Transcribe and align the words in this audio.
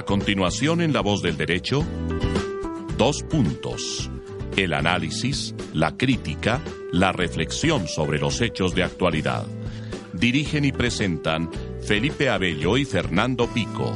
A 0.00 0.02
continuación, 0.02 0.80
en 0.80 0.94
La 0.94 1.02
Voz 1.02 1.20
del 1.20 1.36
Derecho, 1.36 1.84
dos 2.96 3.22
puntos. 3.22 4.10
El 4.56 4.72
análisis, 4.72 5.54
la 5.74 5.94
crítica, 5.94 6.62
la 6.90 7.12
reflexión 7.12 7.86
sobre 7.86 8.18
los 8.18 8.40
hechos 8.40 8.74
de 8.74 8.82
actualidad. 8.82 9.44
Dirigen 10.14 10.64
y 10.64 10.72
presentan 10.72 11.50
Felipe 11.82 12.30
Abello 12.30 12.78
y 12.78 12.86
Fernando 12.86 13.46
Pico. 13.48 13.92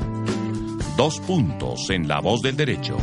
Dos 0.99 1.21
puntos 1.21 1.89
en 1.89 2.07
La 2.07 2.21
Voz 2.21 2.43
del 2.43 2.59
Derecho. 2.59 2.99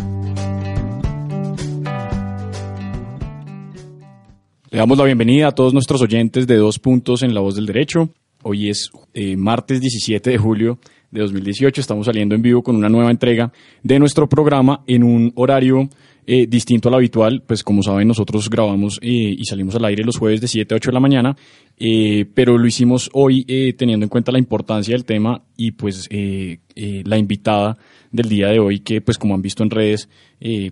Le 4.70 4.77
damos 4.77 4.99
la 4.99 5.05
bienvenida 5.05 5.48
a 5.48 5.55
todos 5.55 5.74
nuestros 5.74 6.04
oyentes 6.04 6.46
de 6.46 6.58
Dos 6.58 6.77
puntos 6.77 7.24
en 7.24 7.34
La 7.34 7.41
Voz 7.41 7.55
del 7.55 7.66
Derecho. 7.66 8.12
Hoy 8.44 8.70
es 8.70 8.91
eh, 9.16 9.36
martes 9.38 9.82
17 9.82 10.30
de 10.30 10.38
julio 10.38 10.77
de 11.12 11.22
2018. 11.22 11.82
Estamos 11.82 12.06
saliendo 12.06 12.36
en 12.36 12.42
vivo 12.42 12.64
con 12.64 12.76
una 12.76 12.90
nueva 12.90 13.12
entrega 13.12 13.52
de 13.84 13.99
nuestro 13.99 14.27
programa 14.27 14.84
en 14.88 15.04
un 15.04 15.32
horario 15.35 15.90
eh, 16.26 16.48
distinto 16.48 16.90
al 16.90 16.96
habitual. 16.96 17.44
Pues 17.46 17.63
como 17.63 17.84
saben, 17.84 18.08
nosotros 18.08 18.49
grabamos 18.49 18.99
eh, 19.02 19.35
y 19.38 19.44
salimos 19.46 19.76
al 19.76 19.85
aire 19.85 20.04
los 20.04 20.18
jueves 20.18 20.40
de 20.40 20.48
7 20.48 20.74
a 20.74 20.77
8 20.77 20.91
de 20.91 20.94
la 20.94 21.00
mañana, 21.00 21.35
eh, 21.77 22.26
pero 22.34 22.58
lo 22.58 22.66
hicimos 22.66 23.10
hoy 23.13 23.44
teniendo 23.77 24.05
en 24.05 24.10
cuenta 24.10 24.32
la 24.32 24.40
importancia 24.40 24.94
del 24.96 25.05
tema 25.05 25.44
y 25.58 25.72
pues 25.72 26.08
la 26.12 27.18
invitada 27.18 27.78
del 28.12 28.30
día 28.30 28.48
de 28.48 28.60
hoy 28.60 28.80
que 28.80 29.02
pues 29.02 29.18
como 29.18 29.34
han 29.34 29.41
visto 29.41 29.63
en 29.63 29.70
redes, 29.70 30.10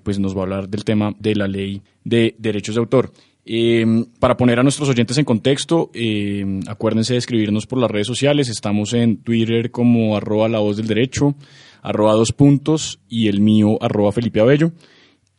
pues 0.04 0.20
nos 0.20 0.36
va 0.36 0.42
a 0.42 0.44
hablar 0.44 0.70
del 0.70 0.84
tema 0.84 1.14
de 1.20 1.36
la 1.36 1.48
ley 1.48 1.82
de 2.04 2.36
derechos 2.38 2.76
de 2.76 2.82
autor. 2.82 3.12
Eh, 3.52 3.84
para 4.20 4.38
poner 4.38 4.60
a 4.60 4.64
nuestros 4.64 4.88
oyentes 4.90 5.18
en 5.18 5.26
contexto, 5.26 5.90
eh, 5.96 6.46
acuérdense 6.68 7.14
de 7.14 7.18
escribirnos 7.18 7.66
por 7.66 7.80
las 7.80 7.90
redes 7.90 8.06
sociales. 8.06 8.48
Estamos 8.48 8.94
en 8.94 9.24
Twitter 9.24 9.72
como 9.72 10.16
arroba 10.16 10.48
la 10.48 10.60
voz 10.60 10.78
del 10.78 10.86
derecho, 10.86 11.34
arroba 11.82 12.14
dos 12.14 12.32
puntos 12.32 13.00
y 13.10 13.28
el 13.28 13.42
mío 13.42 13.82
arroba 13.82 14.12
Felipe 14.12 14.40
Abello. 14.40 14.72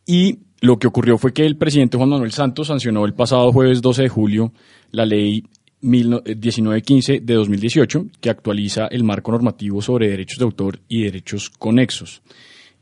Y 0.05 0.39
lo 0.59 0.77
que 0.77 0.87
ocurrió 0.87 1.17
fue 1.17 1.31
que 1.31 1.45
el 1.45 1.55
presidente 1.55 1.95
Juan 1.95 2.09
Manuel 2.09 2.33
Santos 2.33 2.67
sancionó 2.67 3.05
el 3.05 3.13
pasado 3.13 3.53
jueves 3.53 3.81
12 3.81 4.01
de 4.01 4.09
julio 4.09 4.51
la 4.91 5.05
ley 5.05 5.45
1915 5.79 7.21
de 7.21 7.33
2018 7.33 8.07
que 8.19 8.29
actualiza 8.29 8.87
el 8.87 9.05
marco 9.05 9.31
normativo 9.31 9.81
sobre 9.81 10.09
derechos 10.09 10.37
de 10.37 10.43
autor 10.43 10.81
y 10.89 11.03
derechos 11.03 11.49
conexos. 11.49 12.21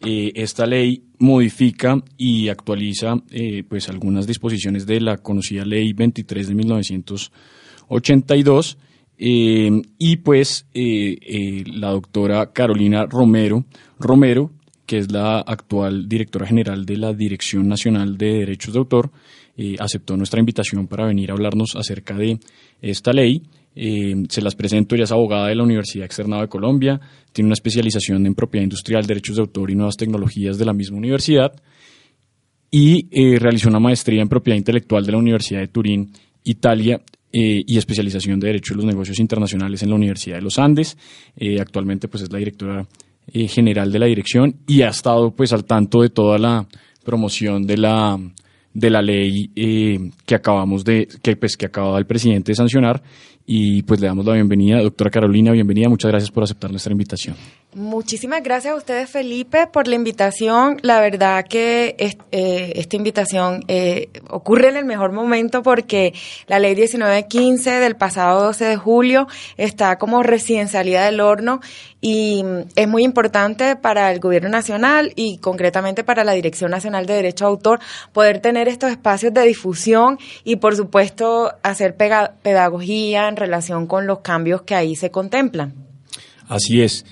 Eh, 0.05 0.31
esta 0.35 0.65
ley 0.65 1.03
modifica 1.17 2.01
y 2.17 2.47
actualiza 2.47 3.15
eh, 3.31 3.65
pues 3.67 3.89
algunas 3.89 4.25
disposiciones 4.25 4.85
de 4.85 5.01
la 5.01 5.17
conocida 5.17 5.65
ley 5.65 5.91
23 5.91 6.47
de 6.47 6.55
1982 6.55 8.77
eh, 9.17 9.81
y 9.97 10.15
pues 10.15 10.65
la 10.73 11.89
doctora 11.89 12.53
Carolina 12.53 13.07
Romero 13.07 13.65
Romero 13.99 14.51
que 14.85 14.99
es 14.99 15.11
la 15.11 15.41
actual 15.41 16.07
directora 16.07 16.47
general 16.47 16.85
de 16.85 16.95
la 16.95 17.11
Dirección 17.11 17.67
Nacional 17.67 18.17
de 18.17 18.39
Derechos 18.39 18.73
de 18.73 18.79
Autor 18.79 19.11
aceptó 19.79 20.15
nuestra 20.15 20.39
invitación 20.39 20.87
para 20.87 21.07
venir 21.07 21.29
a 21.29 21.33
hablarnos 21.33 21.75
acerca 21.75 22.15
de 22.15 22.39
esta 22.81 23.11
ley 23.11 23.43
eh, 23.81 24.13
se 24.27 24.41
las 24.41 24.55
presento, 24.55 24.93
ella 24.93 25.05
es 25.05 25.11
abogada 25.13 25.47
de 25.47 25.55
la 25.55 25.63
Universidad 25.63 26.03
Externado 26.03 26.41
de 26.41 26.49
Colombia, 26.49 26.99
tiene 27.31 27.47
una 27.47 27.53
especialización 27.53 28.25
en 28.25 28.35
propiedad 28.35 28.65
industrial, 28.65 29.05
derechos 29.05 29.37
de 29.37 29.41
autor 29.41 29.71
y 29.71 29.75
nuevas 29.75 29.95
tecnologías 29.95 30.57
de 30.57 30.65
la 30.65 30.73
misma 30.73 30.97
universidad 30.97 31.53
y 32.69 33.07
eh, 33.09 33.39
realizó 33.39 33.69
una 33.69 33.79
maestría 33.79 34.21
en 34.21 34.27
propiedad 34.27 34.57
intelectual 34.57 35.05
de 35.05 35.13
la 35.13 35.17
Universidad 35.17 35.61
de 35.61 35.69
Turín, 35.69 36.11
Italia, 36.43 37.01
eh, 37.31 37.63
y 37.65 37.77
especialización 37.77 38.37
de 38.41 38.47
Derecho 38.47 38.73
de 38.73 38.79
los 38.79 38.85
Negocios 38.85 39.17
Internacionales 39.17 39.81
en 39.81 39.91
la 39.91 39.95
Universidad 39.95 40.35
de 40.35 40.41
los 40.41 40.59
Andes. 40.59 40.97
actualmente 41.61 42.09
pues 42.09 42.23
es 42.23 42.31
la 42.33 42.39
directora 42.39 42.85
general 43.31 43.93
de 43.93 43.99
la 43.99 44.07
dirección 44.07 44.55
y 44.67 44.81
ha 44.81 44.89
estado 44.89 45.31
pues 45.31 45.53
al 45.53 45.63
tanto 45.63 46.01
de 46.01 46.09
toda 46.09 46.37
la 46.37 46.67
promoción 47.05 47.65
de 47.65 47.77
la 47.77 48.19
de 48.73 48.89
la 48.89 49.01
ley 49.01 49.51
que 50.25 50.35
acabamos 50.35 50.83
de 50.83 51.07
que 51.21 51.35
pues 51.35 51.55
que 51.55 51.67
acaba 51.67 51.97
el 51.97 52.07
presidente 52.07 52.51
de 52.51 52.55
sancionar 52.55 53.03
y 53.45 53.83
pues 53.83 53.99
le 53.99 54.07
damos 54.07 54.25
la 54.25 54.33
bienvenida. 54.33 54.81
Doctora 54.81 55.09
Carolina, 55.09 55.51
bienvenida. 55.51 55.89
Muchas 55.89 56.11
gracias 56.11 56.31
por 56.31 56.43
aceptar 56.43 56.71
nuestra 56.71 56.91
invitación. 56.91 57.35
Muchísimas 57.75 58.41
gracias 58.41 58.73
a 58.73 58.77
ustedes, 58.77 59.11
Felipe, 59.11 59.67
por 59.67 59.87
la 59.87 59.93
invitación. 59.93 60.79
La 60.81 60.99
verdad 61.01 61.45
que 61.47 61.95
eh, 62.31 62.73
esta 62.75 62.95
invitación 62.95 63.63
eh, 63.67 64.09
ocurre 64.27 64.69
en 64.69 64.77
el 64.77 64.85
mejor 64.85 65.11
momento 65.11 65.61
porque 65.61 66.15
la 66.47 66.57
ley 66.57 66.75
1915 66.75 67.69
del 67.79 67.95
pasado 67.95 68.41
12 68.41 68.65
de 68.65 68.75
julio 68.75 69.27
está 69.55 69.99
como 69.99 70.23
recién 70.23 70.67
salida 70.67 71.05
del 71.05 71.19
horno 71.19 71.61
y 72.01 72.43
mm, 72.43 72.69
es 72.75 72.87
muy 72.87 73.03
importante 73.03 73.75
para 73.75 74.11
el 74.11 74.19
gobierno 74.19 74.49
nacional 74.49 75.13
y 75.15 75.37
concretamente 75.37 76.03
para 76.03 76.23
la 76.23 76.31
Dirección 76.31 76.71
Nacional 76.71 77.05
de 77.05 77.13
Derecho 77.13 77.45
de 77.45 77.49
Autor 77.49 77.79
poder 78.13 78.39
tener 78.39 78.67
estos 78.67 78.89
espacios 78.89 79.31
de 79.31 79.43
difusión 79.43 80.17
y 80.43 80.55
por 80.55 80.75
supuesto 80.75 81.53
hacer 81.61 81.95
pedagogía 81.95 83.27
en 83.27 83.35
relación 83.35 83.85
con 83.85 84.07
los 84.07 84.21
cambios 84.21 84.63
que 84.63 84.73
ahí 84.73 84.95
se 84.95 85.11
contemplan. 85.11 85.87
Así 86.49 86.81
es. 86.81 87.05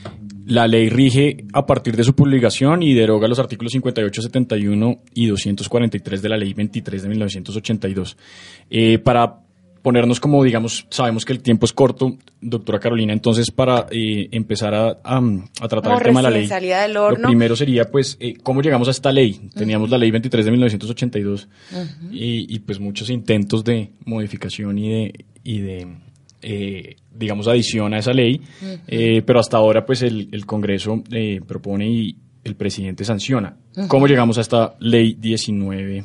La 0.47 0.65
ley 0.65 0.89
rige 0.89 1.45
a 1.51 1.65
partir 1.65 1.97
de 1.97 2.05
su 2.05 2.15
publicación 2.15 2.81
y 2.81 2.93
deroga 2.93 3.27
los 3.27 3.37
artículos 3.37 3.73
58, 3.73 4.21
71 4.21 4.99
y 5.13 5.27
243 5.27 6.21
de 6.21 6.29
la 6.29 6.37
ley 6.37 6.53
23 6.53 7.03
de 7.03 7.09
1982. 7.09 8.17
Eh, 8.69 8.97
para 8.99 9.41
ponernos 9.81 10.21
como, 10.21 10.41
digamos, 10.45 10.87
sabemos 10.89 11.25
que 11.25 11.33
el 11.33 11.41
tiempo 11.41 11.65
es 11.65 11.73
corto, 11.73 12.17
doctora 12.39 12.79
Carolina, 12.79 13.11
entonces 13.11 13.51
para 13.51 13.87
eh, 13.91 14.29
empezar 14.31 14.73
a, 14.73 14.99
tratar 15.67 15.97
el 15.97 16.03
tema 16.03 16.21
de 16.21 16.23
la 16.23 16.29
ley, 16.29 16.93
lo 16.93 17.13
primero 17.15 17.55
sería, 17.55 17.85
pues, 17.85 18.15
eh, 18.21 18.35
¿cómo 18.41 18.61
llegamos 18.61 18.87
a 18.87 18.91
esta 18.91 19.11
ley? 19.11 19.49
Teníamos 19.53 19.89
la 19.89 19.97
ley 19.97 20.11
23 20.11 20.45
de 20.45 20.51
1982 20.51 21.49
y, 22.11 22.53
y, 22.55 22.59
pues 22.59 22.79
muchos 22.79 23.09
intentos 23.09 23.65
de 23.65 23.91
modificación 24.05 24.77
y 24.77 24.89
de, 24.89 25.25
y 25.43 25.59
de 25.59 25.87
eh, 26.41 26.95
digamos, 27.13 27.47
adición 27.47 27.93
a 27.93 27.99
esa 27.99 28.13
ley, 28.13 28.41
pero 29.25 29.39
hasta 29.39 29.57
ahora, 29.57 29.85
pues, 29.85 30.01
el, 30.01 30.29
el 30.31 30.45
Congreso 30.45 31.03
propone 31.47 31.89
y 31.89 32.15
el 32.43 32.55
presidente 32.55 33.03
sanciona. 33.03 33.57
¿Cómo 33.87 34.07
llegamos 34.07 34.37
a 34.37 34.41
esta 34.41 34.75
ley 34.79 35.15
19? 35.19 36.03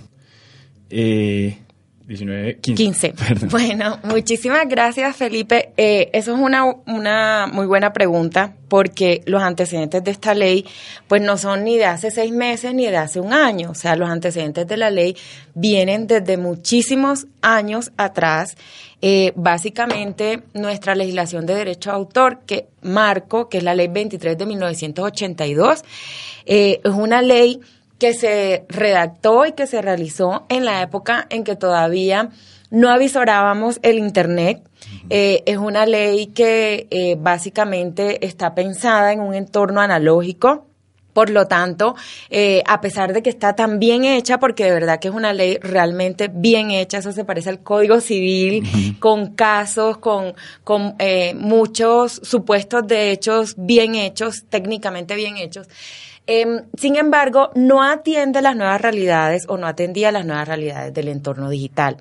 19, 2.13 2.59
15. 2.59 3.15
Bueno, 3.51 3.99
muchísimas 4.05 4.69
gracias, 4.69 5.17
Felipe. 5.17 5.73
Eh, 5.79 6.11
eso 6.13 6.35
es 6.35 6.39
una, 6.39 6.65
una 6.87 7.47
muy 7.51 7.65
buena 7.65 7.95
pregunta 7.95 8.55
porque 8.69 9.23
los 9.25 9.43
antecedentes 9.43 10.05
de 10.05 10.11
esta 10.11 10.35
ley 10.35 10.67
pues 11.09 11.23
no 11.23 11.39
son 11.39 11.65
ni 11.65 11.79
de 11.79 11.87
hace 11.87 12.11
seis 12.11 12.31
meses 12.31 12.75
ni 12.75 12.87
de 12.87 12.99
hace 12.99 13.19
un 13.19 13.33
año. 13.33 13.71
O 13.71 13.75
sea, 13.75 13.97
los 13.97 14.11
antecedentes 14.11 14.67
de 14.67 14.77
la 14.77 14.91
ley 14.91 15.17
vienen 15.55 16.07
desde 16.07 16.37
muchísimos 16.37 17.27
años 17.41 17.93
atrás. 17.97 18.57
Eh, 19.01 19.33
básicamente, 19.35 20.43
nuestra 20.53 20.95
legislación 20.95 21.47
de 21.47 21.55
derecho 21.55 21.91
de 21.91 21.97
autor, 21.97 22.41
que 22.47 22.69
marco, 22.83 23.49
que 23.49 23.59
es 23.59 23.65
la 23.65 23.75
ley 23.75 23.89
23 23.89 24.37
de 24.37 24.47
1982, 24.47 25.83
eh, 26.45 26.81
es 26.85 26.93
una 26.93 27.23
ley 27.23 27.61
que 28.03 28.15
se 28.15 28.65
redactó 28.69 29.47
y 29.47 29.53
que 29.53 29.69
se 29.69 29.81
realizó 29.81 30.45
en 30.49 30.65
la 30.65 30.83
época 30.83 31.25
en 31.31 31.45
que 31.45 31.55
todavía 31.55 32.31
no 32.69 32.91
avisorábamos 32.91 33.79
el 33.83 33.97
Internet. 33.97 34.61
Eh, 35.09 35.45
es 35.47 35.57
una 35.57 35.87
ley 35.87 36.27
que 36.27 36.89
eh, 36.91 37.17
básicamente 37.17 38.27
está 38.27 38.57
pensada 38.57 39.13
en 39.13 39.21
un 39.21 39.35
entorno 39.35 39.81
analógico. 39.81 40.67
Por 41.13 41.31
lo 41.31 41.47
tanto, 41.47 41.95
eh, 42.29 42.65
a 42.67 42.81
pesar 42.81 43.13
de 43.13 43.23
que 43.23 43.31
está 43.31 43.55
tan 43.55 43.79
bien 43.79 44.03
hecha, 44.03 44.41
porque 44.41 44.65
de 44.65 44.73
verdad 44.73 44.99
que 44.99 45.07
es 45.07 45.15
una 45.15 45.33
ley 45.33 45.59
realmente 45.61 46.29
bien 46.33 46.73
hecha, 46.73 46.99
eso 46.99 47.13
se 47.13 47.25
parece 47.25 47.51
al 47.51 47.63
Código 47.63 48.01
Civil, 48.01 48.97
con 48.99 49.35
casos, 49.35 49.99
con, 49.99 50.35
con 50.65 50.97
muchos 51.37 52.21
supuestos 52.25 52.85
de 52.89 53.13
hechos 53.13 53.55
bien 53.59 53.95
hechos, 53.95 54.47
técnicamente 54.49 55.15
bien 55.15 55.37
hechos, 55.37 55.69
Em, 56.27 56.63
sin 56.77 56.97
embargo, 56.97 57.51
no 57.55 57.83
atiende 57.83 58.43
las 58.43 58.57
nuevas 58.57 58.81
realidades 58.81 59.45
o 59.49 59.57
no 59.57 59.67
atendía 59.67 60.13
las 60.13 60.25
nuevas 60.25 60.47
realidades 60.47 60.95
del 60.95 61.09
entorno 61.09 61.51
digital. 61.51 61.97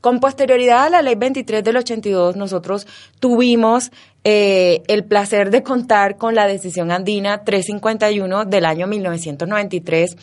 Con 0.00 0.18
posterioridad 0.18 0.84
a 0.86 0.90
la 0.90 1.02
ley 1.02 1.14
23 1.14 1.62
del 1.62 1.76
82, 1.76 2.36
nosotros 2.36 2.86
tuvimos 3.20 3.92
eh, 4.24 4.82
el 4.88 5.04
placer 5.04 5.50
de 5.50 5.62
contar 5.62 6.16
con 6.16 6.34
la 6.34 6.46
decisión 6.46 6.90
andina 6.90 7.44
351 7.44 8.46
del 8.46 8.64
año 8.64 8.86
1993 8.86 10.16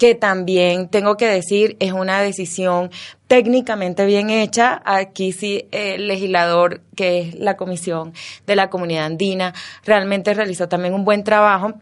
que 0.00 0.14
también 0.14 0.88
tengo 0.88 1.18
que 1.18 1.26
decir 1.26 1.76
es 1.78 1.92
una 1.92 2.22
decisión 2.22 2.90
técnicamente 3.26 4.06
bien 4.06 4.30
hecha. 4.30 4.80
Aquí 4.86 5.30
sí 5.30 5.68
el 5.72 6.08
legislador, 6.08 6.80
que 6.96 7.20
es 7.20 7.34
la 7.34 7.58
Comisión 7.58 8.14
de 8.46 8.56
la 8.56 8.70
Comunidad 8.70 9.04
Andina, 9.04 9.52
realmente 9.84 10.32
realizó 10.32 10.68
también 10.68 10.94
un 10.94 11.04
buen 11.04 11.22
trabajo. 11.22 11.74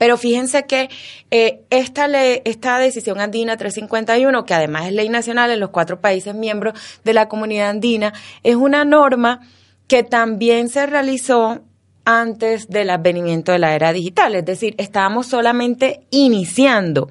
Pero 0.00 0.16
fíjense 0.16 0.64
que 0.64 0.88
eh, 1.30 1.60
esta 1.68 2.08
ley, 2.08 2.40
esta 2.46 2.78
decisión 2.78 3.20
andina 3.20 3.58
351, 3.58 4.46
que 4.46 4.54
además 4.54 4.86
es 4.86 4.94
ley 4.94 5.10
nacional 5.10 5.50
en 5.50 5.60
los 5.60 5.68
cuatro 5.68 6.00
países 6.00 6.34
miembros 6.34 6.72
de 7.04 7.12
la 7.12 7.28
comunidad 7.28 7.68
andina, 7.68 8.14
es 8.42 8.56
una 8.56 8.86
norma 8.86 9.40
que 9.88 10.02
también 10.02 10.70
se 10.70 10.86
realizó 10.86 11.60
antes 12.06 12.70
del 12.70 12.88
advenimiento 12.88 13.52
de 13.52 13.58
la 13.58 13.74
era 13.74 13.92
digital. 13.92 14.34
Es 14.36 14.46
decir, 14.46 14.74
estábamos 14.78 15.26
solamente 15.26 16.06
iniciando 16.08 17.10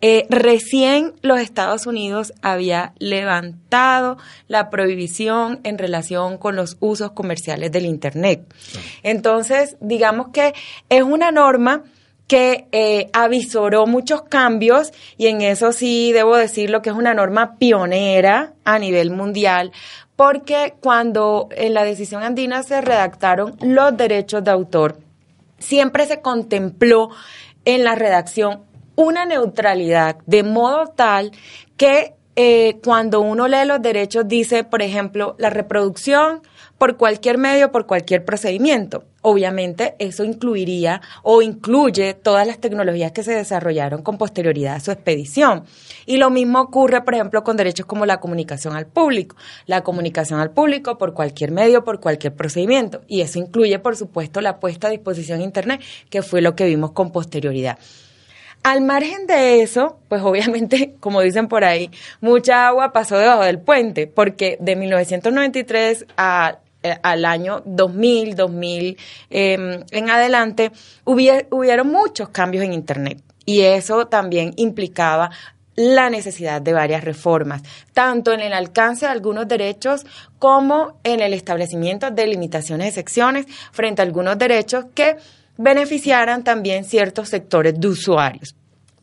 eh, 0.00 0.26
recién 0.28 1.14
los 1.22 1.38
Estados 1.38 1.86
Unidos 1.86 2.34
había 2.42 2.94
levantado 2.98 4.18
la 4.48 4.70
prohibición 4.70 5.60
en 5.62 5.78
relación 5.78 6.36
con 6.36 6.56
los 6.56 6.78
usos 6.80 7.12
comerciales 7.12 7.70
del 7.70 7.86
Internet. 7.86 8.52
Entonces, 9.04 9.76
digamos 9.80 10.30
que 10.30 10.52
es 10.88 11.04
una 11.04 11.30
norma 11.30 11.84
que 12.26 12.68
eh, 12.72 13.10
avisoró 13.12 13.86
muchos 13.86 14.22
cambios 14.22 14.92
y 15.18 15.26
en 15.26 15.42
eso 15.42 15.72
sí 15.72 16.12
debo 16.12 16.36
decirlo 16.36 16.80
que 16.80 16.90
es 16.90 16.96
una 16.96 17.14
norma 17.14 17.56
pionera 17.58 18.54
a 18.64 18.78
nivel 18.78 19.10
mundial 19.10 19.72
porque 20.16 20.74
cuando 20.80 21.48
en 21.52 21.74
la 21.74 21.84
decisión 21.84 22.22
andina 22.22 22.62
se 22.62 22.80
redactaron 22.80 23.56
los 23.60 23.96
derechos 23.96 24.44
de 24.44 24.50
autor, 24.50 24.98
siempre 25.58 26.06
se 26.06 26.20
contempló 26.20 27.10
en 27.64 27.84
la 27.84 27.94
redacción 27.94 28.62
una 28.96 29.24
neutralidad 29.24 30.16
de 30.26 30.42
modo 30.44 30.86
tal 30.86 31.32
que 31.76 32.14
eh, 32.36 32.78
cuando 32.82 33.20
uno 33.20 33.46
lee 33.46 33.64
los 33.64 33.80
derechos 33.80 34.26
dice, 34.26 34.64
por 34.64 34.82
ejemplo, 34.82 35.36
la 35.38 35.50
reproducción 35.50 36.42
por 36.78 36.96
cualquier 36.96 37.38
medio, 37.38 37.70
por 37.70 37.86
cualquier 37.86 38.24
procedimiento. 38.24 39.04
Obviamente 39.22 39.94
eso 40.00 40.24
incluiría 40.24 41.00
o 41.22 41.40
incluye 41.40 42.12
todas 42.14 42.46
las 42.46 42.58
tecnologías 42.58 43.12
que 43.12 43.22
se 43.22 43.32
desarrollaron 43.32 44.02
con 44.02 44.18
posterioridad 44.18 44.74
a 44.74 44.80
su 44.80 44.90
expedición. 44.90 45.64
Y 46.06 46.16
lo 46.16 46.28
mismo 46.28 46.60
ocurre, 46.60 47.02
por 47.02 47.14
ejemplo, 47.14 47.44
con 47.44 47.56
derechos 47.56 47.86
como 47.86 48.04
la 48.04 48.20
comunicación 48.20 48.74
al 48.74 48.86
público. 48.86 49.36
La 49.66 49.82
comunicación 49.82 50.40
al 50.40 50.50
público 50.50 50.98
por 50.98 51.14
cualquier 51.14 51.52
medio, 51.52 51.84
por 51.84 52.00
cualquier 52.00 52.34
procedimiento. 52.34 53.02
Y 53.06 53.20
eso 53.20 53.38
incluye, 53.38 53.78
por 53.78 53.96
supuesto, 53.96 54.40
la 54.40 54.58
puesta 54.58 54.88
a 54.88 54.90
disposición 54.90 55.38
de 55.38 55.44
Internet, 55.44 55.80
que 56.10 56.22
fue 56.22 56.42
lo 56.42 56.54
que 56.56 56.66
vimos 56.66 56.90
con 56.90 57.12
posterioridad. 57.12 57.78
Al 58.64 58.80
margen 58.80 59.26
de 59.26 59.60
eso, 59.60 59.98
pues 60.08 60.22
obviamente, 60.22 60.94
como 61.00 61.20
dicen 61.20 61.48
por 61.48 61.64
ahí, 61.64 61.90
mucha 62.22 62.66
agua 62.66 62.94
pasó 62.94 63.18
debajo 63.18 63.42
del 63.42 63.58
puente, 63.58 64.06
porque 64.06 64.56
de 64.58 64.74
1993 64.74 66.06
a, 66.16 66.60
eh, 66.82 66.96
al 67.02 67.26
año 67.26 67.62
2000, 67.66 68.34
2000 68.34 68.96
em, 69.28 69.84
en 69.90 70.10
adelante, 70.10 70.72
hubieron 71.04 71.88
muchos 71.88 72.30
cambios 72.30 72.64
en 72.64 72.72
Internet. 72.72 73.20
Y 73.44 73.60
eso 73.60 74.06
también 74.06 74.54
implicaba 74.56 75.30
la 75.76 76.08
necesidad 76.08 76.62
de 76.62 76.72
varias 76.72 77.04
reformas, 77.04 77.60
tanto 77.92 78.32
en 78.32 78.40
el 78.40 78.54
alcance 78.54 79.04
de 79.04 79.12
algunos 79.12 79.46
derechos 79.46 80.06
como 80.38 80.98
en 81.04 81.20
el 81.20 81.34
establecimiento 81.34 82.10
de 82.10 82.26
limitaciones 82.28 82.86
de 82.86 82.92
secciones 82.92 83.46
frente 83.72 84.00
a 84.00 84.06
algunos 84.06 84.38
derechos 84.38 84.86
que 84.94 85.16
beneficiaran 85.56 86.44
también 86.44 86.84
ciertos 86.84 87.28
sectores 87.28 87.78
de 87.78 87.88
usuarios. 87.88 88.54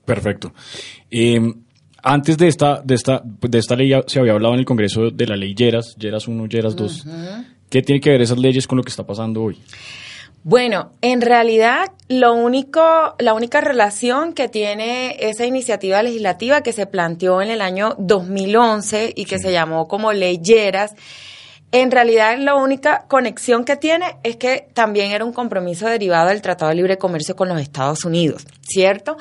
Perfecto. 0.06 0.54
Em, 1.10 1.54
antes 2.04 2.38
de 2.38 2.48
esta, 2.48 2.82
de, 2.82 2.96
esta, 2.96 3.22
de 3.24 3.58
esta 3.58 3.76
ley 3.76 3.92
se 4.08 4.20
había 4.20 4.34
hablado 4.34 4.54
en 4.54 4.60
el 4.60 4.66
Congreso 4.66 5.12
de 5.12 5.28
la 5.28 5.36
ley 5.36 5.54
Lleras, 5.54 5.96
Lleras 5.98 6.28
1, 6.28 6.46
Lleras 6.48 6.76
2. 6.76 7.06
¿Qué 7.70 7.82
tiene 7.82 8.02
que 8.02 8.10
ver 8.10 8.22
esas 8.22 8.40
leyes 8.40 8.68
con 8.68 8.78
lo 8.78 8.84
que 8.84 8.90
está 8.90 9.06
pasando 9.06 9.44
hoy? 9.44 9.58
Bueno, 10.44 10.92
en 11.02 11.22
realidad 11.22 11.92
lo 12.10 12.34
único, 12.34 13.16
la 13.20 13.36
única 13.36 13.62
relación 13.62 14.34
que 14.34 14.50
tiene 14.50 15.16
esa 15.20 15.46
iniciativa 15.46 16.02
legislativa 16.02 16.62
que 16.62 16.74
se 16.74 16.88
planteó 16.88 17.44
en 17.44 17.52
el 17.52 17.62
año 17.62 17.96
2011 18.00 19.14
y 19.16 19.26
que 19.26 19.38
se 19.38 19.52
llamó 19.52 19.88
como 19.88 20.12
Ley 20.12 20.40
Lleras 20.40 20.96
en 21.72 21.92
realidad, 21.92 22.38
la 22.38 22.56
única 22.56 23.06
conexión 23.08 23.64
que 23.64 23.78
tiene 23.78 24.18
es 24.24 24.36
que 24.36 24.68
también 24.74 25.12
era 25.12 25.24
un 25.24 25.32
compromiso 25.32 25.88
derivado 25.88 26.30
del 26.30 26.42
Tratado 26.42 26.70
de 26.70 26.76
Libre 26.76 26.98
Comercio 26.98 27.36
con 27.36 27.48
los 27.48 27.62
Estados 27.62 28.04
Unidos, 28.04 28.46
¿cierto? 28.62 29.18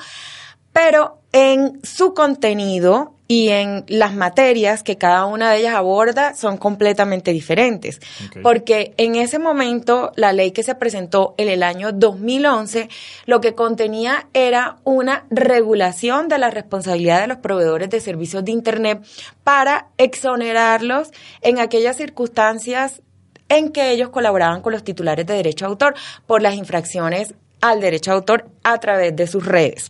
Pero 0.73 1.19
en 1.33 1.79
su 1.83 2.13
contenido 2.13 3.13
y 3.31 3.47
en 3.47 3.85
las 3.87 4.13
materias 4.13 4.83
que 4.83 4.97
cada 4.97 5.25
una 5.25 5.51
de 5.51 5.59
ellas 5.59 5.75
aborda 5.75 6.33
son 6.33 6.57
completamente 6.57 7.31
diferentes. 7.31 8.01
Porque 8.43 8.93
en 8.97 9.15
ese 9.15 9.39
momento 9.39 10.11
la 10.17 10.33
ley 10.33 10.51
que 10.51 10.63
se 10.63 10.75
presentó 10.75 11.33
en 11.37 11.47
el 11.47 11.63
año 11.63 11.93
2011 11.93 12.89
lo 13.25 13.39
que 13.39 13.55
contenía 13.55 14.27
era 14.33 14.79
una 14.83 15.23
regulación 15.29 16.27
de 16.27 16.39
la 16.39 16.49
responsabilidad 16.49 17.21
de 17.21 17.27
los 17.27 17.37
proveedores 17.37 17.89
de 17.89 18.01
servicios 18.01 18.43
de 18.43 18.51
Internet 18.51 19.01
para 19.45 19.87
exonerarlos 19.97 21.11
en 21.41 21.59
aquellas 21.59 21.95
circunstancias 21.95 23.01
en 23.47 23.71
que 23.71 23.91
ellos 23.91 24.09
colaboraban 24.09 24.61
con 24.61 24.73
los 24.73 24.83
titulares 24.83 25.25
de 25.25 25.35
derecho 25.35 25.63
de 25.63 25.69
autor 25.69 25.95
por 26.27 26.41
las 26.41 26.55
infracciones 26.55 27.33
al 27.61 27.79
derecho 27.79 28.11
de 28.11 28.17
autor 28.17 28.49
a 28.63 28.77
través 28.81 29.15
de 29.15 29.27
sus 29.27 29.45
redes. 29.45 29.89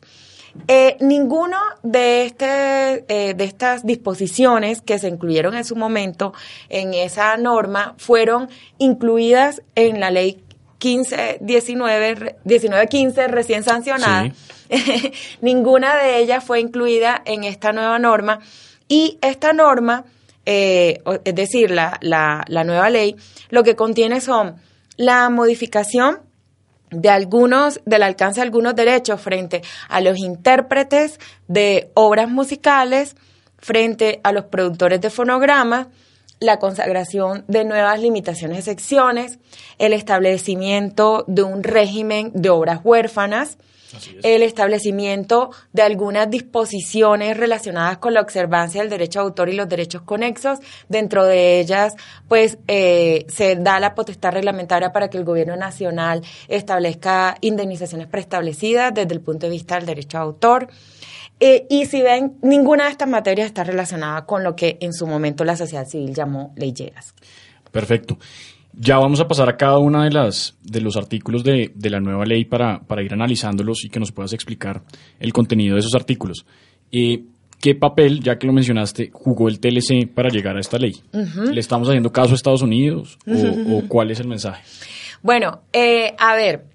Eh, 0.68 0.98
ninguno 1.00 1.58
de, 1.82 2.26
este, 2.26 3.06
eh, 3.08 3.34
de 3.34 3.44
estas 3.44 3.86
disposiciones 3.86 4.82
que 4.82 5.00
se 5.00 5.08
incluyeron 5.08 5.56
en 5.56 5.64
su 5.64 5.76
momento 5.76 6.34
en 6.70 6.94
esa 6.94 7.38
norma 7.38 7.96
fueron 7.98 8.50
incluidas 8.78 9.62
en 9.76 10.00
la 10.00 10.12
ley 10.12 10.44
15, 10.80 11.38
19, 11.42 12.38
1915 12.44 13.28
recién 13.28 13.64
sancionada. 13.64 14.32
Ninguna 15.42 15.96
de 15.96 16.20
ellas 16.20 16.44
fue 16.44 16.60
incluida 16.60 17.22
en 17.26 17.44
esta 17.44 17.72
nueva 17.72 18.00
norma 18.00 18.40
y 18.88 19.20
esta 19.22 19.54
norma, 19.54 20.06
eh, 20.46 21.02
es 21.24 21.36
decir, 21.36 21.72
la, 21.72 21.98
la, 22.02 22.44
la 22.48 22.64
nueva 22.64 22.90
ley, 22.90 23.16
lo 23.50 23.64
que 23.64 23.76
contiene 23.76 24.20
son 24.22 24.56
la 24.98 25.30
modificación 25.30 26.20
de 26.92 27.10
algunos, 27.10 27.82
del 27.86 28.04
alcance 28.04 28.42
de 28.42 28.46
algunos 28.46 28.76
derechos 28.76 29.20
frente 29.20 29.62
a 29.90 30.02
los 30.02 30.18
intérpretes 30.20 31.20
de 31.48 31.90
obras 31.94 32.30
musicales, 32.30 33.16
frente 33.58 34.20
a 34.24 34.32
los 34.32 34.46
productores 34.46 35.02
de 35.02 35.10
fonogramas, 35.10 35.88
la 36.40 36.58
consagración 36.58 37.46
de 37.48 37.64
nuevas 37.64 38.00
limitaciones 38.00 38.58
de 38.58 38.64
secciones, 38.64 39.40
el 39.78 39.94
establecimiento 39.94 41.24
de 41.28 41.44
un 41.44 41.64
régimen 41.64 42.32
de 42.34 42.50
obras 42.50 42.82
huérfanas, 42.84 43.58
el 44.24 44.44
establecimiento 44.44 45.52
de 45.74 45.82
algunas 45.82 46.30
disposiciones 46.30 47.38
relacionadas 47.38 47.98
con 47.98 48.14
la 48.14 48.22
observancia 48.22 48.82
del 48.82 48.90
derecho 48.90 49.20
de 49.20 49.26
autor 49.26 49.50
y 49.50 49.54
los 49.54 49.70
derechos 49.70 50.02
conexos. 50.04 50.60
Dentro 50.90 51.26
de 51.26 51.60
ellas, 51.60 51.96
pues, 52.28 52.58
eh, 52.68 53.26
se 53.28 53.56
da 53.56 53.80
la 53.80 53.96
potestad 53.96 54.32
reglamentaria 54.32 54.92
para 54.92 55.10
que 55.10 55.18
el 55.18 55.24
gobierno 55.24 55.56
nacional 55.56 56.22
establezca 56.48 57.38
indemnizaciones 57.42 58.08
preestablecidas 58.08 58.94
desde 58.94 59.14
el 59.14 59.22
punto 59.22 59.46
de 59.46 59.52
vista 59.52 59.76
del 59.76 59.86
derecho 59.86 60.18
de 60.18 60.24
autor. 60.24 60.68
Eh, 61.40 61.66
y 61.70 61.88
si 61.88 62.04
ven, 62.04 62.38
ninguna 62.44 62.86
de 62.86 62.92
estas 62.92 63.10
materias 63.10 63.48
está 63.48 63.64
relacionada 63.64 64.26
con 64.26 64.44
lo 64.44 64.56
que 64.56 64.78
en 64.80 64.94
su 64.94 65.08
momento 65.08 65.44
la 65.44 65.56
sociedad 65.56 65.88
civil 65.88 66.14
llamó 66.14 66.54
leyeras. 66.56 67.16
Perfecto. 67.72 68.20
Ya 68.74 68.98
vamos 68.98 69.20
a 69.20 69.28
pasar 69.28 69.50
a 69.50 69.58
cada 69.58 69.78
uno 69.78 70.04
de 70.04 70.12
las 70.12 70.58
de 70.64 70.82
los 70.82 70.96
artículos 70.96 71.44
de, 71.44 71.72
la 71.76 72.00
nueva 72.00 72.26
ley 72.26 72.46
para, 72.46 72.80
para, 72.80 73.04
ir 73.04 73.14
analizándolos 73.14 73.84
y 73.84 73.90
que 73.90 74.00
nos 74.00 74.12
puedas 74.12 74.34
explicar 74.34 74.82
el 75.20 75.34
contenido 75.34 75.76
de 75.76 75.82
esos 75.82 75.96
artículos. 75.96 76.46
Eh, 76.92 77.24
¿Qué 77.62 77.76
papel, 77.76 78.22
ya 78.22 78.40
que 78.40 78.48
lo 78.48 78.54
mencionaste, 78.54 79.12
jugó 79.14 79.48
el 79.48 79.60
TLC 79.60 80.08
para 80.12 80.30
llegar 80.30 80.58
a 80.58 80.60
esta 80.60 80.80
ley? 80.80 80.96
¿Le 81.12 81.60
estamos 81.60 81.88
haciendo 81.88 82.12
caso 82.12 82.32
a 82.32 82.36
Estados 82.36 82.64
Unidos 82.64 83.20
o, 83.28 83.84
cuál 83.88 84.10
es 84.10 84.20
el 84.20 84.28
mensaje? 84.28 84.64
Bueno, 85.22 85.62
eh, 85.72 86.16
a 86.18 86.36
ver, 86.36 86.66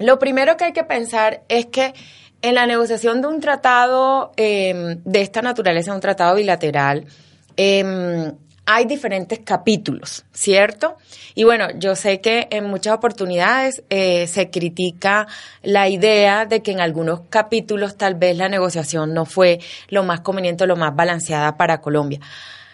lo 0.00 0.18
primero 0.18 0.56
que 0.56 0.64
hay 0.64 0.72
que 0.72 0.82
pensar 0.82 1.44
es 1.48 1.66
que 1.66 1.94
en 2.42 2.56
la 2.56 2.66
negociación 2.66 3.20
de 3.20 3.28
un 3.28 3.40
tratado 3.40 4.32
eh, 4.36 4.96
de 5.04 5.20
esta 5.20 5.40
naturaleza, 5.40 5.94
un 5.94 6.00
tratado 6.00 6.34
bilateral, 6.34 7.06
eh, 7.56 8.32
hay 8.70 8.84
diferentes 8.84 9.38
capítulos, 9.38 10.26
¿cierto? 10.30 10.98
Y 11.34 11.44
bueno, 11.44 11.68
yo 11.78 11.96
sé 11.96 12.20
que 12.20 12.48
en 12.50 12.66
muchas 12.66 12.94
oportunidades 12.94 13.82
eh, 13.88 14.26
se 14.26 14.50
critica 14.50 15.26
la 15.62 15.88
idea 15.88 16.44
de 16.44 16.60
que 16.60 16.72
en 16.72 16.80
algunos 16.80 17.22
capítulos 17.30 17.96
tal 17.96 18.16
vez 18.16 18.36
la 18.36 18.50
negociación 18.50 19.14
no 19.14 19.24
fue 19.24 19.60
lo 19.88 20.04
más 20.04 20.20
conveniente, 20.20 20.66
lo 20.66 20.76
más 20.76 20.94
balanceada 20.94 21.56
para 21.56 21.80
Colombia. 21.80 22.20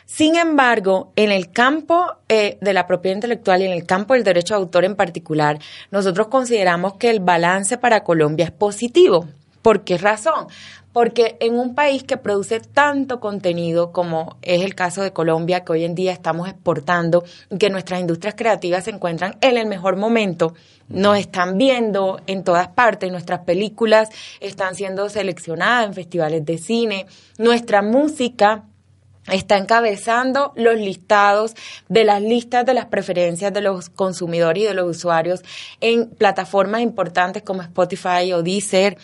Sin 0.05 0.35
embargo, 0.35 1.13
en 1.15 1.31
el 1.31 1.53
campo 1.53 2.17
eh, 2.29 2.59
de 2.61 2.73
la 2.73 2.89
propiedad 2.89 3.15
intelectual 3.15 3.63
y 3.63 3.67
en 3.67 3.73
el 3.73 3.87
campo 3.87 4.15
del 4.15 4.25
derecho 4.25 4.55
de 4.55 4.61
autor 4.63 4.85
en 4.85 4.97
particular, 4.97 5.61
nosotros 5.93 6.27
consideramos 6.27 6.95
que 6.95 7.11
el 7.11 7.21
balance 7.21 7.79
para 7.79 8.03
Colombia 8.03 8.47
es 8.47 8.51
positivo. 8.51 9.29
¿Por 9.63 9.85
qué 9.85 9.97
razón? 9.97 10.49
Porque 10.95 11.37
en 11.41 11.59
un 11.59 11.75
país 11.75 12.05
que 12.05 12.17
produce 12.17 12.61
tanto 12.61 13.19
contenido 13.19 13.91
como 13.91 14.37
es 14.43 14.63
el 14.63 14.77
caso 14.77 15.03
de 15.03 15.13
Colombia, 15.13 15.65
que 15.65 15.73
hoy 15.73 15.85
en 15.85 15.97
día 15.97 16.13
estamos 16.13 16.49
exportando, 16.49 17.25
que 17.59 17.69
nuestras 17.69 17.99
industrias 17.99 18.37
creativas 18.37 18.85
se 18.85 18.91
encuentran 18.91 19.37
en 19.41 19.59
el 19.59 19.67
mejor 19.67 19.97
momento, 19.97 20.55
nos 20.89 21.19
están 21.19 21.59
viendo 21.59 22.21
en 22.29 22.45
todas 22.45 22.69
partes, 22.69 23.11
nuestras 23.11 23.41
películas 23.41 24.09
están 24.39 24.77
siendo 24.77 25.09
seleccionadas 25.09 25.89
en 25.89 25.95
festivales 25.95 26.47
de 26.47 26.59
cine, 26.59 27.07
nuestra 27.39 27.83
música 27.83 28.63
está 29.27 29.57
encabezando 29.57 30.53
los 30.55 30.77
listados 30.77 31.55
de 31.89 32.05
las 32.05 32.23
listas 32.23 32.65
de 32.67 32.75
las 32.75 32.87
preferencias 32.87 33.53
de 33.53 33.63
los 33.63 33.89
consumidores 33.89 34.63
y 34.63 34.67
de 34.67 34.75
los 34.75 34.97
usuarios 34.97 35.43
en 35.81 36.11
plataformas 36.11 36.83
importantes 36.83 37.43
como 37.43 37.63
Spotify 37.63 38.33
o 38.33 38.45
Deezer 38.45 38.97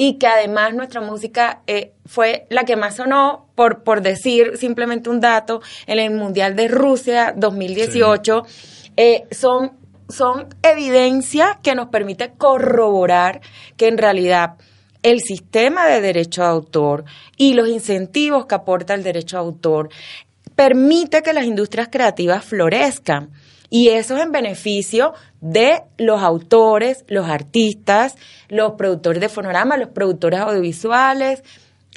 y 0.00 0.14
que 0.14 0.28
además 0.28 0.74
nuestra 0.74 1.00
música 1.00 1.62
eh, 1.66 1.92
fue 2.06 2.46
la 2.50 2.64
que 2.64 2.76
más 2.76 2.96
sonó, 2.96 3.48
por, 3.56 3.82
por 3.82 4.00
decir 4.00 4.56
simplemente 4.56 5.10
un 5.10 5.20
dato, 5.20 5.60
en 5.88 5.98
el 5.98 6.12
Mundial 6.12 6.54
de 6.54 6.68
Rusia 6.68 7.34
2018, 7.36 8.44
eh, 8.96 9.24
son, 9.32 9.72
son 10.08 10.46
evidencia 10.62 11.58
que 11.64 11.74
nos 11.74 11.88
permite 11.88 12.30
corroborar 12.38 13.40
que 13.76 13.88
en 13.88 13.98
realidad 13.98 14.54
el 15.02 15.20
sistema 15.20 15.88
de 15.88 16.00
derecho 16.00 16.42
de 16.42 16.48
autor 16.48 17.04
y 17.36 17.54
los 17.54 17.68
incentivos 17.68 18.46
que 18.46 18.54
aporta 18.54 18.94
el 18.94 19.02
derecho 19.02 19.36
de 19.36 19.42
autor 19.42 19.88
permite 20.54 21.24
que 21.24 21.32
las 21.32 21.44
industrias 21.44 21.88
creativas 21.90 22.44
florezcan. 22.44 23.30
Y 23.70 23.88
eso 23.88 24.16
es 24.16 24.22
en 24.22 24.32
beneficio 24.32 25.12
de 25.40 25.82
los 25.98 26.22
autores, 26.22 27.04
los 27.08 27.28
artistas, 27.28 28.16
los 28.48 28.72
productores 28.72 29.20
de 29.20 29.28
fonorama, 29.28 29.76
los 29.76 29.90
productores 29.90 30.40
audiovisuales, 30.40 31.42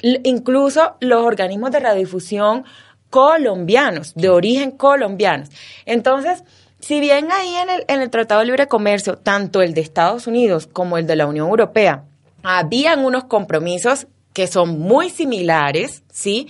incluso 0.02 0.96
los 1.00 1.24
organismos 1.24 1.70
de 1.70 1.80
radiodifusión 1.80 2.64
colombianos, 3.08 4.14
de 4.14 4.28
origen 4.28 4.70
colombianos. 4.72 5.48
Entonces, 5.86 6.44
si 6.80 6.98
bien 6.98 7.30
ahí 7.30 7.54
en 7.54 7.70
el, 7.70 7.84
en 7.88 8.02
el 8.02 8.10
Tratado 8.10 8.40
de 8.40 8.46
Libre 8.46 8.66
Comercio, 8.66 9.16
tanto 9.16 9.62
el 9.62 9.74
de 9.74 9.82
Estados 9.82 10.26
Unidos 10.26 10.66
como 10.66 10.98
el 10.98 11.06
de 11.06 11.16
la 11.16 11.26
Unión 11.26 11.48
Europea, 11.48 12.04
habían 12.42 13.04
unos 13.04 13.24
compromisos 13.24 14.08
que 14.32 14.46
son 14.46 14.80
muy 14.80 15.10
similares, 15.10 16.02
¿sí? 16.10 16.48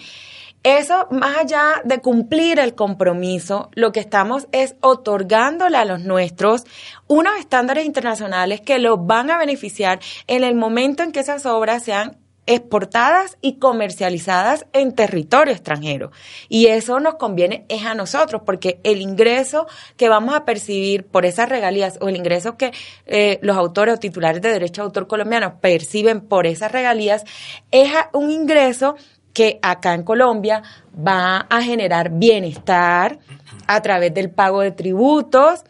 Eso, 0.63 1.09
más 1.11 1.39
allá 1.39 1.83
de 1.85 1.99
cumplir 1.99 2.61
el 2.61 2.77
compromiso, 2.77 3.69
lo 3.75 3.91
que 3.91 3.99
estamos 3.99 4.47
es 4.53 4.77
otorgándole 4.81 5.77
a 5.77 5.85
los 5.85 6.01
nuestros 6.01 6.65
unos 7.09 7.37
estándares 7.39 7.85
internacionales 7.85 8.61
que 8.61 8.79
los 8.79 9.05
van 9.05 9.31
a 9.31 9.39
beneficiar 9.39 9.99
en 10.29 10.45
el 10.45 10.55
momento 10.55 11.03
en 11.03 11.11
que 11.11 11.21
esas 11.21 11.47
obras 11.47 11.83
sean 11.83 12.17
exportadas 12.47 13.39
y 13.41 13.59
comercializadas 13.59 14.67
en 14.73 14.95
territorio 14.95 15.53
extranjero. 15.53 16.11
Y 16.49 16.67
eso 16.67 16.99
nos 16.99 17.15
conviene 17.15 17.65
es 17.69 17.85
a 17.85 17.95
nosotros, 17.95 18.43
porque 18.45 18.81
el 18.83 19.01
ingreso 19.01 19.67
que 19.97 20.09
vamos 20.09 20.35
a 20.35 20.45
percibir 20.45 21.07
por 21.07 21.25
esas 21.25 21.49
regalías 21.49 21.99
o 22.01 22.09
el 22.09 22.17
ingreso 22.17 22.57
que 22.57 22.73
eh, 23.07 23.39
los 23.43 23.57
autores 23.57 23.95
o 23.95 23.99
titulares 23.99 24.43
de 24.43 24.51
derecho 24.51 24.83
de 24.83 24.87
autor 24.87 25.07
colombianos 25.07 25.55
perciben 25.61 26.21
por 26.21 26.47
esas 26.47 26.73
regalías 26.73 27.25
es 27.71 27.93
un 28.13 28.31
ingreso 28.31 28.97
que 29.33 29.59
acá 29.63 29.95
en 29.95 30.03
Colombia 30.03 30.63
va 30.97 31.47
a 31.49 31.63
generar 31.63 32.11
bienestar 32.11 33.19
a 33.67 33.83
través 33.83 34.13
del 34.15 34.31
pago 34.31 34.61
de 34.61 34.73
tributos, 34.73 35.65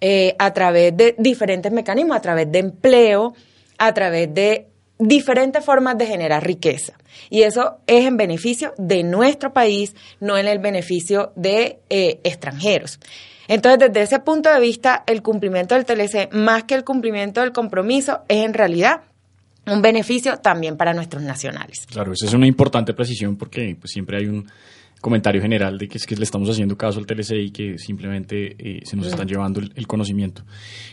eh, 0.00 0.36
a 0.38 0.52
través 0.52 0.96
de 0.96 1.14
diferentes 1.18 1.72
mecanismos, 1.72 2.16
a 2.16 2.20
través 2.20 2.50
de 2.52 2.58
empleo, 2.60 3.34
a 3.78 3.92
través 3.94 4.32
de 4.32 4.68
diferentes 4.98 5.64
formas 5.64 5.96
de 5.96 6.06
generar 6.06 6.44
riqueza. 6.44 6.94
Y 7.30 7.42
eso 7.42 7.78
es 7.86 8.06
en 8.06 8.16
beneficio 8.16 8.74
de 8.78 9.02
nuestro 9.02 9.52
país, 9.52 9.94
no 10.20 10.36
en 10.36 10.46
el 10.46 10.58
beneficio 10.58 11.32
de 11.36 11.80
eh, 11.88 12.20
extranjeros. 12.24 13.00
Entonces, 13.48 13.88
desde 13.88 14.02
ese 14.02 14.18
punto 14.18 14.52
de 14.52 14.60
vista, 14.60 15.04
el 15.06 15.22
cumplimiento 15.22 15.74
del 15.74 15.86
TLC, 15.86 16.32
más 16.32 16.64
que 16.64 16.74
el 16.74 16.84
cumplimiento 16.84 17.40
del 17.40 17.52
compromiso, 17.52 18.20
es 18.28 18.44
en 18.44 18.54
realidad 18.54 19.00
un 19.70 19.82
beneficio 19.82 20.38
también 20.38 20.76
para 20.76 20.92
nuestros 20.94 21.22
nacionales. 21.22 21.86
Claro, 21.90 22.12
esa 22.12 22.26
es 22.26 22.32
una 22.32 22.46
importante 22.46 22.94
precisión 22.94 23.36
porque 23.36 23.76
pues, 23.78 23.90
siempre 23.92 24.18
hay 24.18 24.26
un 24.26 24.46
comentario 25.00 25.40
general 25.40 25.78
de 25.78 25.88
que 25.88 25.98
es 25.98 26.06
que 26.06 26.16
le 26.16 26.24
estamos 26.24 26.48
haciendo 26.50 26.76
caso 26.76 26.98
al 26.98 27.06
TLC 27.06 27.32
y 27.34 27.50
que 27.50 27.78
simplemente 27.78 28.56
eh, 28.58 28.80
se 28.84 28.96
nos 28.96 29.06
están 29.06 29.28
llevando 29.28 29.60
el, 29.60 29.86
conocimiento. 29.86 30.42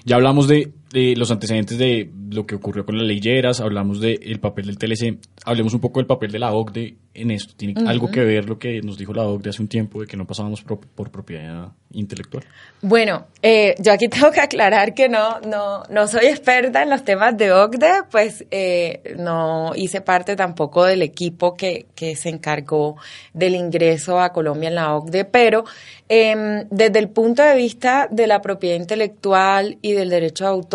Ya 0.03 0.15
hablamos 0.15 0.47
de, 0.47 0.71
los 0.91 1.31
antecedentes 1.31 1.77
de 1.77 2.09
lo 2.29 2.45
que 2.45 2.55
ocurrió 2.55 2.85
con 2.85 2.97
las 2.97 3.07
leyeras, 3.07 3.59
hablamos 3.59 3.99
del 3.99 4.39
papel 4.39 4.67
del 4.67 4.77
TLC, 4.77 5.17
hablemos 5.45 5.73
un 5.73 5.81
poco 5.81 5.99
del 5.99 6.07
papel 6.07 6.31
de 6.31 6.39
la 6.39 6.53
OCDE 6.53 6.95
en 7.13 7.31
esto. 7.31 7.53
¿Tiene 7.55 7.75
algo 7.87 8.09
que 8.11 8.23
ver 8.23 8.47
lo 8.47 8.59
que 8.59 8.81
nos 8.81 8.97
dijo 8.97 9.13
la 9.13 9.23
OCDE 9.23 9.49
hace 9.49 9.61
un 9.61 9.67
tiempo 9.67 10.01
de 10.01 10.07
que 10.07 10.17
no 10.17 10.25
pasábamos 10.25 10.61
por, 10.61 11.11
propiedad 11.11 11.71
intelectual? 11.91 12.43
Bueno, 12.81 13.27
eh, 13.41 13.75
yo 13.79 13.93
aquí 13.93 14.07
tengo 14.09 14.31
que 14.31 14.41
aclarar 14.41 14.93
que 14.93 15.09
no, 15.09 15.39
no, 15.41 15.83
no 15.89 16.07
soy 16.07 16.25
experta 16.25 16.83
en 16.83 16.89
los 16.89 17.03
temas 17.03 17.37
de 17.37 17.51
OCDE, 17.51 18.03
pues 18.11 18.45
eh, 18.51 19.15
no 19.17 19.71
hice 19.75 20.01
parte 20.01 20.35
tampoco 20.35 20.85
del 20.85 21.01
equipo 21.01 21.55
que, 21.55 21.87
que 21.95 22.15
se 22.15 22.29
encargó 22.29 22.97
del 23.33 23.55
ingreso 23.55 24.19
a 24.19 24.31
Colombia 24.31 24.69
en 24.69 24.75
la 24.75 24.95
OCDE, 24.95 25.25
pero 25.25 25.63
eh, 26.07 26.65
desde 26.69 26.99
el 26.99 27.09
punto 27.09 27.41
de 27.41 27.55
vista 27.55 28.07
de 28.11 28.27
la 28.27 28.41
propiedad 28.41 28.75
intelectual 28.75 29.77
y 29.81 29.93
del 29.93 30.09
derecho 30.09 30.43
de 30.43 30.49
autor, 30.51 30.74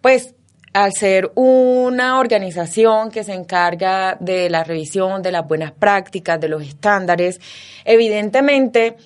pues 0.00 0.34
al 0.72 0.92
ser 0.92 1.32
una 1.34 2.18
organización 2.18 3.10
que 3.10 3.24
se 3.24 3.32
encarga 3.32 4.16
de 4.20 4.50
la 4.50 4.62
revisión 4.62 5.22
de 5.22 5.32
las 5.32 5.48
buenas 5.48 5.72
prácticas, 5.72 6.38
de 6.38 6.48
los 6.48 6.62
estándares, 6.62 7.40
evidentemente 7.84 8.96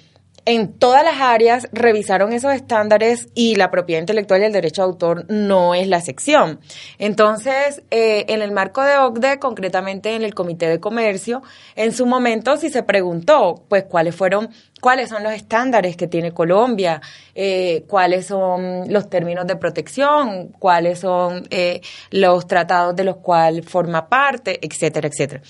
en 0.44 0.72
todas 0.72 1.04
las 1.04 1.20
áreas 1.20 1.68
revisaron 1.72 2.32
esos 2.32 2.52
estándares 2.52 3.28
y 3.34 3.56
la 3.56 3.70
propiedad 3.70 4.00
intelectual 4.00 4.40
y 4.40 4.44
el 4.44 4.52
derecho 4.52 4.82
de 4.82 4.86
autor 4.86 5.24
no 5.28 5.74
es 5.74 5.86
la 5.88 6.00
sección. 6.00 6.60
Entonces, 6.98 7.82
eh, 7.90 8.24
en 8.28 8.42
el 8.42 8.52
marco 8.52 8.82
de 8.82 8.96
OCDE, 8.96 9.38
concretamente 9.38 10.14
en 10.14 10.22
el 10.22 10.34
Comité 10.34 10.68
de 10.68 10.80
Comercio, 10.80 11.42
en 11.76 11.92
su 11.92 12.06
momento 12.06 12.56
sí 12.56 12.70
se 12.70 12.82
preguntó, 12.82 13.64
pues, 13.68 13.84
cuáles 13.84 14.14
fueron, 14.14 14.50
cuáles 14.80 15.10
son 15.10 15.22
los 15.22 15.32
estándares 15.32 15.96
que 15.96 16.06
tiene 16.06 16.32
Colombia, 16.32 17.00
eh, 17.34 17.84
cuáles 17.86 18.26
son 18.26 18.92
los 18.92 19.10
términos 19.10 19.46
de 19.46 19.56
protección, 19.56 20.48
cuáles 20.58 21.00
son 21.00 21.46
eh, 21.50 21.80
los 22.10 22.46
tratados 22.46 22.96
de 22.96 23.04
los 23.04 23.16
cuales 23.16 23.66
forma 23.66 24.08
parte, 24.08 24.58
etcétera, 24.62 25.08
etcétera. 25.08 25.42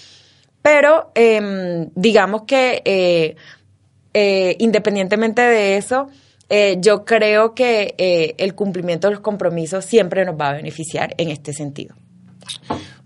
Pero, 0.62 1.10
em, 1.14 1.88
digamos 1.94 2.42
que 2.42 2.82
eh, 4.12 4.56
independientemente 4.58 5.42
de 5.42 5.76
eso, 5.76 6.08
eh, 6.48 6.78
yo 6.80 7.04
creo 7.04 7.54
que 7.54 7.94
eh, 7.96 8.34
el 8.38 8.54
cumplimiento 8.54 9.06
de 9.06 9.14
los 9.14 9.20
compromisos 9.20 9.84
siempre 9.84 10.24
nos 10.24 10.34
va 10.34 10.50
a 10.50 10.54
beneficiar 10.54 11.14
en 11.16 11.30
este 11.30 11.52
sentido. 11.52 11.94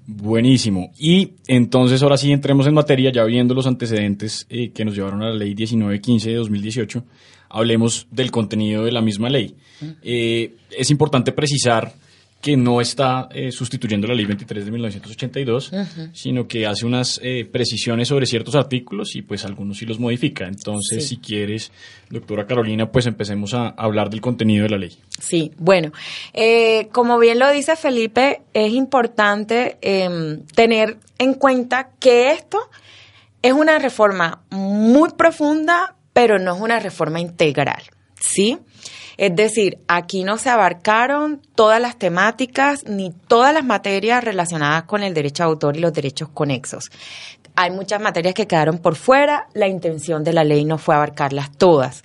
Buenísimo. 0.07 0.93
Y 0.99 1.33
entonces 1.47 2.03
ahora 2.03 2.17
sí 2.17 2.33
entremos 2.33 2.67
en 2.67 2.75
materia, 2.75 3.11
ya 3.13 3.25
viendo 3.25 3.55
los 3.55 3.67
antecedentes 3.67 4.47
que 4.47 4.85
nos 4.85 4.95
llevaron 4.95 5.23
a 5.23 5.31
la 5.31 5.35
ley 5.35 5.55
1915 5.55 6.31
de 6.31 6.37
2018, 6.37 7.05
hablemos 7.49 8.07
del 8.11 8.31
contenido 8.31 8.85
de 8.85 8.93
la 8.93 9.01
misma 9.01 9.31
ley. 9.31 9.57
es 10.03 10.91
importante 10.91 11.33
precisar 11.33 11.93
que 12.45 12.59
no 12.59 12.83
está 12.83 13.31
eh, 13.33 13.51
sustituyendo 13.51 14.07
la 14.07 14.13
ley 14.13 14.27
23 14.27 14.67
de 14.67 14.71
1982, 14.71 15.73
sino 16.13 16.47
que 16.47 16.67
hace 16.67 16.85
unas 16.85 17.19
eh, 17.23 17.49
precisiones 17.51 18.09
sobre 18.09 18.27
ciertos 18.27 18.55
artículos 18.55 19.17
y 19.17 19.23
pues 19.23 19.47
algunos 19.47 19.79
sí 19.79 19.87
los 19.87 19.99
modifica. 19.99 20.45
Entonces, 20.47 21.09
si 21.09 21.17
quieres, 21.17 21.73
doctora 22.11 22.47
Carolina, 22.47 22.93
pues 22.93 23.07
empecemos 23.07 23.55
a 23.55 23.69
hablar 23.69 24.11
del 24.11 24.21
contenido 24.21 24.65
de 24.65 24.69
la 24.69 24.77
ley. 24.77 24.95
Sí, 25.19 25.53
bueno, 25.57 25.93
eh, 26.35 26.89
como 26.93 27.19
bien 27.19 27.39
lo 27.39 27.51
dice 27.51 27.77
Felipe, 27.77 28.43
es 28.53 28.75
importante 28.75 29.79
em, 29.81 30.45
tener 30.55 30.99
en 31.17 31.33
cuenta 31.33 31.93
que 31.99 32.33
esto 32.33 32.59
es 33.41 33.55
una 33.55 33.79
reforma 33.79 34.43
muy 34.51 35.13
profunda, 35.17 35.97
pero 36.13 36.39
no 36.39 36.57
es 36.57 36.61
una 36.61 36.79
reforma 36.79 37.21
integral, 37.21 37.85
¿sí? 38.21 38.59
Es 39.17 39.35
decir, 39.35 39.79
aquí 39.89 40.25
no 40.25 40.39
se 40.39 40.51
abarcaron 40.51 41.41
todas 41.55 41.81
las 41.81 41.97
temáticas 41.97 42.85
ni 42.85 43.13
todas 43.29 43.55
las 43.55 43.65
materias 43.65 44.25
relacionadas 44.25 44.85
con 44.85 45.03
el 45.03 45.15
derecho 45.15 45.45
de 45.45 45.51
autor 45.51 45.77
y 45.77 45.81
los 45.81 45.93
derechos 45.93 46.29
conexos. 46.29 46.91
Hay 47.57 47.71
muchas 47.71 48.01
materias 48.01 48.35
que 48.35 48.49
quedaron 48.49 48.79
por 48.79 48.97
fuera, 48.97 49.47
la 49.55 49.69
intención 49.69 50.25
de 50.25 50.33
la 50.33 50.43
ley 50.43 50.65
no 50.65 50.79
fue 50.79 50.97
abarcarlas 50.97 51.57
todas. 51.57 52.03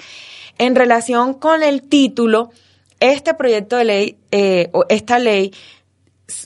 En 0.60 0.76
relación 0.76 1.34
con 1.34 1.64
el 1.64 1.82
título, 1.82 2.52
este 3.00 3.34
proyecto 3.34 3.78
de 3.78 3.86
ley, 3.86 4.18
eh, 4.32 4.70
o 4.74 4.86
esta 4.90 5.18
ley, 5.18 5.54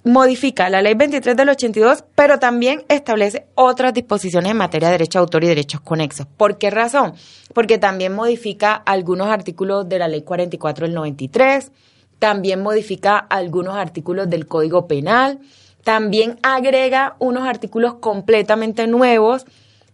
modifica 0.04 0.70
la 0.70 0.82
ley 0.82 0.94
23 0.94 1.36
del 1.36 1.50
82, 1.50 2.04
pero 2.16 2.40
también 2.40 2.84
establece 2.88 3.48
otras 3.56 3.94
disposiciones 3.94 4.52
en 4.52 4.58
materia 4.58 4.88
de 4.90 4.94
derecho 4.94 5.20
de 5.20 5.22
autor 5.22 5.44
y 5.44 5.48
derechos 5.48 5.82
conexos. 5.82 6.28
¿Por 6.38 6.58
qué 6.58 6.70
razón? 6.70 7.14
Porque 7.54 7.78
también 7.78 8.14
modifica 8.14 8.74
algunos 8.74 9.28
artículos 9.28 9.88
de 9.88 10.00
la 10.00 10.08
ley 10.08 10.22
44 10.22 10.88
del 10.88 10.96
93, 10.96 11.72
también 12.20 12.62
modifica 12.62 13.18
algunos 13.18 13.76
artículos 13.76 14.30
del 14.30 14.48
Código 14.48 14.88
Penal, 14.88 15.40
también 15.84 16.40
agrega 16.42 17.16
unos 17.20 17.48
artículos 17.48 17.96
completamente 17.96 18.88
nuevos 18.88 19.46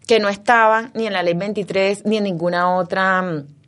que 0.06 0.20
no 0.20 0.30
estaban 0.30 0.92
ni 0.94 1.08
en 1.08 1.14
la 1.14 1.24
ley 1.24 1.34
23 1.34 2.06
ni 2.06 2.18
en 2.18 2.24
ninguna 2.24 2.76
otra 2.76 3.22
mm, 3.22 3.59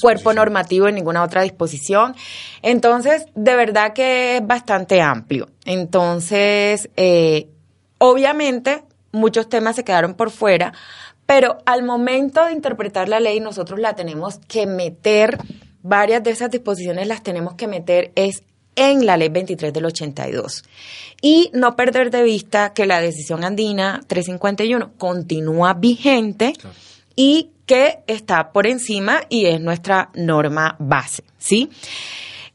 cuerpo 0.00 0.32
normativo, 0.32 0.88
en 0.88 0.94
ninguna 0.94 1.22
otra 1.22 1.42
disposición. 1.42 2.14
Entonces, 2.62 3.26
de 3.34 3.54
verdad 3.54 3.92
que 3.92 4.36
es 4.36 4.46
bastante 4.46 5.00
amplio. 5.00 5.48
Entonces, 5.64 6.90
eh, 6.96 7.48
obviamente, 7.98 8.84
muchos 9.12 9.48
temas 9.48 9.76
se 9.76 9.84
quedaron 9.84 10.14
por 10.14 10.30
fuera, 10.30 10.72
pero 11.26 11.58
al 11.66 11.82
momento 11.82 12.44
de 12.44 12.52
interpretar 12.52 13.08
la 13.08 13.20
ley, 13.20 13.40
nosotros 13.40 13.80
la 13.80 13.94
tenemos 13.94 14.38
que 14.48 14.66
meter, 14.66 15.38
varias 15.82 16.22
de 16.22 16.30
esas 16.30 16.50
disposiciones 16.50 17.08
las 17.08 17.22
tenemos 17.22 17.54
que 17.54 17.66
meter 17.66 18.12
es 18.14 18.42
en 18.76 19.06
la 19.06 19.16
ley 19.16 19.28
23 19.28 19.72
del 19.72 19.86
82. 19.86 20.64
Y 21.20 21.50
no 21.54 21.74
perder 21.76 22.10
de 22.10 22.22
vista 22.22 22.72
que 22.74 22.86
la 22.86 23.00
decisión 23.00 23.42
andina 23.42 24.02
351 24.06 24.92
continúa 24.98 25.74
vigente 25.74 26.52
y 27.16 27.50
que 27.66 28.04
está 28.06 28.52
por 28.52 28.66
encima 28.66 29.22
y 29.28 29.46
es 29.46 29.60
nuestra 29.60 30.10
norma 30.14 30.76
base, 30.78 31.24
¿sí? 31.38 31.70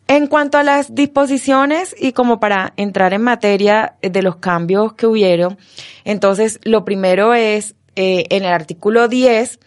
En 0.07 0.27
cuanto 0.27 0.57
a 0.57 0.63
las 0.63 0.93
disposiciones 0.93 1.95
y 1.97 2.13
como 2.13 2.39
para 2.39 2.73
entrar 2.77 3.13
en 3.13 3.21
materia 3.21 3.95
de 4.01 4.21
los 4.21 4.37
cambios 4.37 4.93
que 4.93 5.07
hubieron, 5.07 5.57
entonces 6.05 6.59
lo 6.63 6.85
primero 6.85 7.33
es 7.33 7.75
eh, 7.95 8.25
en 8.29 8.43
el 8.43 8.53
artículo 8.53 9.07
10 9.07 9.59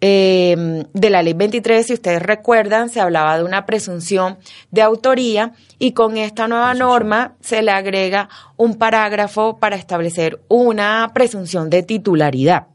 eh, 0.00 0.84
de 0.92 1.10
la 1.10 1.22
ley 1.22 1.32
23, 1.32 1.86
si 1.86 1.94
ustedes 1.94 2.22
recuerdan, 2.22 2.88
se 2.88 3.00
hablaba 3.00 3.36
de 3.36 3.44
una 3.44 3.66
presunción 3.66 4.38
de 4.70 4.82
autoría 4.82 5.54
y 5.80 5.92
con 5.92 6.16
esta 6.16 6.46
nueva 6.46 6.72
norma 6.74 7.34
se 7.40 7.62
le 7.62 7.72
agrega 7.72 8.28
un 8.56 8.76
parágrafo 8.76 9.58
para 9.58 9.74
establecer 9.74 10.40
una 10.48 11.10
presunción 11.14 11.68
de 11.68 11.82
titularidad. 11.82 12.68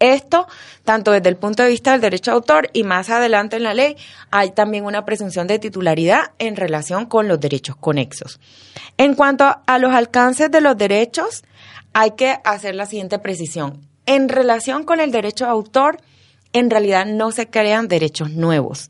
Esto, 0.00 0.48
tanto 0.84 1.12
desde 1.12 1.28
el 1.28 1.36
punto 1.36 1.62
de 1.62 1.68
vista 1.68 1.92
del 1.92 2.00
derecho 2.00 2.30
de 2.30 2.36
autor 2.36 2.70
y 2.72 2.84
más 2.84 3.10
adelante 3.10 3.56
en 3.56 3.62
la 3.62 3.74
ley, 3.74 3.96
hay 4.30 4.50
también 4.50 4.86
una 4.86 5.04
presunción 5.04 5.46
de 5.46 5.58
titularidad 5.58 6.32
en 6.38 6.56
relación 6.56 7.04
con 7.04 7.28
los 7.28 7.38
derechos 7.38 7.76
conexos. 7.76 8.40
En 8.96 9.14
cuanto 9.14 9.44
a 9.66 9.78
los 9.78 9.92
alcances 9.92 10.50
de 10.50 10.62
los 10.62 10.76
derechos, 10.76 11.44
hay 11.92 12.12
que 12.12 12.38
hacer 12.44 12.74
la 12.74 12.86
siguiente 12.86 13.18
precisión. 13.18 13.86
En 14.06 14.30
relación 14.30 14.84
con 14.84 15.00
el 15.00 15.12
derecho 15.12 15.44
de 15.44 15.50
autor, 15.50 15.98
en 16.54 16.70
realidad 16.70 17.04
no 17.04 17.30
se 17.30 17.48
crean 17.48 17.86
derechos 17.86 18.30
nuevos. 18.30 18.88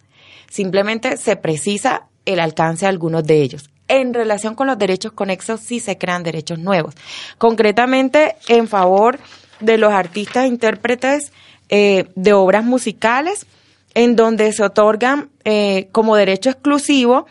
Simplemente 0.49 1.17
se 1.17 1.35
precisa 1.35 2.07
el 2.25 2.39
alcance 2.39 2.85
de 2.85 2.91
algunos 2.91 3.25
de 3.25 3.43
ellos. 3.43 3.69
En 3.89 4.15
relación 4.15 4.55
con 4.55 4.69
los 4.69 4.79
derechos 4.79 5.11
conexos 5.11 5.61
sí 5.61 5.81
se 5.81 5.99
crean 5.99 6.23
derechos 6.23 6.61
nuevos. 6.61 6.95
Concretamente, 7.39 8.37
en 8.47 8.69
favor 8.69 9.19
de 9.61 9.79
los 9.79 9.93
artistas 9.93 10.45
e 10.45 10.49
intérpretes 10.49 11.33
eh, 11.69 12.07
de 12.17 12.33
obras 12.33 12.65
musicales, 12.65 13.47
en 13.95 14.17
donde 14.17 14.53
se 14.53 14.63
otorgan 14.63 15.31
eh, 15.45 15.89
como 15.93 16.17
derecho 16.17 16.51
exclusivo 16.51 17.27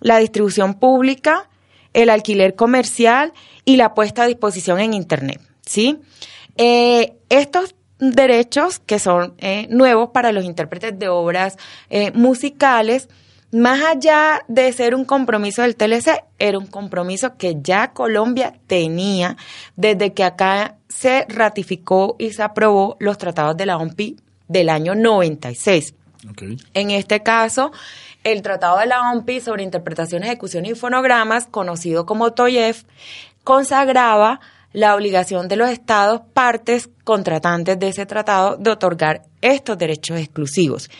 la 0.00 0.18
distribución 0.18 0.74
pública, 0.74 1.48
el 1.92 2.10
alquiler 2.10 2.54
comercial 2.54 3.32
y 3.64 3.76
la 3.76 3.94
puesta 3.94 4.22
a 4.22 4.26
disposición 4.26 4.80
en 4.80 4.94
Internet. 4.94 5.40
¿sí? 5.64 5.98
Eh, 6.56 7.14
estos 7.28 7.74
derechos 7.98 8.78
que 8.80 8.98
son 8.98 9.36
nuevos 9.68 10.10
para 10.12 10.32
los 10.32 10.44
intérpretes 10.44 10.98
de 10.98 11.08
obras 11.08 11.56
musicales, 12.14 13.08
más 13.52 13.82
allá 13.82 14.44
de 14.48 14.72
ser 14.72 14.94
un 14.94 15.04
compromiso 15.04 15.62
del 15.62 15.76
TLC, 15.76 16.24
era 16.38 16.58
un 16.58 16.66
compromiso 16.66 17.36
que 17.36 17.58
ya 17.60 17.92
Colombia 17.92 18.54
tenía 18.66 19.36
desde 19.76 20.14
que 20.14 20.24
acá 20.24 20.76
se 20.88 21.26
ratificó 21.28 22.16
y 22.18 22.32
se 22.32 22.42
aprobó 22.42 22.96
los 22.98 23.18
tratados 23.18 23.56
de 23.56 23.66
la 23.66 23.76
OMPI 23.76 24.16
del 24.48 24.70
año 24.70 24.94
96. 24.94 25.94
En 26.72 26.90
este 26.90 27.22
caso, 27.22 27.72
el 28.24 28.42
Tratado 28.42 28.78
de 28.78 28.86
la 28.86 29.10
OMPI 29.10 29.40
sobre 29.40 29.64
Interpretación, 29.64 30.22
Ejecución 30.22 30.64
y 30.64 30.74
Fonogramas, 30.74 31.46
conocido 31.46 32.06
como 32.06 32.32
TOYEF, 32.32 32.84
consagraba 33.44 34.40
la 34.72 34.94
obligación 34.94 35.48
de 35.48 35.56
los 35.56 35.68
estados 35.68 36.22
partes 36.32 36.88
contratantes 37.04 37.78
de 37.78 37.88
ese 37.88 38.06
tratado 38.06 38.56
de 38.56 38.70
otorgar 38.70 39.22
estos 39.42 39.76
derechos 39.76 40.18
exclusivos. 40.18 40.90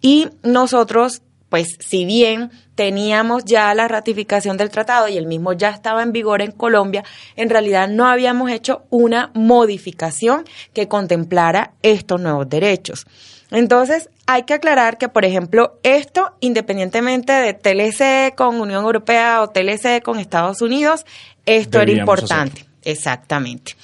Y 0.00 0.28
nosotros 0.42 1.22
pues 1.52 1.76
si 1.80 2.06
bien 2.06 2.50
teníamos 2.76 3.44
ya 3.44 3.74
la 3.74 3.86
ratificación 3.86 4.56
del 4.56 4.70
tratado 4.70 5.06
y 5.08 5.18
el 5.18 5.26
mismo 5.26 5.52
ya 5.52 5.68
estaba 5.68 6.02
en 6.02 6.10
vigor 6.10 6.40
en 6.40 6.50
Colombia, 6.50 7.04
en 7.36 7.50
realidad 7.50 7.90
no 7.90 8.06
habíamos 8.06 8.50
hecho 8.50 8.84
una 8.88 9.30
modificación 9.34 10.44
que 10.72 10.88
contemplara 10.88 11.74
estos 11.82 12.18
nuevos 12.18 12.48
derechos. 12.48 13.04
Entonces, 13.50 14.08
hay 14.24 14.44
que 14.44 14.54
aclarar 14.54 14.96
que, 14.96 15.10
por 15.10 15.26
ejemplo, 15.26 15.78
esto, 15.82 16.32
independientemente 16.40 17.34
de 17.34 17.52
TLC 17.52 18.34
con 18.34 18.58
Unión 18.58 18.82
Europea 18.82 19.42
o 19.42 19.50
TLC 19.50 20.00
con 20.02 20.18
Estados 20.18 20.62
Unidos, 20.62 21.04
esto 21.44 21.82
era 21.82 21.92
importante. 21.92 22.64
Exactamente. 22.82 23.76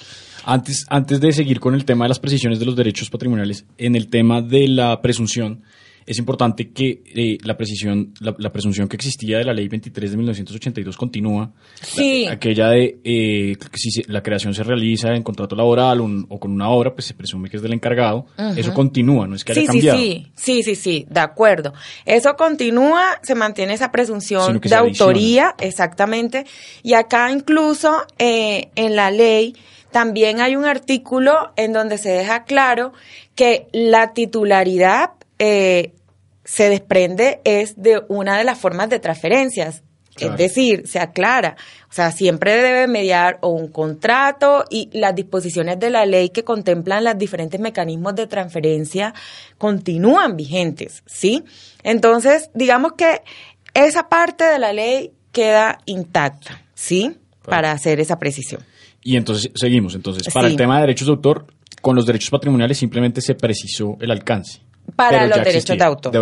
Antes, 0.43 0.87
antes 0.89 1.21
de 1.21 1.31
seguir 1.33 1.59
con 1.59 1.75
el 1.75 1.85
tema 1.85 2.05
de 2.05 2.09
las 2.09 2.19
precisiones 2.19 2.57
de 2.57 2.65
los 2.65 2.75
derechos 2.75 3.11
patrimoniales, 3.11 3.63
en 3.77 3.95
el 3.95 4.07
tema 4.07 4.41
de 4.41 4.67
la 4.69 4.99
presunción, 5.03 5.61
es 6.09 6.17
importante 6.17 6.71
que 6.71 7.03
eh, 7.05 7.37
la 7.43 7.55
precisión, 7.55 8.15
la, 8.19 8.51
presunción 8.51 8.87
que 8.87 8.95
existía 8.95 9.37
de 9.37 9.43
la 9.43 9.53
ley 9.53 9.67
23 9.67 10.09
de 10.09 10.17
1982 10.17 10.97
continúa. 10.97 11.51
Sí. 11.83 12.25
aquella 12.25 12.69
de 12.69 12.99
eh, 13.03 13.55
que 13.55 13.77
si 13.77 14.01
la 14.07 14.23
creación 14.23 14.55
se 14.55 14.63
realiza 14.63 15.13
en 15.13 15.21
contrato 15.21 15.55
laboral 15.55 16.01
o 16.01 16.39
con 16.39 16.51
una 16.51 16.67
obra, 16.69 16.95
pues 16.95 17.05
se 17.05 17.13
presume 17.13 17.47
que 17.47 17.57
es 17.57 17.61
del 17.61 17.73
encargado. 17.73 18.25
Eso 18.57 18.73
continúa, 18.73 19.27
no 19.27 19.35
es 19.35 19.43
que 19.43 19.51
haya 19.51 19.67
cambiado. 19.67 19.99
Sí, 19.99 20.31
sí, 20.33 20.63
sí, 20.63 20.73
sí, 20.73 21.05
de 21.07 21.19
acuerdo. 21.19 21.73
Eso 22.05 22.35
continúa, 22.35 23.19
se 23.21 23.35
mantiene 23.35 23.75
esa 23.75 23.91
presunción 23.91 24.59
de 24.59 24.75
autoría, 24.75 25.53
exactamente. 25.59 26.47
Y 26.81 26.93
acá 26.93 27.31
incluso 27.31 28.01
eh, 28.17 28.69
en 28.75 28.95
la 28.95 29.11
ley 29.11 29.55
también 29.91 30.41
hay 30.41 30.55
un 30.55 30.65
artículo 30.65 31.51
en 31.55 31.71
donde 31.71 31.99
se 31.99 32.09
deja 32.09 32.45
claro 32.45 32.93
que 33.35 33.67
la 33.73 34.13
titularidad 34.13 35.11
eh, 35.37 35.93
se 36.49 36.67
desprende 36.67 37.41
es 37.43 37.79
de 37.79 38.01
una 38.07 38.39
de 38.39 38.43
las 38.43 38.57
formas 38.57 38.89
de 38.89 38.97
transferencias. 38.99 39.83
Es 40.17 40.35
decir, 40.35 40.87
se 40.87 40.99
aclara. 40.99 41.55
O 41.89 41.93
sea, 41.93 42.11
siempre 42.11 42.57
debe 42.57 42.87
mediar 42.87 43.37
o 43.41 43.49
un 43.49 43.67
contrato 43.67 44.65
y 44.69 44.89
las 44.91 45.15
disposiciones 45.15 45.79
de 45.79 45.91
la 45.91 46.07
ley 46.07 46.29
que 46.29 46.43
contemplan 46.43 47.03
los 47.03 47.17
diferentes 47.19 47.59
mecanismos 47.59 48.15
de 48.15 48.25
transferencia 48.25 49.13
continúan 49.59 50.35
vigentes, 50.35 51.03
¿sí? 51.05 51.43
Entonces, 51.83 52.49
digamos 52.55 52.93
que 52.93 53.21
esa 53.75 54.09
parte 54.09 54.43
de 54.43 54.57
la 54.57 54.73
ley 54.73 55.13
queda 55.31 55.77
intacta, 55.85 56.63
¿sí? 56.73 57.15
Para 57.45 57.71
hacer 57.71 57.99
esa 57.99 58.17
precisión. 58.17 58.61
Y 59.03 59.15
entonces, 59.15 59.51
seguimos. 59.53 59.93
Entonces, 59.93 60.33
para 60.33 60.47
el 60.47 60.57
tema 60.57 60.75
de 60.75 60.81
derechos 60.81 61.07
de 61.07 61.13
autor, 61.13 61.45
con 61.81 61.95
los 61.95 62.07
derechos 62.07 62.31
patrimoniales 62.31 62.77
simplemente 62.77 63.21
se 63.21 63.35
precisó 63.35 63.95
el 64.01 64.11
alcance. 64.11 64.61
Para 64.95 65.27
los 65.27 65.43
derechos 65.43 65.77
de 65.77 65.83
autor. 65.83 66.13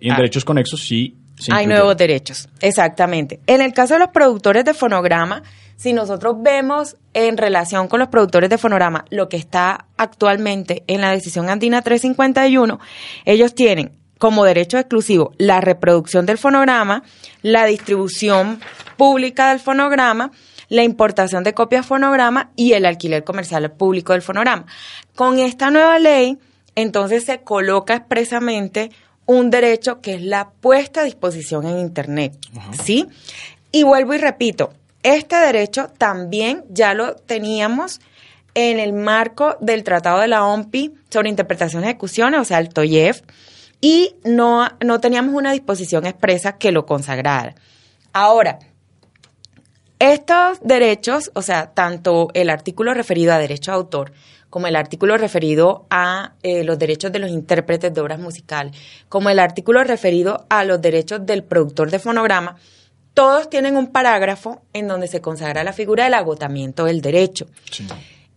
Y 0.00 0.08
en 0.08 0.12
ah. 0.12 0.16
derechos 0.16 0.44
conexos 0.44 0.80
sí. 0.80 1.16
Hay 1.50 1.66
nuevos 1.66 1.96
derechos, 1.96 2.48
exactamente. 2.60 3.40
En 3.46 3.62
el 3.62 3.72
caso 3.72 3.94
de 3.94 4.00
los 4.00 4.08
productores 4.08 4.64
de 4.64 4.74
fonograma, 4.74 5.42
si 5.76 5.92
nosotros 5.92 6.36
vemos 6.40 6.96
en 7.14 7.36
relación 7.36 7.88
con 7.88 7.98
los 7.98 8.08
productores 8.08 8.48
de 8.50 8.58
fonograma 8.58 9.04
lo 9.10 9.28
que 9.28 9.36
está 9.36 9.86
actualmente 9.96 10.84
en 10.86 11.00
la 11.00 11.10
decisión 11.10 11.48
andina 11.48 11.82
351, 11.82 12.78
ellos 13.24 13.54
tienen 13.54 13.92
como 14.18 14.44
derecho 14.44 14.78
exclusivo 14.78 15.32
la 15.38 15.60
reproducción 15.60 16.26
del 16.26 16.38
fonograma, 16.38 17.02
la 17.42 17.66
distribución 17.66 18.60
pública 18.96 19.50
del 19.50 19.58
fonograma, 19.58 20.30
la 20.68 20.84
importación 20.84 21.42
de 21.42 21.54
copias 21.54 21.84
fonograma 21.84 22.52
y 22.54 22.74
el 22.74 22.86
alquiler 22.86 23.24
comercial 23.24 23.72
público 23.72 24.12
del 24.12 24.22
fonograma. 24.22 24.66
Con 25.16 25.40
esta 25.40 25.72
nueva 25.72 25.98
ley, 25.98 26.38
entonces 26.74 27.24
se 27.24 27.40
coloca 27.40 27.94
expresamente 27.94 28.90
un 29.26 29.50
derecho 29.50 30.00
que 30.00 30.14
es 30.14 30.22
la 30.22 30.50
puesta 30.50 31.00
a 31.00 31.04
disposición 31.04 31.66
en 31.66 31.78
Internet. 31.78 32.36
¿Sí? 32.82 33.06
Y 33.70 33.84
vuelvo 33.84 34.14
y 34.14 34.18
repito, 34.18 34.72
este 35.02 35.36
derecho 35.36 35.88
también 35.98 36.64
ya 36.68 36.94
lo 36.94 37.14
teníamos 37.14 38.00
en 38.54 38.78
el 38.78 38.92
marco 38.92 39.56
del 39.60 39.84
Tratado 39.84 40.20
de 40.20 40.28
la 40.28 40.44
OMPI 40.44 40.92
sobre 41.08 41.28
interpretación 41.30 41.82
y 41.82 41.86
ejecuciones, 41.86 42.40
o 42.40 42.44
sea, 42.44 42.58
el 42.58 42.68
TOYEF, 42.68 43.22
y 43.80 44.14
no, 44.24 44.68
no 44.84 45.00
teníamos 45.00 45.34
una 45.34 45.52
disposición 45.52 46.06
expresa 46.06 46.58
que 46.58 46.72
lo 46.72 46.84
consagrara. 46.86 47.54
Ahora, 48.12 48.58
Estos 49.98 50.58
derechos, 50.62 51.30
o 51.34 51.42
sea, 51.42 51.74
tanto 51.74 52.28
el 52.34 52.50
artículo 52.50 52.92
referido 52.92 53.32
a 53.32 53.38
derecho 53.38 53.70
de 53.70 53.76
autor 53.76 54.12
como 54.52 54.66
el 54.66 54.76
artículo 54.76 55.16
referido 55.16 55.86
a 55.88 56.34
eh, 56.42 56.62
los 56.62 56.78
derechos 56.78 57.10
de 57.10 57.18
los 57.18 57.30
intérpretes 57.30 57.94
de 57.94 58.00
obras 58.02 58.18
musicales, 58.18 58.76
como 59.08 59.30
el 59.30 59.38
artículo 59.38 59.82
referido 59.82 60.44
a 60.50 60.62
los 60.64 60.78
derechos 60.78 61.24
del 61.24 61.42
productor 61.42 61.90
de 61.90 61.98
fonograma, 61.98 62.56
todos 63.14 63.48
tienen 63.48 63.78
un 63.78 63.86
parágrafo 63.86 64.60
en 64.74 64.88
donde 64.88 65.08
se 65.08 65.22
consagra 65.22 65.64
la 65.64 65.72
figura 65.72 66.04
del 66.04 66.12
agotamiento 66.12 66.84
del 66.84 67.00
derecho. 67.00 67.46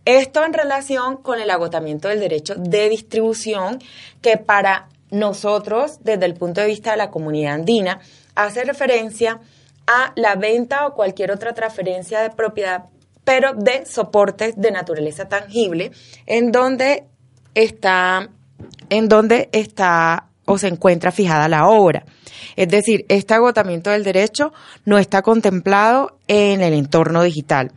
Esto 0.05 0.45
en 0.45 0.53
relación 0.53 1.17
con 1.17 1.41
el 1.41 1.49
agotamiento 1.49 2.07
del 2.07 2.21
derecho 2.21 2.55
de 2.55 2.87
distribución, 2.87 3.79
que 4.21 4.37
para 4.37 4.87
nosotros, 5.11 5.97
desde 6.01 6.27
el 6.27 6.35
punto 6.35 6.61
de 6.61 6.67
vista 6.67 6.91
de 6.91 6.97
la 6.97 7.11
comunidad 7.11 7.55
andina, 7.55 7.99
hace 8.35 8.63
referencia 8.63 9.41
a 9.85 10.13
la 10.15 10.35
venta 10.35 10.87
o 10.87 10.93
cualquier 10.93 11.31
otra 11.31 11.53
transferencia 11.53 12.21
de 12.21 12.29
propiedad 12.29 12.85
pero 13.25 13.53
de 13.53 13.85
soportes 13.85 14.55
de 14.55 14.71
naturaleza 14.71 15.27
tangible, 15.27 15.91
en 16.25 16.51
donde 16.51 17.03
está, 17.53 18.29
en 18.89 19.09
donde 19.09 19.49
está 19.51 20.29
o 20.45 20.57
se 20.57 20.67
encuentra 20.67 21.11
fijada 21.11 21.49
la 21.49 21.67
obra. 21.67 22.05
Es 22.55 22.69
decir, 22.69 23.05
este 23.09 23.33
agotamiento 23.33 23.89
del 23.89 24.03
derecho 24.03 24.53
no 24.85 24.97
está 24.97 25.21
contemplado 25.21 26.19
en 26.27 26.61
el 26.61 26.73
entorno 26.73 27.23
digital. 27.23 27.71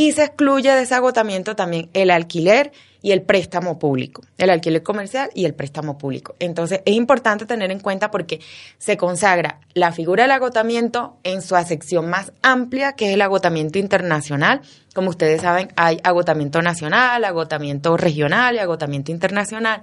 Y 0.00 0.12
se 0.12 0.22
excluye 0.22 0.70
de 0.70 0.82
ese 0.82 0.94
agotamiento 0.94 1.56
también 1.56 1.90
el 1.92 2.12
alquiler 2.12 2.70
y 3.02 3.10
el 3.10 3.22
préstamo 3.22 3.80
público, 3.80 4.22
el 4.38 4.48
alquiler 4.48 4.84
comercial 4.84 5.28
y 5.34 5.44
el 5.44 5.54
préstamo 5.54 5.98
público. 5.98 6.36
Entonces, 6.38 6.82
es 6.84 6.94
importante 6.94 7.46
tener 7.46 7.72
en 7.72 7.80
cuenta 7.80 8.12
porque 8.12 8.38
se 8.78 8.96
consagra 8.96 9.58
la 9.74 9.90
figura 9.90 10.22
del 10.22 10.30
agotamiento 10.30 11.16
en 11.24 11.42
su 11.42 11.56
acepción 11.56 12.08
más 12.08 12.32
amplia, 12.42 12.92
que 12.92 13.08
es 13.08 13.14
el 13.14 13.22
agotamiento 13.22 13.80
internacional. 13.80 14.60
Como 14.94 15.10
ustedes 15.10 15.42
saben, 15.42 15.72
hay 15.74 15.98
agotamiento 16.04 16.62
nacional, 16.62 17.24
agotamiento 17.24 17.96
regional 17.96 18.54
y 18.54 18.58
agotamiento 18.60 19.10
internacional. 19.10 19.82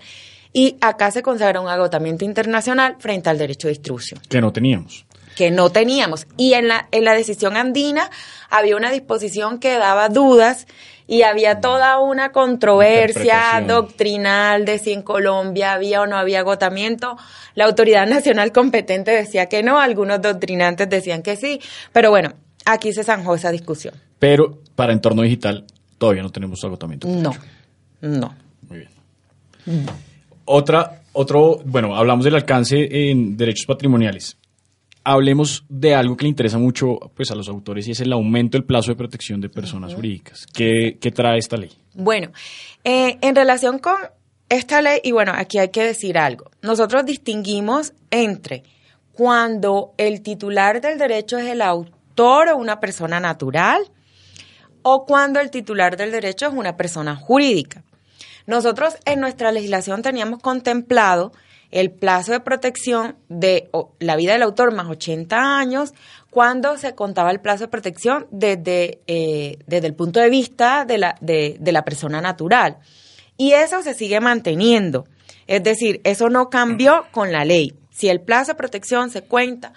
Y 0.54 0.78
acá 0.80 1.12
se 1.12 1.24
consagra 1.24 1.60
un 1.60 1.68
agotamiento 1.68 2.24
internacional 2.24 2.96
frente 3.00 3.30
al 3.30 3.38
derecho 3.38 3.68
de 3.68 3.74
distribución. 3.74 4.22
Que 4.30 4.40
no 4.40 4.54
teníamos 4.54 5.06
que 5.36 5.52
no 5.52 5.70
teníamos. 5.70 6.28
Y 6.38 6.54
en 6.54 6.68
la, 6.68 6.88
en 6.92 7.06
la 7.06 7.14
decisión 7.14 7.58
andina 7.58 8.10
había 8.50 8.76
una 8.76 8.92
disposición 8.92 9.60
que 9.60 9.78
daba 9.78 10.10
dudas 10.10 10.66
y 11.08 11.22
había 11.22 11.62
toda 11.62 12.00
una 12.00 12.32
controversia 12.32 13.64
doctrinal 13.68 14.66
de 14.66 14.80
si 14.80 14.92
en 14.92 15.04
Colombia 15.04 15.74
había 15.74 16.02
o 16.02 16.08
no 16.08 16.18
había 16.18 16.40
agotamiento. 16.40 17.18
La 17.54 17.66
autoridad 17.66 18.08
nacional 18.10 18.52
competente 18.52 19.12
decía 19.12 19.48
que 19.48 19.62
no, 19.62 19.80
algunos 19.80 20.22
doctrinantes 20.22 20.90
decían 20.90 21.22
que 21.22 21.36
sí, 21.36 21.60
pero 21.92 22.10
bueno, 22.10 22.34
aquí 22.66 22.94
se 22.94 23.04
zanjó 23.04 23.36
esa 23.36 23.52
discusión. 23.52 23.94
Pero 24.18 24.60
para 24.76 24.94
entorno 24.94 25.22
digital 25.22 25.66
todavía 25.98 26.24
no 26.24 26.32
tenemos 26.32 26.64
agotamiento. 26.64 27.08
No, 27.08 27.32
no. 28.02 28.34
Muy 28.68 28.80
bien. 28.80 28.90
Otra, 30.46 31.02
otro, 31.14 31.60
bueno, 31.66 31.96
hablamos 31.96 32.26
del 32.26 32.36
alcance 32.36 32.88
en 33.10 33.38
derechos 33.38 33.66
patrimoniales 33.66 34.38
hablemos 35.06 35.64
de 35.70 35.94
algo 35.94 36.18
que 36.18 36.24
le 36.24 36.30
interesa 36.30 36.58
mucho 36.58 36.98
pues, 37.16 37.32
a 37.32 37.36
los 37.36 37.48
autores 37.48 37.88
y 37.88 37.92
es 37.92 38.02
el 38.02 38.12
aumento 38.12 38.58
del 38.58 38.66
plazo 38.66 38.92
de 38.92 38.98
protección 38.98 39.40
de 39.40 39.50
personas 39.50 39.94
jurídicas. 39.94 40.48
¿Qué, 40.52 40.98
trae 41.14 41.38
esta 41.38 41.56
ley? 41.56 41.72
Bueno, 41.94 42.32
eh, 42.84 43.18
en 43.22 43.36
relación 43.36 43.80
con 43.80 43.96
esta 44.50 44.82
ley, 44.82 45.00
y 45.04 45.12
bueno, 45.12 45.32
aquí 45.34 45.60
hay 45.60 45.70
que 45.70 45.84
decir 45.84 46.18
algo, 46.18 46.50
nosotros 46.62 47.06
distinguimos 47.06 47.94
entre 48.10 48.64
cuando 49.14 49.94
el 49.98 50.22
titular 50.22 50.82
del 50.82 50.98
derecho 50.98 51.38
es 51.38 51.46
el 51.46 51.62
autor 51.62 52.50
o 52.50 52.58
una 52.58 52.80
persona 52.80 53.20
natural 53.20 53.84
o 54.82 55.06
cuando 55.06 55.40
el 55.40 55.52
titular 55.52 55.98
del 55.98 56.12
derecho 56.12 56.48
es 56.48 56.54
una 56.54 56.76
persona 56.76 57.16
jurídica. 57.16 57.84
Nosotros 58.48 58.96
en 59.06 59.20
nuestra 59.20 59.52
legislación 59.52 60.02
teníamos 60.02 60.40
contemplado 60.40 61.32
el 61.72 61.92
plazo 61.92 62.32
de 62.32 62.40
protección 62.40 63.18
de 63.30 63.70
la 64.00 64.16
vida 64.16 64.34
del 64.34 64.44
autor 64.44 64.74
más 64.74 64.88
80 64.88 65.58
años 65.58 65.94
cuando 66.30 66.78
se 66.78 66.96
contaba 66.96 67.32
el 67.32 67.40
plazo 67.40 67.66
de 67.66 67.68
protección 67.70 68.28
desde, 68.32 69.02
eh, 69.08 69.58
desde 69.68 69.88
el 69.88 69.94
punto 69.94 70.20
de 70.20 70.30
vista 70.30 70.86
de 70.86 70.98
la, 70.98 71.16
de, 71.22 71.58
la 71.62 71.86
persona 71.86 72.22
natural. 72.22 72.78
Y 73.38 73.54
eso 73.54 73.82
se 73.82 73.94
sigue 73.94 74.20
manteniendo. 74.20 75.06
Es 75.48 75.64
decir, 75.64 76.02
eso 76.04 76.30
no 76.30 76.50
cambió 76.50 77.06
con 77.12 77.32
la 77.32 77.46
ley. 77.46 77.74
Si 77.90 78.10
el 78.10 78.22
plazo 78.22 78.52
de 78.52 78.58
protección 78.58 79.10
se 79.10 79.22
cuenta 79.22 79.74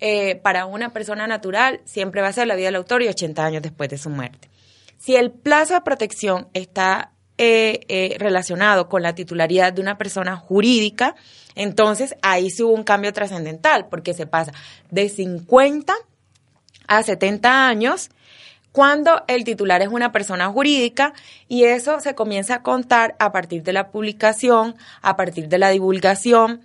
eh, 0.00 0.36
para 0.36 0.66
una 0.66 0.92
persona 0.92 1.26
natural, 1.26 1.80
siempre 1.84 2.22
va 2.22 2.28
a 2.28 2.32
ser 2.32 2.46
la 2.46 2.56
vida 2.56 2.66
del 2.66 2.76
autor 2.76 3.02
y 3.02 3.08
80 3.08 3.44
años 3.44 3.62
después 3.62 3.88
de 3.88 3.98
su 3.98 4.10
muerte. 4.10 4.50
Si 4.98 5.16
el 5.16 5.30
plazo 5.30 5.74
de 5.74 5.80
protección 5.80 6.48
está 6.54 7.12
relacionado 8.18 8.88
con 8.88 9.02
la 9.02 9.14
titularidad 9.14 9.72
de 9.72 9.80
una 9.80 9.96
persona 9.96 10.36
jurídica, 10.36 11.14
entonces 11.54 12.14
ahí 12.22 12.50
sí 12.50 12.62
hubo 12.62 12.72
un 12.72 12.84
cambio 12.84 13.12
trascendental, 13.12 13.88
porque 13.88 14.14
se 14.14 14.26
pasa 14.26 14.52
de 14.90 15.08
50 15.08 15.94
a 16.86 17.02
70 17.02 17.68
años 17.68 18.10
cuando 18.72 19.24
el 19.26 19.44
titular 19.44 19.82
es 19.82 19.88
una 19.88 20.12
persona 20.12 20.48
jurídica 20.48 21.12
y 21.48 21.64
eso 21.64 22.00
se 22.00 22.14
comienza 22.14 22.56
a 22.56 22.62
contar 22.62 23.16
a 23.18 23.32
partir 23.32 23.62
de 23.62 23.72
la 23.72 23.90
publicación, 23.90 24.76
a 25.02 25.16
partir 25.16 25.48
de 25.48 25.58
la 25.58 25.70
divulgación 25.70 26.62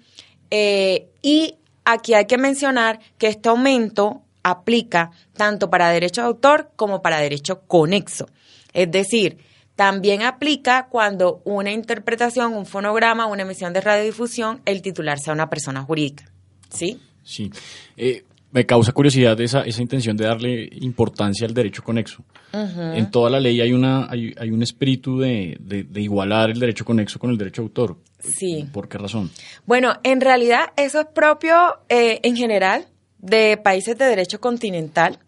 eh, 0.51 1.07
y 1.21 1.55
aquí 1.83 2.13
hay 2.13 2.25
que 2.25 2.37
mencionar 2.37 2.99
que 3.17 3.27
este 3.27 3.49
aumento 3.49 4.21
aplica 4.43 5.11
tanto 5.33 5.69
para 5.69 5.89
derecho 5.89 6.21
de 6.21 6.27
autor 6.27 6.71
como 6.75 7.01
para 7.01 7.19
derecho 7.19 7.61
conexo. 7.61 8.27
Es 8.73 8.91
decir, 8.91 9.39
también 9.75 10.21
aplica 10.21 10.87
cuando 10.89 11.41
una 11.43 11.71
interpretación, 11.71 12.53
un 12.53 12.65
fonograma, 12.65 13.25
una 13.25 13.43
emisión 13.43 13.73
de 13.73 13.81
radiodifusión, 13.81 14.61
el 14.65 14.81
titular 14.81 15.19
sea 15.19 15.33
una 15.33 15.49
persona 15.49 15.83
jurídica. 15.83 16.25
¿Sí? 16.69 16.99
Sí. 17.23 17.51
Eh, 17.97 18.23
me 18.51 18.65
causa 18.65 18.93
curiosidad 18.93 19.39
esa, 19.41 19.63
esa 19.63 19.81
intención 19.81 20.15
de 20.15 20.23
darle 20.23 20.69
importancia 20.79 21.45
al 21.45 21.53
derecho 21.53 21.83
conexo. 21.83 22.23
En 22.53 23.11
toda 23.11 23.29
la 23.29 23.41
ley 23.41 23.59
hay, 23.59 23.73
una, 23.73 24.09
hay, 24.09 24.49
un 24.49 24.63
espíritu 24.63 25.19
de, 25.19 25.57
igualar 25.95 26.51
el 26.51 26.59
derecho 26.59 26.85
conexo 26.85 27.19
con 27.19 27.31
el 27.31 27.37
derecho 27.37 27.63
de 27.63 27.65
autor. 27.65 27.97
Sí. 28.19 28.65
¿Por 28.71 28.87
qué 28.87 28.97
razón? 28.97 29.29
Bueno, 29.65 29.95
en 30.03 30.21
realidad 30.21 30.67
eso 30.77 31.01
es 31.01 31.07
propio 31.07 31.53
eh, 31.89 32.21
en 32.23 32.37
general 32.37 32.85
de 33.17 33.57
países 33.57 33.97
de 33.97 34.05
derecho 34.05 34.39
continental. 34.39 35.19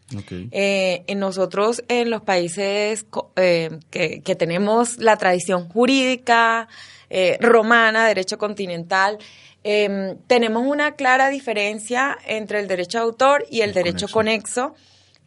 Eh, 0.51 1.03
en 1.07 1.19
nosotros, 1.19 1.83
en 1.89 2.09
los 2.09 2.21
países 2.21 3.05
eh, 3.35 3.79
que, 3.89 4.35
tenemos 4.35 4.97
la 4.99 5.17
tradición 5.17 5.67
jurídica 5.67 6.69
eh, 7.09 7.37
romana, 7.41 8.07
derecho 8.07 8.37
continental, 8.37 9.17
em, 9.63 10.17
tenemos 10.27 10.65
una 10.65 10.95
clara 10.95 11.29
diferencia 11.29 12.17
entre 12.25 12.59
el 12.59 12.67
derecho 12.67 12.99
de 12.99 13.03
autor 13.03 13.45
y 13.49 13.61
el, 13.61 13.73
derecho 13.73 14.07
conexo. 14.07 14.75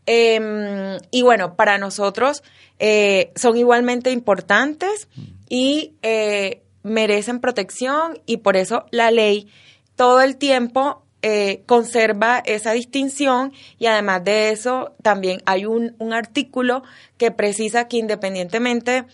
Em, 0.07 0.99
y 1.11 1.23
bueno, 1.23 1.57
para 1.57 1.77
nosotros 1.77 2.43
son 3.37 3.59
igualmente 3.59 4.11
importantes 4.11 5.09
mm. 5.15 5.23
y 5.51 5.93
merecen 6.83 7.41
protección 7.41 8.19
y 8.25 8.39
por 8.39 8.57
eso 8.57 8.87
la 8.91 9.11
ley 9.11 9.49
todo 9.97 10.23
el 10.23 10.39
tiempo 10.39 11.05
eh, 11.23 11.63
conserva 11.67 12.43
esa 12.45 12.73
distinción 12.73 13.53
y 13.79 13.87
además 13.87 14.25
de 14.25 14.51
eso 14.51 14.95
también 15.03 15.43
hay 15.47 15.67
un, 15.67 15.95
un 15.99 16.13
artículo 16.13 16.83
que 17.19 17.31
precisa 17.31 17.89
que 17.89 17.99
independientemente 17.99 19.05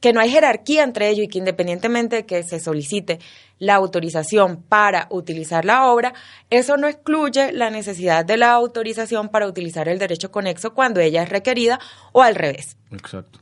que 0.00 0.12
no 0.12 0.20
hay 0.20 0.30
jerarquía 0.30 0.84
entre 0.84 1.08
ellos 1.08 1.24
y 1.24 1.28
que 1.28 1.38
independientemente 1.38 2.16
de 2.16 2.26
que 2.26 2.42
se 2.42 2.60
solicite 2.60 3.18
la 3.58 3.74
autorización 3.74 4.62
para 4.62 5.08
utilizar 5.10 5.64
la 5.64 5.90
obra, 5.90 6.14
eso 6.50 6.76
no 6.76 6.86
excluye 6.86 7.52
la 7.52 7.70
necesidad 7.70 8.24
de 8.24 8.36
la 8.36 8.52
autorización 8.52 9.28
para 9.28 9.48
utilizar 9.48 9.88
el 9.88 9.98
derecho 9.98 10.30
conexo 10.30 10.74
cuando 10.74 11.00
ella 11.00 11.22
es 11.22 11.28
requerida 11.28 11.80
o 12.12 12.22
al 12.22 12.34
revés. 12.34 12.76
Exacto. 12.92 13.40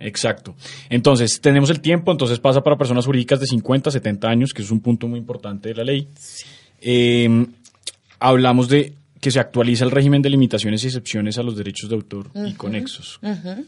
Exacto. 0.00 0.54
Entonces, 0.88 1.40
tenemos 1.40 1.70
el 1.70 1.80
tiempo, 1.80 2.10
entonces 2.10 2.40
pasa 2.40 2.62
para 2.62 2.76
personas 2.76 3.06
jurídicas 3.06 3.38
de 3.38 3.46
50 3.46 3.90
a 3.90 3.92
70 3.92 4.28
años, 4.28 4.52
que 4.52 4.62
es 4.62 4.70
un 4.70 4.80
punto 4.80 5.06
muy 5.06 5.18
importante 5.18 5.68
de 5.68 5.74
la 5.74 5.84
ley. 5.84 6.08
Sí. 6.18 6.46
Eh, 6.82 7.46
hablamos 8.18 8.68
de 8.68 8.94
que 9.22 9.30
se 9.30 9.38
actualiza 9.38 9.84
el 9.84 9.92
régimen 9.92 10.20
de 10.20 10.28
limitaciones 10.30 10.82
y 10.82 10.88
excepciones 10.88 11.38
a 11.38 11.44
los 11.44 11.56
derechos 11.56 11.88
de 11.88 11.94
autor 11.94 12.28
y 12.34 12.54
conexos. 12.54 13.20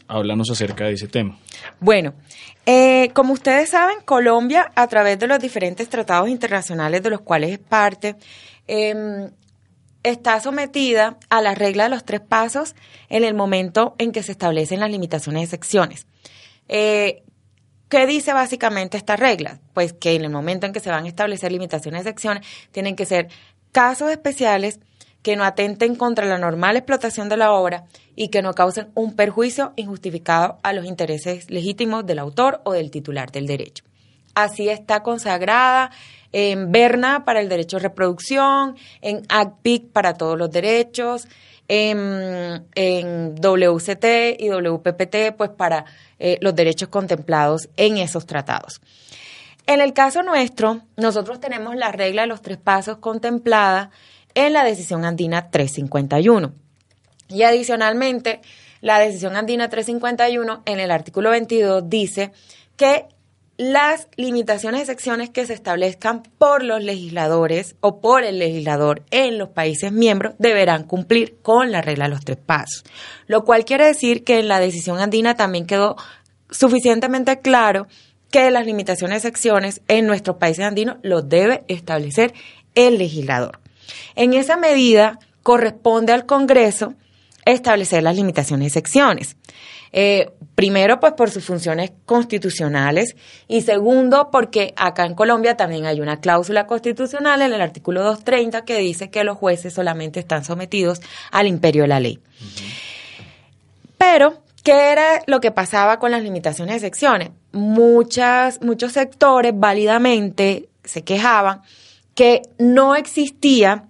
Háblanos 0.05 0.51
acerca 0.51 0.83
de 0.83 0.93
ese 0.93 1.07
tema. 1.07 1.39
Bueno, 1.79 2.13
eh, 2.65 3.09
como 3.13 3.31
ustedes 3.31 3.69
saben, 3.69 3.99
Colombia, 4.03 4.69
a 4.75 4.87
través 4.87 5.17
de 5.17 5.27
los 5.27 5.39
diferentes 5.39 5.87
tratados 5.87 6.27
internacionales 6.27 7.01
de 7.01 7.09
los 7.09 7.21
cuales 7.21 7.51
es 7.51 7.59
parte, 7.59 8.17
em, 8.67 9.31
está 10.03 10.41
sometida 10.41 11.17
a 11.29 11.41
la 11.41 11.55
regla 11.55 11.85
de 11.85 11.89
los 11.91 12.03
tres 12.03 12.19
pasos 12.19 12.75
en 13.07 13.23
el 13.23 13.33
momento 13.33 13.95
en 13.97 14.11
que 14.11 14.23
se 14.23 14.33
establecen 14.33 14.81
las 14.81 14.91
limitaciones 14.91 15.39
y 15.39 15.43
excepciones. 15.45 16.05
Eh, 16.67 17.23
¿Qué 17.95 18.05
dice 18.07 18.33
básicamente 18.33 18.97
esta 18.97 19.15
regla? 19.15 19.61
Pues 19.73 19.93
que 19.93 20.15
en 20.15 20.25
el 20.25 20.29
momento 20.29 20.65
en 20.65 20.73
que 20.73 20.81
se 20.81 20.89
van 20.89 21.05
a 21.05 21.07
establecer 21.07 21.49
limitaciones 21.53 22.03
de 22.03 22.09
secciones, 22.09 22.45
tienen 22.73 22.97
que 22.97 23.05
ser 23.05 23.29
casos 23.71 24.11
especiales 24.11 24.81
que 25.21 25.37
no 25.37 25.45
atenten 25.45 25.95
contra 25.95 26.25
la 26.25 26.37
normal 26.37 26.75
explotación 26.75 27.29
de 27.29 27.37
la 27.37 27.53
obra 27.53 27.85
y 28.13 28.27
que 28.27 28.41
no 28.41 28.51
causen 28.51 28.89
un 28.95 29.15
perjuicio 29.15 29.71
injustificado 29.77 30.59
a 30.61 30.73
los 30.73 30.83
intereses 30.83 31.49
legítimos 31.49 32.05
del 32.05 32.19
autor 32.19 32.59
o 32.65 32.73
del 32.73 32.91
titular 32.91 33.31
del 33.31 33.47
derecho. 33.47 33.85
Así 34.33 34.67
está 34.67 35.01
consagrada 35.01 35.89
en 36.33 36.73
Berna 36.73 37.23
para 37.23 37.39
el 37.39 37.47
derecho 37.47 37.77
de 37.77 37.83
reproducción, 37.83 38.75
en 38.99 39.21
ACPIC 39.29 39.93
para 39.93 40.15
todos 40.15 40.37
los 40.37 40.51
derechos, 40.51 41.29
en, 41.67 43.35
WCT 43.35 44.39
y 44.39 44.49
WPPT 44.49 45.35
pues 45.37 45.49
para 45.49 45.85
eh, 46.19 46.37
los 46.41 46.55
derechos 46.55 46.89
contemplados 46.89 47.69
en 47.77 47.97
esos 47.97 48.25
tratados. 48.25 48.81
En 49.67 49.81
el 49.81 49.93
caso 49.93 50.21
nuestro, 50.21 50.81
nosotros 50.95 51.39
tenemos 51.39 51.75
la 51.75 51.91
regla 51.91 52.23
de 52.23 52.27
los 52.27 52.41
tres 52.41 52.57
pasos 52.57 52.97
contemplada 52.97 53.89
en 54.35 54.53
la 54.53 54.63
decisión 54.63 55.05
andina 55.05 55.49
351. 55.49 56.53
Y 57.29 57.43
adicionalmente, 57.43 58.41
la 58.81 58.99
decisión 58.99 59.35
andina 59.35 59.69
351 59.69 60.61
en 60.65 60.79
el 60.79 60.91
artículo 60.91 61.31
22 61.31 61.89
dice 61.89 62.31
que 62.77 63.07
las 63.57 64.09
limitaciones 64.17 64.81
de 64.81 64.85
secciones 64.87 65.29
que 65.29 65.45
se 65.45 65.53
establezcan 65.53 66.23
por 66.37 66.63
los 66.63 66.83
legisladores 66.83 67.75
o 67.79 68.01
por 68.01 68.23
el 68.23 68.39
legislador 68.39 69.03
en 69.11 69.37
los 69.37 69.49
países 69.49 69.91
miembros 69.91 70.35
deberán 70.39 70.83
cumplir 70.83 71.37
con 71.41 71.71
la 71.71 71.81
regla 71.81 72.05
de 72.05 72.11
los 72.11 72.25
tres 72.25 72.37
pasos. 72.37 72.83
Lo 73.27 73.45
cual 73.45 73.63
quiere 73.63 73.85
decir 73.85 74.23
que 74.23 74.39
en 74.39 74.49
la 74.49 74.59
decisión 74.59 74.99
andina 74.99 75.35
también 75.35 75.65
quedó 75.65 75.95
suficientemente 76.49 77.39
claro 77.39 77.87
que 78.29 78.51
las 78.51 78.65
limitaciones 78.65 79.23
de 79.23 79.29
secciones 79.29 79.81
en 79.87 80.05
nuestros 80.05 80.37
países 80.37 80.65
andinos 80.65 80.97
lo 81.01 81.21
debe 81.21 81.63
establecer 81.69 82.33
el 82.75 82.97
legislador. 82.97 83.59
En 84.15 84.33
esa 84.33 84.57
medida 84.57 85.19
corresponde 85.43 86.11
al 86.11 86.25
Congreso 86.25 86.95
establecer 87.45 88.03
las 88.03 88.15
limitaciones 88.15 88.73
de 88.73 88.79
secciones. 88.81 89.37
Eh, 89.97 90.33
primero, 90.55 90.99
pues 90.99 91.13
por 91.13 91.31
sus 91.31 91.45
funciones 91.45 91.93
constitucionales 92.05 93.15
y 93.47 93.61
segundo, 93.61 94.29
porque 94.29 94.73
acá 94.75 95.05
en 95.05 95.15
Colombia 95.15 95.55
también 95.55 95.85
hay 95.85 96.01
una 96.01 96.19
cláusula 96.19 96.67
constitucional 96.67 97.41
en 97.41 97.53
el 97.53 97.61
artículo 97.61 98.03
230 98.03 98.65
que 98.65 98.77
dice 98.77 99.09
que 99.09 99.23
los 99.23 99.37
jueces 99.37 99.73
solamente 99.73 100.19
están 100.19 100.43
sometidos 100.43 100.99
al 101.31 101.47
imperio 101.47 101.83
de 101.83 101.87
la 101.87 102.01
ley. 102.01 102.19
Pero, 103.97 104.41
¿qué 104.63 104.91
era 104.91 105.21
lo 105.27 105.39
que 105.39 105.51
pasaba 105.51 105.97
con 105.97 106.11
las 106.11 106.23
limitaciones 106.23 106.75
de 106.75 106.87
secciones? 106.87 107.29
Muchas, 107.53 108.61
muchos 108.61 108.91
sectores 108.91 109.53
válidamente 109.55 110.67
se 110.83 111.05
quejaban 111.05 111.61
que 112.15 112.41
no 112.59 112.97
existía 112.97 113.85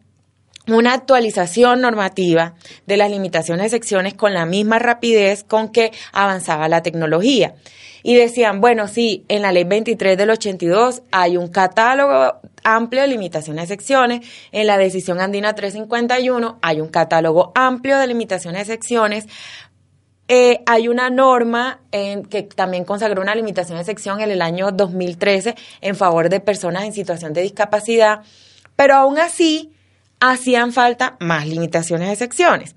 una 0.67 0.93
actualización 0.93 1.81
normativa 1.81 2.55
de 2.85 2.97
las 2.97 3.11
limitaciones 3.11 3.65
de 3.65 3.77
secciones 3.77 4.13
con 4.13 4.33
la 4.33 4.45
misma 4.45 4.79
rapidez 4.79 5.43
con 5.43 5.69
que 5.69 5.91
avanzaba 6.11 6.67
la 6.67 6.81
tecnología. 6.81 7.55
Y 8.03 8.15
decían, 8.15 8.61
bueno, 8.61 8.87
sí, 8.87 9.25
en 9.29 9.41
la 9.41 9.51
ley 9.51 9.63
23 9.63 10.15
del 10.15 10.29
82 10.29 11.01
hay 11.11 11.37
un 11.37 11.47
catálogo 11.47 12.39
amplio 12.63 13.01
de 13.01 13.07
limitaciones 13.07 13.67
de 13.67 13.75
secciones, 13.75 14.27
en 14.51 14.67
la 14.67 14.77
decisión 14.77 15.19
andina 15.19 15.55
351 15.55 16.59
hay 16.61 16.81
un 16.81 16.89
catálogo 16.89 17.51
amplio 17.55 17.97
de 17.97 18.07
limitaciones 18.07 18.67
de 18.67 18.73
secciones, 18.73 19.25
eh, 20.27 20.61
hay 20.65 20.87
una 20.87 21.11
norma 21.11 21.81
que 21.91 22.43
también 22.55 22.83
consagró 22.83 23.21
una 23.21 23.35
limitación 23.35 23.77
de 23.77 23.83
sección 23.83 24.19
en 24.21 24.31
el 24.31 24.41
año 24.41 24.71
2013 24.71 25.55
en 25.81 25.95
favor 25.95 26.29
de 26.29 26.39
personas 26.39 26.83
en 26.83 26.93
situación 26.93 27.33
de 27.33 27.41
discapacidad, 27.41 28.21
pero 28.75 28.95
aún 28.95 29.19
así 29.19 29.74
hacían 30.31 30.73
falta 30.73 31.17
más 31.19 31.47
limitaciones 31.47 32.09
de 32.09 32.15
secciones. 32.15 32.75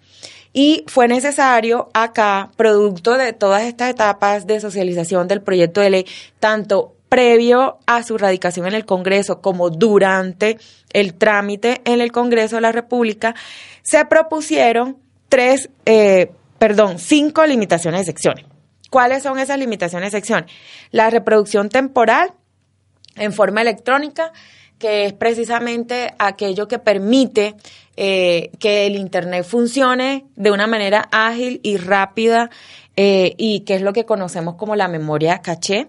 Y 0.52 0.84
fue 0.86 1.08
necesario 1.08 1.90
acá, 1.94 2.50
producto 2.56 3.16
de 3.16 3.32
todas 3.32 3.62
estas 3.62 3.90
etapas 3.90 4.46
de 4.46 4.60
socialización 4.60 5.28
del 5.28 5.42
proyecto 5.42 5.80
de 5.80 5.90
ley, 5.90 6.06
tanto 6.40 6.94
previo 7.08 7.78
a 7.86 8.02
su 8.02 8.18
radicación 8.18 8.66
en 8.66 8.74
el 8.74 8.84
Congreso 8.84 9.40
como 9.40 9.70
durante 9.70 10.58
el 10.92 11.14
trámite 11.14 11.80
en 11.84 12.00
el 12.00 12.12
Congreso 12.12 12.56
de 12.56 12.62
la 12.62 12.72
República, 12.72 13.34
se 13.82 14.04
propusieron 14.04 14.98
tres, 15.28 15.70
eh, 15.86 16.32
perdón, 16.58 16.98
cinco 16.98 17.46
limitaciones 17.46 18.00
de 18.00 18.06
secciones. 18.06 18.44
¿Cuáles 18.90 19.22
son 19.22 19.38
esas 19.38 19.58
limitaciones 19.58 20.12
de 20.12 20.18
secciones? 20.18 20.50
La 20.90 21.10
reproducción 21.10 21.68
temporal 21.68 22.32
en 23.16 23.32
forma 23.32 23.60
electrónica, 23.60 24.32
que 24.78 25.06
es 25.06 25.12
precisamente 25.12 26.14
aquello 26.18 26.68
que 26.68 26.78
permite 26.78 27.56
eh, 27.96 28.50
que 28.60 28.86
el 28.86 28.96
Internet 28.96 29.44
funcione 29.44 30.26
de 30.36 30.52
una 30.52 30.66
manera 30.66 31.08
ágil 31.10 31.60
y 31.62 31.76
rápida 31.78 32.48
eh, 32.96 33.34
y 33.36 33.60
que 33.60 33.74
es 33.74 33.82
lo 33.82 33.92
que 33.92 34.04
conocemos 34.04 34.54
como 34.54 34.76
la 34.76 34.88
memoria 34.88 35.40
caché. 35.40 35.88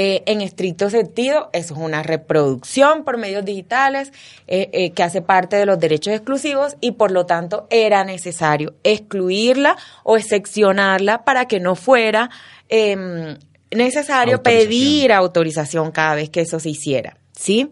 Eh, 0.00 0.22
en 0.26 0.42
estricto 0.42 0.90
sentido, 0.90 1.50
eso 1.52 1.74
es 1.74 1.80
una 1.80 2.04
reproducción 2.04 3.02
por 3.02 3.16
medios 3.16 3.44
digitales 3.44 4.12
que 4.46 5.02
hace 5.02 5.22
parte 5.22 5.56
de 5.56 5.66
los 5.66 5.80
derechos 5.80 6.14
exclusivos 6.14 6.76
y 6.80 6.92
por 6.92 7.10
lo 7.10 7.26
tanto 7.26 7.66
era 7.68 8.04
necesario 8.04 8.74
excluirla 8.84 9.76
o 10.04 10.16
excepcionarla 10.16 11.24
para 11.24 11.46
que 11.46 11.58
no 11.58 11.74
fuera 11.74 12.30
em, 12.68 13.38
necesario 13.72 14.40
pedir 14.42 15.12
autorización 15.12 15.90
cada 15.90 16.14
vez 16.14 16.30
que 16.30 16.42
eso 16.42 16.60
se 16.60 16.70
hiciera. 16.70 17.16
¿Sí? 17.38 17.70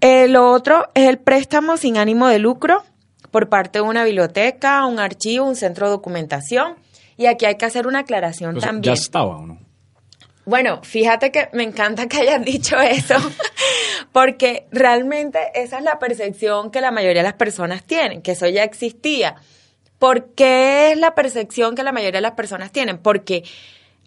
Eh, 0.00 0.28
lo 0.28 0.50
otro 0.50 0.90
es 0.94 1.08
el 1.08 1.18
préstamo 1.18 1.76
sin 1.76 1.96
ánimo 1.96 2.28
de 2.28 2.38
lucro 2.38 2.84
por 3.30 3.48
parte 3.48 3.78
de 3.78 3.82
una 3.84 4.04
biblioteca, 4.04 4.84
un 4.84 4.98
archivo, 4.98 5.46
un 5.46 5.56
centro 5.56 5.86
de 5.86 5.92
documentación. 5.92 6.76
Y 7.16 7.26
aquí 7.26 7.46
hay 7.46 7.56
que 7.56 7.64
hacer 7.64 7.86
una 7.86 8.00
aclaración 8.00 8.58
también. 8.58 8.94
¿Ya 8.94 9.00
estaba 9.00 9.36
o 9.36 9.46
no? 9.46 9.58
Bueno, 10.44 10.80
fíjate 10.82 11.30
que 11.30 11.48
me 11.52 11.62
encanta 11.62 12.08
que 12.08 12.18
hayas 12.18 12.44
dicho 12.44 12.78
eso, 12.78 13.14
porque 14.12 14.66
realmente 14.70 15.38
esa 15.54 15.78
es 15.78 15.84
la 15.84 15.98
percepción 15.98 16.70
que 16.70 16.80
la 16.80 16.90
mayoría 16.90 17.22
de 17.22 17.28
las 17.28 17.36
personas 17.36 17.84
tienen, 17.84 18.22
que 18.22 18.32
eso 18.32 18.48
ya 18.48 18.64
existía. 18.64 19.36
¿Por 19.98 20.34
qué 20.34 20.92
es 20.92 20.98
la 20.98 21.14
percepción 21.14 21.74
que 21.74 21.84
la 21.84 21.92
mayoría 21.92 22.18
de 22.18 22.22
las 22.22 22.32
personas 22.32 22.72
tienen? 22.72 22.98
Porque 22.98 23.44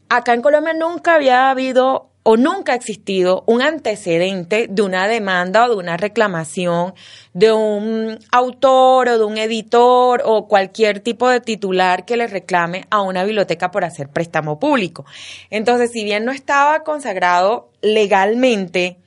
acá 0.10 0.34
en 0.34 0.41
Colombia 0.41 0.73
nunca 0.73 1.15
había 1.15 1.49
habido 1.49 2.12
o 2.27 2.38
nunca 2.38 2.73
ha 2.73 2.75
existido 2.75 3.43
un 3.45 3.61
antecedente 3.61 4.65
de 4.67 4.81
una 4.81 5.07
demanda 5.07 5.65
o 5.65 5.69
de 5.69 5.75
una 5.75 5.95
reclamación 5.95 6.95
de 7.33 7.51
un 7.51 8.17
autor 8.31 9.09
o 9.09 9.19
de 9.19 9.25
un 9.25 9.38
editor 9.38 10.23
o 10.25 10.47
cualquier 10.47 11.01
tipo 11.01 11.29
de 11.29 11.39
titular 11.39 12.03
que 12.03 12.17
le 12.17 12.25
reclame 12.25 12.85
a 12.89 13.01
una 13.01 13.23
biblioteca 13.25 13.69
por 13.69 13.85
hacer 13.85 14.09
préstamo 14.09 14.59
público. 14.59 15.05
Entonces, 15.51 15.91
si 15.91 16.03
bien 16.03 16.25
no 16.25 16.31
estaba 16.31 16.83
consagrado 16.83 17.69
legalmente, 17.83 18.97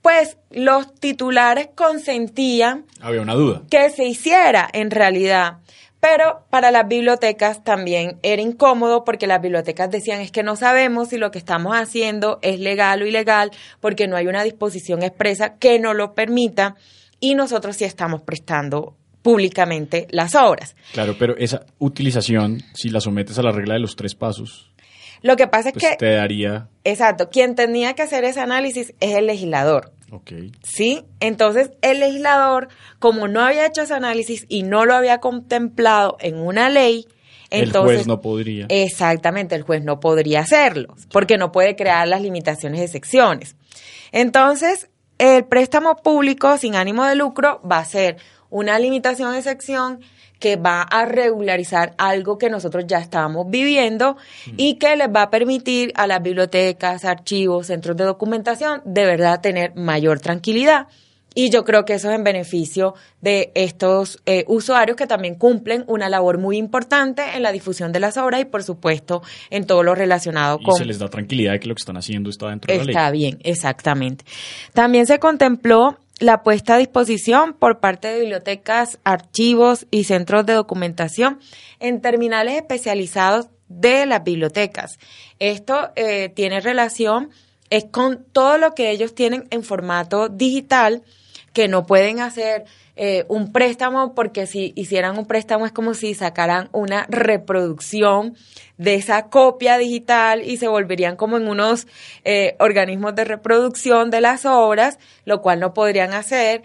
pues 0.00 0.38
los 0.50 0.94
titulares 0.94 1.68
consentían 1.74 2.86
había 3.02 3.20
una 3.20 3.34
duda 3.34 3.64
que 3.68 3.90
se 3.90 4.06
hiciera 4.06 4.66
en 4.72 4.90
realidad. 4.90 5.58
Pero 6.00 6.44
para 6.50 6.70
las 6.70 6.86
bibliotecas 6.86 7.64
también 7.64 8.18
era 8.22 8.42
incómodo 8.42 9.04
porque 9.04 9.26
las 9.26 9.40
bibliotecas 9.40 9.90
decían 9.90 10.20
es 10.20 10.30
que 10.30 10.42
no 10.42 10.54
sabemos 10.56 11.08
si 11.08 11.18
lo 11.18 11.30
que 11.30 11.38
estamos 11.38 11.74
haciendo 11.74 12.38
es 12.42 12.60
legal 12.60 13.02
o 13.02 13.06
ilegal 13.06 13.50
porque 13.80 14.06
no 14.06 14.16
hay 14.16 14.26
una 14.26 14.42
disposición 14.42 15.02
expresa 15.02 15.54
que 15.54 15.78
no 15.78 15.94
lo 15.94 16.14
permita 16.14 16.76
y 17.18 17.34
nosotros 17.34 17.76
sí 17.76 17.84
estamos 17.84 18.20
prestando 18.22 18.94
públicamente 19.22 20.06
las 20.10 20.34
obras. 20.34 20.76
Claro, 20.92 21.16
pero 21.18 21.36
esa 21.36 21.66
utilización, 21.78 22.62
si 22.74 22.90
la 22.90 23.00
sometes 23.00 23.38
a 23.38 23.42
la 23.42 23.50
regla 23.50 23.74
de 23.74 23.80
los 23.80 23.96
tres 23.96 24.14
pasos, 24.14 24.70
lo 25.22 25.36
que 25.36 25.48
pasa 25.48 25.70
es 25.70 25.72
pues 25.72 25.84
que... 25.84 25.96
Te 25.96 26.14
daría... 26.14 26.68
Exacto, 26.84 27.30
quien 27.30 27.56
tenía 27.56 27.94
que 27.94 28.02
hacer 28.02 28.22
ese 28.22 28.40
análisis 28.40 28.94
es 29.00 29.16
el 29.16 29.26
legislador. 29.26 29.92
Okay. 30.10 30.52
¿Sí? 30.62 31.04
Entonces, 31.20 31.72
el 31.82 32.00
legislador, 32.00 32.68
como 32.98 33.26
no 33.28 33.40
había 33.40 33.66
hecho 33.66 33.82
ese 33.82 33.94
análisis 33.94 34.46
y 34.48 34.62
no 34.62 34.84
lo 34.84 34.94
había 34.94 35.18
contemplado 35.18 36.16
en 36.20 36.38
una 36.38 36.68
ley, 36.68 37.06
entonces, 37.50 37.90
el 37.90 37.96
juez 37.96 38.06
no 38.06 38.20
podría. 38.20 38.66
Exactamente, 38.68 39.54
el 39.54 39.62
juez 39.62 39.82
no 39.84 40.00
podría 40.00 40.40
hacerlo, 40.40 40.94
porque 41.12 41.38
no 41.38 41.52
puede 41.52 41.76
crear 41.76 42.06
las 42.06 42.22
limitaciones 42.22 42.80
de 42.80 42.88
secciones. 42.88 43.56
Entonces, 44.12 44.88
el 45.18 45.44
préstamo 45.44 45.96
público 45.96 46.56
sin 46.56 46.74
ánimo 46.74 47.04
de 47.04 47.14
lucro 47.14 47.60
va 47.68 47.78
a 47.78 47.84
ser 47.84 48.16
una 48.50 48.78
limitación 48.78 49.32
de 49.32 49.42
sección 49.42 50.00
que 50.38 50.56
va 50.56 50.82
a 50.82 51.04
regularizar 51.06 51.94
algo 51.98 52.38
que 52.38 52.50
nosotros 52.50 52.84
ya 52.86 52.98
estábamos 52.98 53.48
viviendo 53.48 54.16
y 54.56 54.74
que 54.74 54.96
les 54.96 55.08
va 55.08 55.22
a 55.22 55.30
permitir 55.30 55.92
a 55.94 56.06
las 56.06 56.22
bibliotecas, 56.22 57.04
archivos, 57.04 57.68
centros 57.68 57.96
de 57.96 58.04
documentación 58.04 58.82
de 58.84 59.04
verdad 59.04 59.40
tener 59.40 59.74
mayor 59.74 60.20
tranquilidad. 60.20 60.88
Y 61.38 61.50
yo 61.50 61.66
creo 61.66 61.84
que 61.84 61.92
eso 61.92 62.08
es 62.08 62.16
en 62.16 62.24
beneficio 62.24 62.94
de 63.20 63.52
estos 63.54 64.22
eh, 64.24 64.44
usuarios 64.48 64.96
que 64.96 65.06
también 65.06 65.34
cumplen 65.34 65.84
una 65.86 66.08
labor 66.08 66.38
muy 66.38 66.56
importante 66.56 67.22
en 67.34 67.42
la 67.42 67.52
difusión 67.52 67.92
de 67.92 68.00
las 68.00 68.16
obras 68.16 68.40
y, 68.40 68.46
por 68.46 68.62
supuesto, 68.62 69.22
en 69.50 69.66
todo 69.66 69.82
lo 69.82 69.94
relacionado 69.94 70.58
con... 70.58 70.74
Se 70.76 70.86
les 70.86 70.98
da 70.98 71.08
tranquilidad 71.08 71.52
de 71.52 71.60
que 71.60 71.68
lo 71.68 71.74
que 71.74 71.80
están 71.80 71.98
haciendo 71.98 72.30
está 72.30 72.48
dentro 72.48 72.72
de 72.72 72.78
la 72.78 72.84
ley. 72.84 72.94
Está 72.94 73.10
bien, 73.10 73.38
exactamente. 73.42 74.24
También 74.72 75.04
se 75.04 75.18
contempló 75.18 75.98
la 76.18 76.42
puesta 76.42 76.74
a 76.74 76.78
disposición 76.78 77.54
por 77.54 77.80
parte 77.80 78.08
de 78.08 78.20
bibliotecas, 78.20 78.98
archivos 79.04 79.86
y 79.90 80.04
centros 80.04 80.46
de 80.46 80.54
documentación 80.54 81.40
en 81.78 82.00
terminales 82.00 82.56
especializados 82.56 83.48
de 83.68 84.06
las 84.06 84.24
bibliotecas. 84.24 84.98
Esto 85.38 85.90
eh, 85.96 86.30
tiene 86.30 86.60
relación 86.60 87.30
es 87.70 87.84
con 87.84 88.24
todo 88.32 88.58
lo 88.58 88.74
que 88.74 88.90
ellos 88.90 89.14
tienen 89.14 89.46
en 89.50 89.62
formato 89.62 90.28
digital 90.28 91.02
que 91.56 91.68
no 91.68 91.86
pueden 91.86 92.20
hacer 92.20 92.66
eh, 92.96 93.24
un 93.28 93.50
préstamo 93.50 94.14
porque 94.14 94.46
si 94.46 94.74
hicieran 94.76 95.16
un 95.16 95.24
préstamo 95.24 95.64
es 95.64 95.72
como 95.72 95.94
si 95.94 96.12
sacaran 96.12 96.68
una 96.72 97.06
reproducción 97.08 98.36
de 98.76 98.96
esa 98.96 99.30
copia 99.30 99.78
digital 99.78 100.42
y 100.44 100.58
se 100.58 100.68
volverían 100.68 101.16
como 101.16 101.38
en 101.38 101.48
unos 101.48 101.86
eh, 102.24 102.56
organismos 102.58 103.14
de 103.14 103.24
reproducción 103.24 104.10
de 104.10 104.20
las 104.20 104.44
obras, 104.44 104.98
lo 105.24 105.40
cual 105.40 105.60
no 105.60 105.72
podrían 105.72 106.12
hacer. 106.12 106.62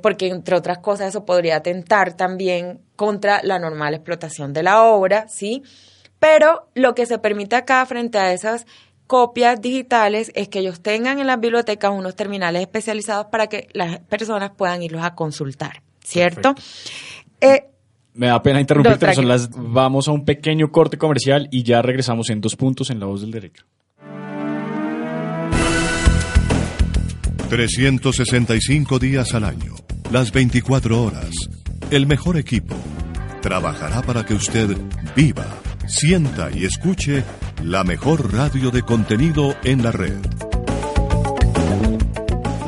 porque 0.00 0.28
entre 0.28 0.56
otras 0.56 0.78
cosas 0.78 1.08
eso 1.08 1.26
podría 1.26 1.56
atentar 1.56 2.16
también 2.16 2.80
contra 2.94 3.40
la 3.42 3.58
normal 3.58 3.92
explotación 3.92 4.52
de 4.52 4.62
la 4.62 4.84
obra, 4.84 5.26
¿sí? 5.28 5.64
Pero 6.18 6.68
lo 6.74 6.94
que 6.94 7.06
se 7.06 7.18
permite 7.18 7.56
acá 7.56 7.84
frente 7.84 8.18
a 8.18 8.32
esas 8.32 8.66
copias 9.06 9.60
digitales 9.60 10.32
es 10.34 10.48
que 10.48 10.60
ellos 10.60 10.80
tengan 10.80 11.18
en 11.18 11.26
las 11.26 11.40
bibliotecas 11.40 11.92
unos 11.92 12.16
terminales 12.16 12.62
especializados 12.62 13.26
para 13.26 13.46
que 13.46 13.68
las 13.72 14.00
personas 14.00 14.50
puedan 14.56 14.82
irlos 14.82 15.02
a 15.04 15.14
consultar, 15.14 15.82
¿cierto? 16.04 16.54
Eh, 17.40 17.66
Me 18.14 18.26
da 18.28 18.42
pena 18.42 18.60
interrumpirte, 18.60 19.14
son 19.14 19.28
las, 19.28 19.50
vamos 19.50 20.08
a 20.08 20.12
un 20.12 20.24
pequeño 20.24 20.70
corte 20.70 20.98
comercial 20.98 21.48
y 21.50 21.62
ya 21.62 21.82
regresamos 21.82 22.30
en 22.30 22.40
dos 22.40 22.56
puntos 22.56 22.90
en 22.90 23.00
La 23.00 23.06
Voz 23.06 23.20
del 23.20 23.30
Derecho. 23.30 23.64
365 27.48 28.98
días 28.98 29.32
al 29.34 29.44
año, 29.44 29.74
las 30.10 30.32
24 30.32 31.00
horas, 31.02 31.30
el 31.90 32.06
mejor 32.06 32.36
equipo 32.36 32.74
trabajará 33.40 34.02
para 34.02 34.26
que 34.26 34.34
usted 34.34 34.76
viva 35.14 35.46
sienta 35.86 36.50
y 36.52 36.64
escuche 36.64 37.24
la 37.62 37.84
mejor 37.84 38.32
radio 38.32 38.70
de 38.70 38.82
contenido 38.82 39.56
en 39.64 39.82
la 39.82 39.92
red. 39.92 40.18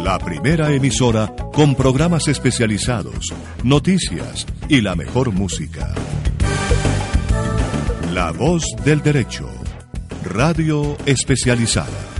La 0.02 0.18
primera 0.18 0.72
emisora 0.72 1.34
con 1.52 1.74
programas 1.74 2.28
especializados, 2.28 3.34
noticias 3.62 4.46
y 4.68 4.80
la 4.80 4.94
mejor 4.94 5.32
música. 5.32 5.94
La 8.12 8.30
voz 8.32 8.64
del 8.84 9.02
derecho. 9.02 9.48
Radio 10.24 10.96
especializada. 11.06 12.17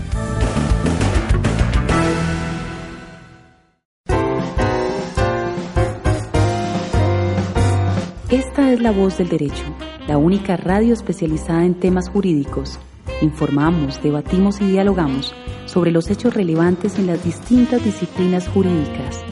La 8.89 8.95
voz 8.95 9.19
del 9.19 9.29
derecho 9.29 9.65
la 10.07 10.17
única 10.17 10.57
radio 10.57 10.95
especializada 10.95 11.63
en 11.67 11.79
temas 11.79 12.09
jurídicos. 12.09 12.79
Informamos, 13.21 14.03
debatimos 14.03 14.63
y 14.63 14.67
dialogamos 14.67 15.35
sobre 15.67 15.91
los 15.91 16.09
hechos 16.09 16.33
relevantes 16.33 16.99
en 16.99 17.07
las 17.07 17.23
distintas 17.23 17.85
disciplinas 17.85 18.49
jurídicas. 18.49 19.23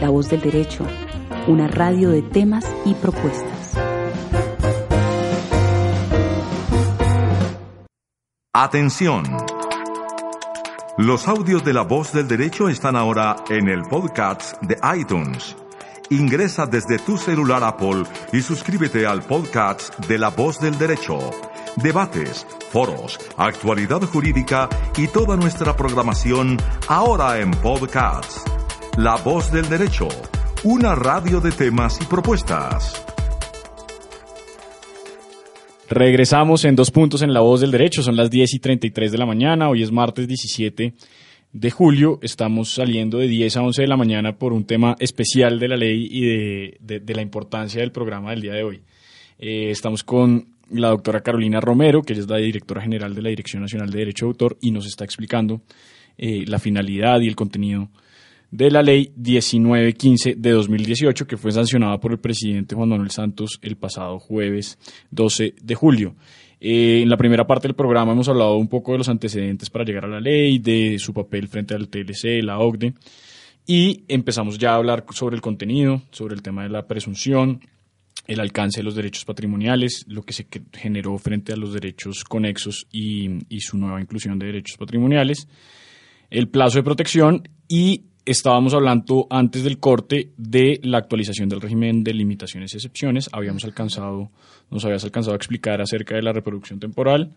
La 0.00 0.08
voz 0.08 0.28
del 0.30 0.40
derecho, 0.40 0.84
una 1.46 1.68
radio 1.68 2.10
de 2.10 2.22
temas 2.22 2.68
y 2.84 2.94
propuestas. 2.94 3.78
Atención. 8.52 9.22
Los 10.98 11.28
audios 11.28 11.64
de 11.64 11.72
la 11.72 11.82
voz 11.82 12.12
del 12.12 12.26
derecho 12.26 12.68
están 12.68 12.96
ahora 12.96 13.36
en 13.48 13.68
el 13.68 13.82
podcast 13.82 14.60
de 14.60 14.76
iTunes. 14.98 15.54
Ingresa 16.10 16.66
desde 16.66 16.98
tu 16.98 17.16
celular 17.16 17.64
Apple 17.64 18.04
y 18.32 18.42
suscríbete 18.42 19.06
al 19.06 19.22
podcast 19.22 19.98
de 20.06 20.18
La 20.18 20.28
Voz 20.28 20.60
del 20.60 20.76
Derecho. 20.76 21.18
Debates, 21.76 22.46
foros, 22.70 23.18
actualidad 23.38 24.02
jurídica 24.02 24.68
y 24.98 25.08
toda 25.08 25.36
nuestra 25.36 25.74
programación 25.74 26.58
ahora 26.88 27.40
en 27.40 27.50
podcast. 27.52 28.46
La 28.98 29.16
Voz 29.16 29.50
del 29.50 29.66
Derecho, 29.68 30.08
una 30.62 30.94
radio 30.94 31.40
de 31.40 31.52
temas 31.52 31.98
y 32.02 32.04
propuestas. 32.04 33.02
Regresamos 35.88 36.66
en 36.66 36.76
dos 36.76 36.90
puntos 36.90 37.22
en 37.22 37.32
La 37.32 37.40
Voz 37.40 37.62
del 37.62 37.70
Derecho, 37.70 38.02
son 38.02 38.16
las 38.16 38.30
10 38.30 38.54
y 38.54 38.58
33 38.58 39.10
de 39.10 39.18
la 39.18 39.26
mañana, 39.26 39.70
hoy 39.70 39.82
es 39.82 39.90
martes 39.90 40.28
17 40.28 40.94
de 41.54 41.70
julio. 41.70 42.18
Estamos 42.20 42.74
saliendo 42.74 43.18
de 43.18 43.28
10 43.28 43.56
a 43.56 43.62
11 43.62 43.82
de 43.82 43.88
la 43.88 43.96
mañana 43.96 44.36
por 44.36 44.52
un 44.52 44.64
tema 44.64 44.96
especial 44.98 45.58
de 45.58 45.68
la 45.68 45.76
ley 45.76 46.06
y 46.10 46.26
de, 46.80 47.14
la 47.14 47.22
importancia 47.22 47.80
del 47.80 47.92
programa 47.92 48.32
del 48.32 48.42
día 48.42 48.52
de 48.52 48.64
hoy. 48.64 48.82
Eh, 49.38 49.70
estamos 49.70 50.02
con 50.02 50.48
la 50.70 50.88
doctora 50.88 51.20
Carolina 51.20 51.60
Romero, 51.60 52.02
que 52.02 52.12
es 52.12 52.28
la 52.28 52.38
directora 52.38 52.82
general 52.82 53.14
de 53.14 53.22
la 53.22 53.28
Dirección 53.28 53.62
Nacional 53.62 53.88
de 53.90 53.98
Derecho 53.98 54.26
de 54.26 54.30
Autor, 54.30 54.58
y 54.60 54.72
nos 54.72 54.86
está 54.86 55.04
explicando 55.04 55.62
eh, 56.18 56.44
la 56.46 56.58
finalidad 56.58 57.20
y 57.20 57.28
el 57.28 57.36
contenido 57.36 57.88
de 58.50 58.70
la 58.70 58.82
ley 58.82 59.12
1915 59.16 60.34
de 60.36 60.50
2018, 60.50 61.26
que 61.26 61.36
fue 61.36 61.52
sancionada 61.52 61.98
por 61.98 62.12
el 62.12 62.18
presidente 62.18 62.74
Juan 62.74 62.88
Manuel 62.88 63.10
Santos 63.10 63.60
el 63.62 63.76
pasado 63.76 64.18
jueves 64.18 64.76
12 65.10 65.54
de 65.62 65.74
julio. 65.74 66.16
Eh, 66.66 67.02
en 67.02 67.10
la 67.10 67.18
primera 67.18 67.46
parte 67.46 67.68
del 67.68 67.74
programa 67.74 68.12
hemos 68.12 68.26
hablado 68.26 68.56
un 68.56 68.68
poco 68.68 68.92
de 68.92 68.98
los 68.98 69.10
antecedentes 69.10 69.68
para 69.68 69.84
llegar 69.84 70.06
a 70.06 70.08
la 70.08 70.18
ley, 70.18 70.58
de 70.58 70.98
su 70.98 71.12
papel 71.12 71.46
frente 71.46 71.74
al 71.74 71.88
TLC, 71.88 72.42
la 72.42 72.58
OCDE, 72.58 72.94
y 73.66 74.04
empezamos 74.08 74.56
ya 74.56 74.72
a 74.72 74.76
hablar 74.76 75.04
sobre 75.10 75.36
el 75.36 75.42
contenido, 75.42 76.00
sobre 76.10 76.34
el 76.34 76.40
tema 76.40 76.62
de 76.62 76.70
la 76.70 76.86
presunción, 76.86 77.60
el 78.26 78.40
alcance 78.40 78.80
de 78.80 78.84
los 78.84 78.94
derechos 78.94 79.26
patrimoniales, 79.26 80.06
lo 80.08 80.22
que 80.22 80.32
se 80.32 80.46
generó 80.72 81.18
frente 81.18 81.52
a 81.52 81.56
los 81.56 81.74
derechos 81.74 82.24
conexos 82.24 82.86
y, 82.90 83.44
y 83.54 83.60
su 83.60 83.76
nueva 83.76 84.00
inclusión 84.00 84.38
de 84.38 84.46
derechos 84.46 84.78
patrimoniales, 84.78 85.46
el 86.30 86.48
plazo 86.48 86.78
de 86.78 86.84
protección 86.84 87.46
y 87.68 88.04
estábamos 88.24 88.74
hablando 88.74 89.26
antes 89.30 89.64
del 89.64 89.78
corte 89.78 90.30
de 90.36 90.80
la 90.82 90.98
actualización 90.98 91.48
del 91.48 91.60
régimen 91.60 92.02
de 92.02 92.14
limitaciones 92.14 92.72
y 92.72 92.76
excepciones. 92.76 93.28
Habíamos 93.32 93.64
alcanzado, 93.64 94.30
nos 94.70 94.84
habías 94.84 95.04
alcanzado 95.04 95.34
a 95.34 95.36
explicar 95.36 95.80
acerca 95.80 96.16
de 96.16 96.22
la 96.22 96.32
reproducción 96.32 96.80
temporal, 96.80 97.32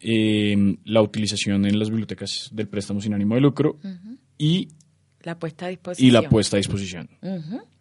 eh, 0.00 0.76
la 0.84 1.02
utilización 1.02 1.66
en 1.66 1.78
las 1.78 1.90
bibliotecas 1.90 2.50
del 2.52 2.68
préstamo 2.68 3.00
sin 3.00 3.14
ánimo 3.14 3.34
de 3.34 3.40
lucro 3.40 3.78
y 4.38 4.68
la 5.22 5.38
puesta 5.38 5.66
a 5.66 5.68
disposición. 5.68 6.08
Y 6.08 6.10
la 6.10 6.28
puesta 6.28 6.56
a 6.56 6.58
disposición. 6.58 7.08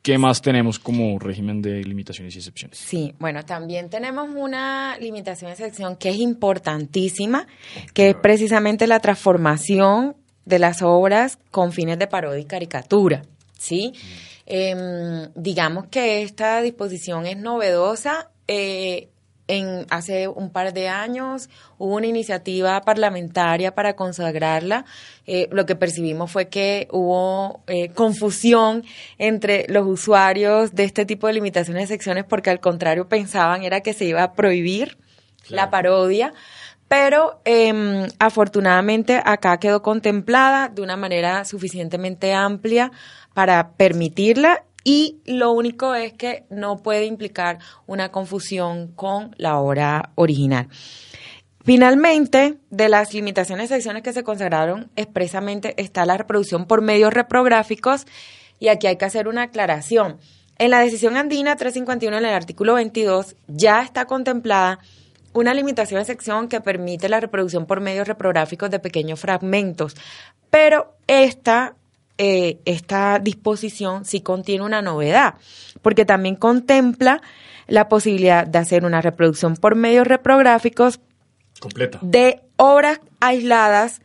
¿Qué 0.02 0.18
más 0.18 0.42
tenemos 0.42 0.80
como 0.80 1.18
régimen 1.20 1.62
de 1.62 1.84
limitaciones 1.84 2.36
y 2.36 2.40
excepciones? 2.40 2.78
Sí, 2.78 3.14
bueno, 3.20 3.44
también 3.46 3.90
tenemos 3.90 4.30
una 4.36 4.98
limitación 5.00 5.50
y 5.50 5.54
excepción 5.54 5.96
que 5.96 6.10
es 6.10 6.18
importantísima, 6.18 7.48
que 7.94 8.10
es 8.10 8.16
precisamente 8.16 8.88
la 8.88 9.00
transformación 9.00 10.16
de 10.46 10.60
las 10.60 10.82
obras 10.82 11.38
con 11.52 11.72
fines 11.72 12.00
de 12.00 12.08
parodia 12.08 12.40
y 12.40 12.46
caricatura, 12.46 13.24
¿sí? 13.58 13.94
Em, 14.46 15.30
digamos 15.36 15.88
que 15.88 16.24
esta 16.24 16.62
disposición 16.62 17.26
es 17.26 17.38
novedosa. 17.38 18.32
Eh, 18.48 19.10
en, 19.48 19.86
hace 19.90 20.28
un 20.28 20.50
par 20.50 20.74
de 20.74 20.88
años 20.88 21.50
hubo 21.78 21.96
una 21.96 22.08
iniciativa 22.08 22.82
parlamentaria 22.82 23.76
para 23.76 23.96
consagrarla. 23.96 24.86
Eh, 25.28 25.50
lo 25.52 25.66
que 25.66 25.76
percibimos 25.76 26.32
fue 26.32 26.48
que 26.48 26.88
hubo 26.92 27.64
eh, 27.68 27.90
confusión 27.90 28.84
entre 29.18 29.66
los 29.68 29.86
usuarios 29.88 30.74
de 30.74 30.86
este 30.86 31.06
tipo 31.06 31.28
de 31.28 31.34
limitaciones 31.34 31.90
de 31.90 31.96
secciones 31.96 32.24
porque 32.24 32.50
al 32.50 32.60
contrario 32.60 33.10
pensaban 33.10 33.64
era 33.64 33.82
que 33.82 33.94
se 33.94 34.06
iba 34.06 34.24
a 34.24 34.34
prohibir 34.34 34.98
la 35.50 35.70
parodia 35.70 36.34
pero 36.92 37.40
em, 37.46 38.06
afortunadamente 38.20 39.22
acá 39.24 39.62
quedó 39.62 39.82
contemplada 39.82 40.68
de 40.68 40.82
una 40.82 40.98
manera 40.98 41.46
suficientemente 41.46 42.34
amplia 42.34 42.92
para 43.34 43.72
permitirla 43.78 44.66
y 44.84 45.22
lo 45.24 45.54
único 45.54 45.96
es 45.96 46.12
que 46.12 46.44
no 46.50 46.84
puede 46.84 47.06
implicar 47.06 47.60
una 47.88 48.12
confusión 48.12 48.92
con 48.92 49.34
la 49.38 49.58
obra 49.60 50.12
original. 50.16 50.68
Finalmente, 51.64 52.58
de 52.72 52.90
las 52.90 53.14
limitaciones 53.14 53.70
de 53.70 53.76
secciones 53.76 54.04
que 54.04 54.12
se 54.12 54.26
consagraron 54.26 54.92
expresamente 54.98 55.82
está 55.82 56.06
la 56.06 56.18
reproducción 56.18 56.66
por 56.66 56.82
medios 56.82 57.14
reprográficos 57.14 58.06
y 58.60 58.68
aquí 58.68 58.88
hay 58.88 58.98
que 58.98 59.06
hacer 59.06 59.30
una 59.30 59.44
aclaración. 59.44 60.18
En 60.58 60.72
la 60.72 60.82
decisión 60.82 61.16
andina 61.16 61.56
351 61.56 62.18
en 62.18 62.26
el 62.26 62.34
artículo 62.34 62.74
22 62.74 63.38
ya 63.48 63.82
está 63.82 64.08
contemplada 64.08 64.80
una 65.34 65.54
limitación 65.54 66.00
de 66.00 66.06
sección 66.06 66.48
que 66.48 66.62
permite 66.62 67.10
la 67.10 67.20
reproducción 67.20 67.66
por 67.66 67.82
medios 67.82 68.08
reprográficos 68.08 68.70
de 68.70 68.80
pequeños 68.80 69.20
fragmentos, 69.20 69.96
pero 70.50 70.96
esta, 71.08 71.76
eh, 72.18 72.60
esta 72.66 73.20
disposición 73.20 74.06
sí 74.06 74.22
contiene 74.22 74.66
una 74.66 74.82
novedad, 74.82 75.36
porque 75.82 76.06
también 76.06 76.36
contempla 76.36 77.22
la 77.68 77.88
posibilidad 77.88 78.46
de 78.46 78.60
hacer 78.60 78.86
una 78.86 79.02
reproducción 79.02 79.56
por 79.56 79.76
medios 79.76 80.08
reprográficos 80.08 81.00
completa 81.60 82.00
de 82.02 82.42
obras 82.58 83.00
aisladas 83.20 84.02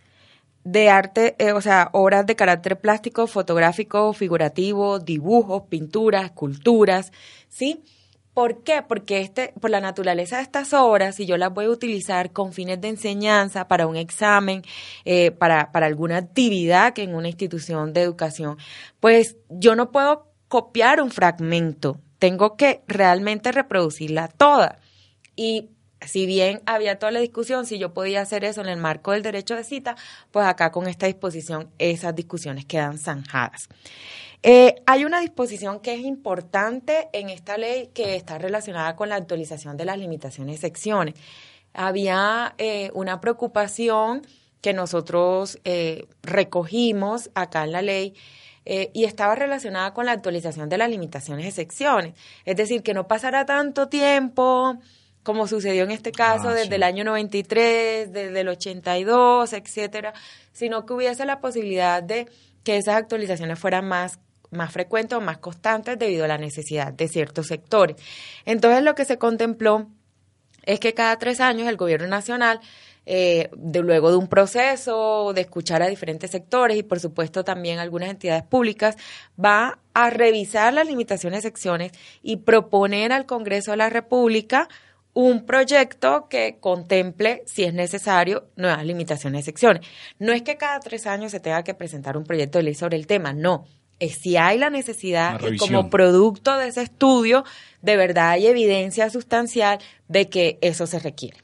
de 0.67 0.91
arte, 0.91 1.37
eh, 1.39 1.53
o 1.53 1.61
sea, 1.61 1.91
obras 1.93 2.27
de 2.27 2.35
carácter 2.35 2.81
plástico, 2.81 3.29
fotográfico, 3.29 4.13
figurativo, 4.13 4.99
dibujos, 4.99 5.63
pinturas, 5.69 6.25
esculturas, 6.25 7.13
¿sí? 7.49 7.85
¿Por 8.37 8.65
qué? 8.65 8.83
Porque 8.87 9.23
este, 9.23 9.55
por 9.63 9.71
la 9.71 9.81
naturaleza 9.81 10.37
de 10.37 10.43
estas 10.43 10.75
obras, 10.75 11.15
si 11.15 11.25
yo 11.25 11.39
las 11.39 11.55
voy 11.55 11.65
a 11.65 11.71
utilizar 11.71 12.33
con 12.33 12.53
fines 12.53 12.79
de 12.83 12.89
enseñanza, 12.89 13.67
para 13.67 13.87
un 13.87 13.97
examen, 13.97 14.63
eh, 15.07 15.31
para, 15.31 15.73
para 15.73 15.87
alguna 15.87 16.19
actividad 16.19 16.93
que 16.93 17.05
en 17.05 17.15
una 17.15 17.29
institución 17.29 17.95
de 17.95 18.03
educación, 18.03 18.59
pues 19.01 19.39
yo 19.49 19.75
no 19.75 19.91
puedo 19.91 20.27
copiar 20.49 21.01
un 21.01 21.11
fragmento, 21.11 21.99
tengo 22.19 22.59
que 22.59 22.83
realmente 22.87 23.53
reproducirla 23.53 24.29
toda. 24.29 24.81
Y 25.35 25.71
si 26.03 26.27
bien 26.27 26.61
había 26.67 26.99
toda 26.99 27.13
la 27.13 27.21
discusión 27.21 27.65
si 27.65 27.79
yo 27.79 27.95
podía 27.95 28.21
hacer 28.21 28.45
eso 28.45 28.61
en 28.61 28.69
el 28.69 28.77
marco 28.77 29.13
del 29.13 29.23
derecho 29.23 29.57
de 29.57 29.65
cita, 29.65 29.97
pues 30.31 30.47
acá 30.47 30.73
con 30.73 30.89
esta 30.89 31.07
disposición 31.07 31.71
esas 31.79 32.15
discusiones 32.15 32.67
quedan 32.67 32.99
zanjadas. 32.99 33.71
Eh, 34.43 34.77
hay 34.87 35.05
una 35.05 35.21
disposición 35.21 35.81
que 35.81 35.95
es 35.95 36.01
importante 36.01 37.09
en 37.13 37.31
esta 37.31 37.57
ley 37.59 37.91
que 37.95 38.17
está 38.17 38.39
relacionada 38.39 38.97
con 38.97 39.09
la 39.09 39.17
actualización 39.17 39.77
de 39.77 39.85
las 39.85 39.99
limitaciones 39.99 40.61
secciones. 40.61 41.15
Había 41.73 42.55
eh, 42.59 42.91
una 42.95 43.21
preocupación 43.21 44.27
que 44.61 44.73
nosotros 44.73 45.59
eh, 45.65 46.07
recogimos 46.23 47.31
acá 47.35 47.65
en 47.65 47.73
la 47.73 47.83
ley 47.83 48.15
y 48.69 49.05
estaba 49.05 49.37
relacionada 49.37 49.95
con 49.95 50.07
la 50.07 50.13
actualización 50.13 50.69
de 50.69 50.77
las 50.77 50.91
limitaciones 50.91 51.47
y 51.47 51.53
secciones. 51.53 52.15
Es 52.45 52.57
decir, 52.57 52.83
que 52.83 52.95
no 52.95 53.07
pasara 53.07 53.47
tanto 53.47 53.89
tiempo 53.89 54.81
como 55.27 55.49
sucedió 55.49 55.83
en 55.83 55.91
este 55.91 56.13
caso 56.13 56.49
ah, 56.49 56.55
desde 56.55 56.77
el 56.77 56.85
año 56.85 57.03
93, 57.03 58.13
desde 58.13 58.41
el 58.41 58.49
82, 58.49 59.53
etcétera, 59.53 60.15
sino 60.53 60.87
que 60.87 60.95
hubiese 60.95 61.27
la 61.27 61.41
posibilidad 61.41 62.01
de 62.01 62.29
que 62.63 62.77
esas 62.77 62.95
actualizaciones 62.95 63.59
fueran 63.59 63.87
más 63.89 64.21
más 64.57 64.73
frecuentes 64.73 65.17
o 65.17 65.21
más 65.21 65.39
constantes 65.39 65.99
debido 65.99 66.25
a 66.25 66.29
la 66.29 66.39
necesidad 66.39 66.93
de 66.93 67.09
ciertos 67.09 67.47
sectores. 67.47 67.97
Entonces 68.45 68.83
lo 68.83 68.95
que 68.95 69.05
se 69.05 69.19
contempló 69.19 69.87
es 70.67 70.81
que 70.81 70.95
cada 70.95 71.17
tres 71.17 71.41
años 71.41 71.69
el 71.69 71.77
gobierno 71.77 72.09
nacional, 72.09 72.61
eh, 73.07 73.51
de, 73.57 73.81
luego 73.81 74.11
de 74.11 74.17
un 74.17 74.27
proceso 74.27 75.33
de 75.33 75.43
escuchar 75.43 75.81
a 75.81 75.87
diferentes 75.87 76.33
sectores 76.33 76.77
y 76.77 76.83
por 76.83 76.99
supuesto 76.99 77.45
también 77.45 77.79
algunas 77.79 78.11
entidades 78.11 78.43
públicas, 78.43 78.97
va 79.43 79.79
a 79.95 80.11
revisar 80.11 80.75
las 80.75 80.89
limitaciones 80.89 81.43
de 81.43 81.49
secciones 81.49 81.93
y 82.23 82.39
proponer 82.39 83.13
al 83.13 83.25
Congreso 83.25 83.71
de 83.71 83.77
la 83.77 83.91
República 83.91 84.69
un 85.15 85.47
proyecto 85.47 86.29
que 86.29 86.59
contemple, 86.61 87.43
si 87.47 87.65
es 87.65 87.73
necesario, 87.73 88.51
nuevas 88.57 88.85
limitaciones 88.85 89.41
de 89.41 89.53
secciones. 89.53 89.87
No 90.19 90.33
es 90.33 90.43
que 90.43 90.59
cada 90.59 90.79
tres 90.81 91.07
años 91.07 91.31
se 91.31 91.41
tenga 91.41 91.65
que 91.65 91.73
presentar 91.73 92.19
un 92.19 92.25
proyecto 92.25 92.59
de 92.59 92.65
ley 92.65 92.75
sobre 92.75 92.99
el 92.99 93.07
tema, 93.07 93.33
no 93.33 93.65
si 94.01 94.37
hay 94.37 94.59
la 94.59 94.71
necesidad 94.71 95.41
como 95.59 95.89
producto 95.89 96.57
de 96.57 96.69
ese 96.69 96.83
estudio, 96.83 97.45
de 97.83 97.97
verdad 97.97 98.31
hay 98.31 98.47
evidencia 98.47 99.09
sustancial 99.11 99.79
de 100.09 100.29
que 100.29 100.59
eso 100.61 100.87
se 100.87 100.99
requiere. 100.99 101.39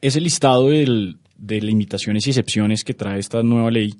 Ese 0.00 0.20
listado 0.20 0.68
de 0.68 1.60
limitaciones 1.60 2.26
y 2.26 2.30
excepciones 2.30 2.84
que 2.84 2.94
trae 2.94 3.18
esta 3.18 3.42
nueva 3.42 3.70
ley, 3.70 3.94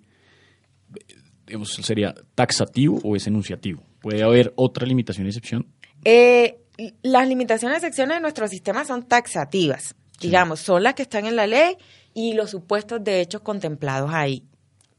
¿sería 1.64 2.14
taxativo 2.34 3.00
o 3.02 3.16
es 3.16 3.26
enunciativo? 3.26 3.82
¿Puede 4.00 4.22
haber 4.22 4.52
otra 4.54 4.86
limitación 4.86 5.26
y 5.26 5.30
excepción? 5.30 5.66
Eh, 6.04 6.58
las 7.02 7.28
limitaciones 7.28 7.82
y 7.82 7.86
excepciones 7.86 8.16
de 8.16 8.20
nuestro 8.20 8.46
sistema 8.46 8.84
son 8.84 9.02
taxativas, 9.08 9.96
digamos, 10.20 10.60
son 10.60 10.84
las 10.84 10.94
que 10.94 11.02
están 11.02 11.26
en 11.26 11.34
la 11.34 11.46
ley 11.46 11.76
y 12.14 12.34
los 12.34 12.50
supuestos 12.50 13.02
de 13.02 13.20
hechos 13.20 13.42
contemplados 13.42 14.10
ahí. 14.12 14.44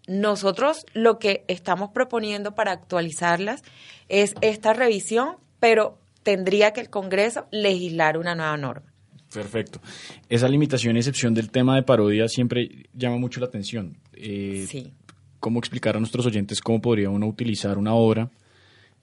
Nosotros 0.09 0.87
lo 0.95 1.19
que 1.19 1.43
estamos 1.47 1.91
proponiendo 1.91 2.55
para 2.55 2.71
actualizarlas 2.71 3.61
es 4.07 4.33
esta 4.41 4.73
revisión, 4.73 5.35
pero 5.59 5.99
tendría 6.23 6.73
que 6.73 6.81
el 6.81 6.89
Congreso 6.89 7.45
legislar 7.51 8.17
una 8.17 8.33
nueva 8.33 8.57
norma. 8.57 8.91
Perfecto. 9.31 9.79
Esa 10.27 10.47
limitación 10.47 10.95
y 10.95 10.99
excepción 10.99 11.35
del 11.35 11.51
tema 11.51 11.75
de 11.75 11.83
parodia 11.83 12.27
siempre 12.27 12.87
llama 12.95 13.17
mucho 13.17 13.39
la 13.39 13.45
atención. 13.45 13.97
Eh, 14.13 14.65
sí. 14.67 14.91
¿Cómo 15.39 15.59
explicar 15.59 15.95
a 15.95 15.99
nuestros 15.99 16.25
oyentes 16.25 16.59
cómo 16.59 16.81
podría 16.81 17.11
uno 17.11 17.27
utilizar 17.27 17.77
una 17.77 17.93
obra 17.93 18.31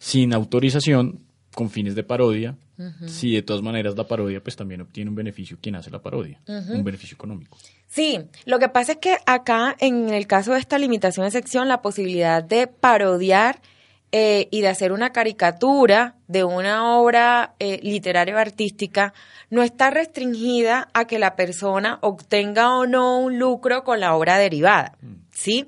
sin 0.01 0.35
autorización 0.35 1.21
con 1.57 1.71
fines 1.71 1.95
de 1.95 2.03
parodia 2.03 2.55
si 3.07 3.33
de 3.33 3.41
todas 3.41 3.63
maneras 3.63 3.97
la 3.97 4.07
parodia 4.07 4.43
pues 4.43 4.57
también 4.57 4.83
obtiene 4.83 5.09
un 5.09 5.17
beneficio 5.17 5.57
quien 5.59 5.75
hace 5.77 5.91
la 5.91 6.03
parodia, 6.03 6.39
un 6.47 6.85
beneficio 6.85 7.15
económico. 7.15 7.57
Sí, 7.89 8.21
lo 8.45 8.59
que 8.59 8.69
pasa 8.69 8.93
es 8.93 8.99
que 8.99 9.17
acá 9.25 9.75
en 9.81 10.11
el 10.11 10.27
caso 10.27 10.53
de 10.53 10.59
esta 10.59 10.79
limitación 10.79 11.25
de 11.25 11.31
sección, 11.31 11.67
la 11.67 11.81
posibilidad 11.81 12.45
de 12.45 12.67
parodiar 12.67 13.63
eh, 14.13 14.49
y 14.51 14.61
de 14.61 14.69
hacer 14.69 14.93
una 14.93 15.13
caricatura 15.13 16.17
de 16.29 16.45
una 16.45 16.99
obra 16.99 17.55
eh, 17.59 17.81
literaria 17.83 18.35
o 18.35 18.39
artística 18.39 19.15
no 19.49 19.63
está 19.63 19.89
restringida 19.89 20.89
a 20.93 21.07
que 21.07 21.19
la 21.19 21.37
persona 21.37 21.99
obtenga 22.03 22.77
o 22.77 22.87
no 22.87 23.19
un 23.19 23.39
lucro 23.39 23.83
con 23.83 23.99
la 23.99 24.15
obra 24.15 24.37
derivada, 24.37 24.93
mm. 25.01 25.15
¿sí? 25.33 25.67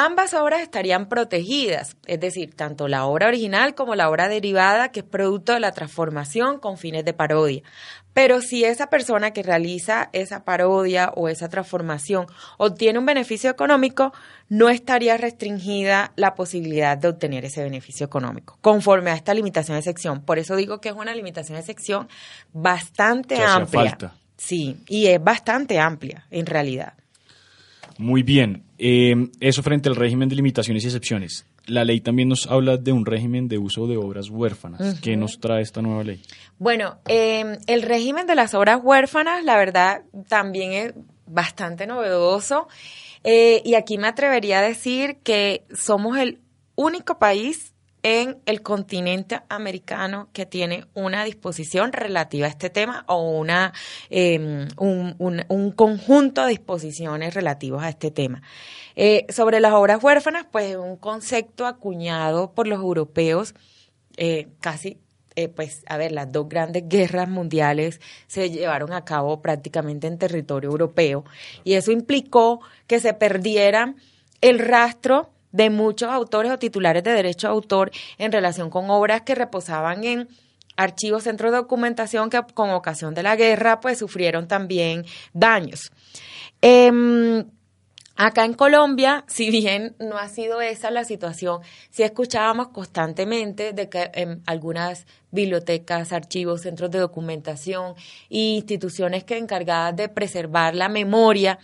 Ambas 0.00 0.32
obras 0.32 0.60
estarían 0.60 1.08
protegidas, 1.08 1.96
es 2.06 2.20
decir, 2.20 2.54
tanto 2.54 2.86
la 2.86 3.04
obra 3.06 3.26
original 3.26 3.74
como 3.74 3.96
la 3.96 4.08
obra 4.08 4.28
derivada, 4.28 4.92
que 4.92 5.00
es 5.00 5.04
producto 5.04 5.54
de 5.54 5.58
la 5.58 5.72
transformación 5.72 6.60
con 6.60 6.78
fines 6.78 7.04
de 7.04 7.14
parodia. 7.14 7.64
Pero 8.12 8.40
si 8.40 8.62
esa 8.62 8.90
persona 8.90 9.32
que 9.32 9.42
realiza 9.42 10.08
esa 10.12 10.44
parodia 10.44 11.10
o 11.16 11.28
esa 11.28 11.48
transformación 11.48 12.26
obtiene 12.58 13.00
un 13.00 13.06
beneficio 13.06 13.50
económico, 13.50 14.12
no 14.48 14.68
estaría 14.68 15.16
restringida 15.16 16.12
la 16.14 16.36
posibilidad 16.36 16.96
de 16.96 17.08
obtener 17.08 17.44
ese 17.44 17.64
beneficio 17.64 18.06
económico, 18.06 18.56
conforme 18.60 19.10
a 19.10 19.14
esta 19.14 19.34
limitación 19.34 19.78
de 19.78 19.82
sección. 19.82 20.20
Por 20.22 20.38
eso 20.38 20.54
digo 20.54 20.80
que 20.80 20.90
es 20.90 20.94
una 20.94 21.12
limitación 21.12 21.58
de 21.58 21.64
sección 21.64 22.06
bastante 22.52 23.42
amplia. 23.42 23.98
Sí, 24.36 24.76
y 24.86 25.08
es 25.08 25.20
bastante 25.20 25.80
amplia 25.80 26.24
en 26.30 26.46
realidad. 26.46 26.94
Muy 27.98 28.22
bien. 28.22 28.64
Eh, 28.78 29.28
eso 29.40 29.62
frente 29.62 29.88
al 29.88 29.96
régimen 29.96 30.28
de 30.28 30.36
limitaciones 30.36 30.84
y 30.84 30.86
excepciones. 30.86 31.44
La 31.66 31.84
ley 31.84 32.00
también 32.00 32.28
nos 32.28 32.46
habla 32.46 32.76
de 32.78 32.92
un 32.92 33.04
régimen 33.04 33.48
de 33.48 33.58
uso 33.58 33.86
de 33.86 33.96
obras 33.96 34.30
huérfanas. 34.30 35.00
¿Qué 35.00 35.16
nos 35.16 35.38
trae 35.38 35.60
esta 35.60 35.82
nueva 35.82 36.04
ley? 36.04 36.22
Bueno, 36.58 36.98
eh, 37.08 37.58
el 37.66 37.82
régimen 37.82 38.26
de 38.26 38.34
las 38.34 38.54
obras 38.54 38.80
huérfanas, 38.82 39.44
la 39.44 39.56
verdad, 39.56 40.02
también 40.28 40.72
es 40.72 40.94
bastante 41.26 41.86
novedoso. 41.86 42.68
Eh, 43.24 43.60
y 43.64 43.74
aquí 43.74 43.98
me 43.98 44.06
atrevería 44.06 44.60
a 44.60 44.62
decir 44.62 45.18
que 45.22 45.64
somos 45.74 46.16
el 46.16 46.38
único 46.76 47.18
país 47.18 47.67
en 48.02 48.38
el 48.46 48.62
continente 48.62 49.40
americano 49.48 50.28
que 50.32 50.46
tiene 50.46 50.86
una 50.94 51.24
disposición 51.24 51.92
relativa 51.92 52.46
a 52.46 52.50
este 52.50 52.70
tema 52.70 53.04
o 53.08 53.30
una, 53.30 53.72
em, 54.10 54.68
un, 54.76 55.72
conjunto 55.74 56.42
de 56.44 56.50
disposiciones 56.50 57.34
relativas 57.34 57.84
a 57.84 57.88
este 57.88 58.10
tema. 58.10 58.42
Eh, 58.96 59.26
sobre 59.28 59.60
las 59.60 59.72
obras 59.72 60.02
huérfanas, 60.02 60.46
pues 60.50 60.76
un 60.76 60.96
concepto 60.96 61.66
acuñado 61.66 62.52
por 62.52 62.66
los 62.66 62.80
europeos 62.80 63.54
eh, 64.16 64.48
casi 64.60 64.98
eh, 65.36 65.48
pues, 65.48 65.84
a 65.86 65.96
ver, 65.96 66.10
las 66.10 66.32
dos 66.32 66.48
grandes 66.48 66.88
guerras 66.88 67.28
mundiales 67.28 68.00
se 68.26 68.50
llevaron 68.50 68.92
a 68.92 69.04
cabo 69.04 69.40
prácticamente 69.40 70.08
en 70.08 70.18
territorio 70.18 70.68
europeo 70.68 71.24
y 71.62 71.74
eso 71.74 71.92
implicó 71.92 72.60
que 72.88 72.98
se 72.98 73.14
perdiera 73.14 73.94
el 74.40 74.58
rastro 74.58 75.30
de 75.58 75.70
muchos 75.70 76.08
autores 76.08 76.52
o 76.52 76.58
titulares 76.58 77.02
de 77.02 77.10
derecho 77.12 77.48
de 77.48 77.52
autor 77.52 77.90
en 78.16 78.30
relación 78.30 78.70
con 78.70 78.88
obras 78.90 79.22
que 79.22 79.34
reposaban 79.34 80.04
en 80.04 80.28
archivos, 80.76 81.24
centros 81.24 81.50
de 81.50 81.58
documentación 81.58 82.30
que 82.30 82.40
con 82.54 82.70
ocasión 82.70 83.12
de 83.12 83.24
la 83.24 83.34
guerra 83.34 83.80
pues 83.80 83.98
sufrieron 83.98 84.46
también 84.46 85.04
daños. 85.32 85.90
Em, 86.62 87.44
acá 88.14 88.44
en 88.44 88.54
Colombia, 88.54 89.24
si 89.26 89.50
bien 89.50 89.96
no 89.98 90.16
ha 90.16 90.28
sido 90.28 90.60
esa 90.60 90.92
la 90.92 91.02
situación, 91.02 91.60
sí 91.90 92.04
escuchábamos 92.04 92.68
constantemente 92.68 93.72
de 93.72 93.88
que 93.88 94.12
en 94.14 94.42
algunas 94.46 95.06
bibliotecas, 95.32 96.12
archivos, 96.12 96.62
centros 96.62 96.92
de 96.92 97.00
documentación 97.00 97.96
e 98.30 98.54
instituciones 98.58 99.24
que 99.24 99.36
encargadas 99.36 99.96
de 99.96 100.08
preservar 100.08 100.76
la 100.76 100.88
memoria 100.88 101.58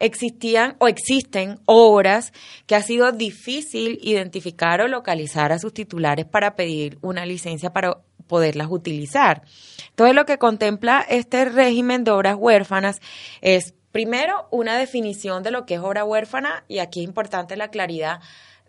existían 0.00 0.76
o 0.78 0.88
existen 0.88 1.58
obras 1.64 2.32
que 2.66 2.74
ha 2.74 2.82
sido 2.82 3.12
difícil 3.12 3.98
identificar 4.02 4.80
o 4.80 4.88
localizar 4.88 5.52
a 5.52 5.58
sus 5.58 5.72
titulares 5.72 6.26
para 6.26 6.54
pedir 6.54 6.98
una 7.02 7.26
licencia 7.26 7.72
para 7.72 7.98
poderlas 8.26 8.68
utilizar. 8.70 9.42
Entonces, 9.90 10.14
lo 10.14 10.26
que 10.26 10.38
contempla 10.38 11.04
este 11.08 11.44
régimen 11.46 12.04
de 12.04 12.12
obras 12.12 12.36
huérfanas 12.38 13.00
es, 13.40 13.74
primero, 13.90 14.46
una 14.50 14.78
definición 14.78 15.42
de 15.42 15.50
lo 15.50 15.66
que 15.66 15.74
es 15.74 15.80
obra 15.80 16.04
huérfana, 16.04 16.64
y 16.68 16.78
aquí 16.78 17.00
es 17.00 17.06
importante 17.06 17.56
la 17.56 17.68
claridad 17.68 18.20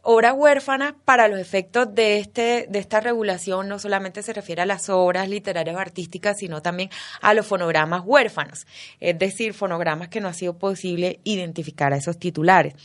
obras 0.01 0.33
huérfanas 0.35 0.93
para 1.05 1.27
los 1.27 1.39
efectos 1.39 1.93
de 1.93 2.19
este 2.19 2.67
de 2.69 2.79
esta 2.79 2.99
regulación 2.99 3.67
no 3.67 3.79
solamente 3.79 4.23
se 4.23 4.33
refiere 4.33 4.61
a 4.61 4.65
las 4.65 4.89
obras 4.89 5.29
literarias 5.29 5.75
o 5.75 5.79
artísticas 5.79 6.37
sino 6.37 6.61
también 6.61 6.89
a 7.21 7.33
los 7.33 7.45
fonogramas 7.45 8.03
huérfanos 8.05 8.65
es 8.99 9.17
decir 9.17 9.53
fonogramas 9.53 10.09
que 10.09 10.21
no 10.21 10.27
ha 10.27 10.33
sido 10.33 10.57
posible 10.57 11.19
identificar 11.23 11.93
a 11.93 11.97
esos 11.97 12.17
titulares 12.17 12.75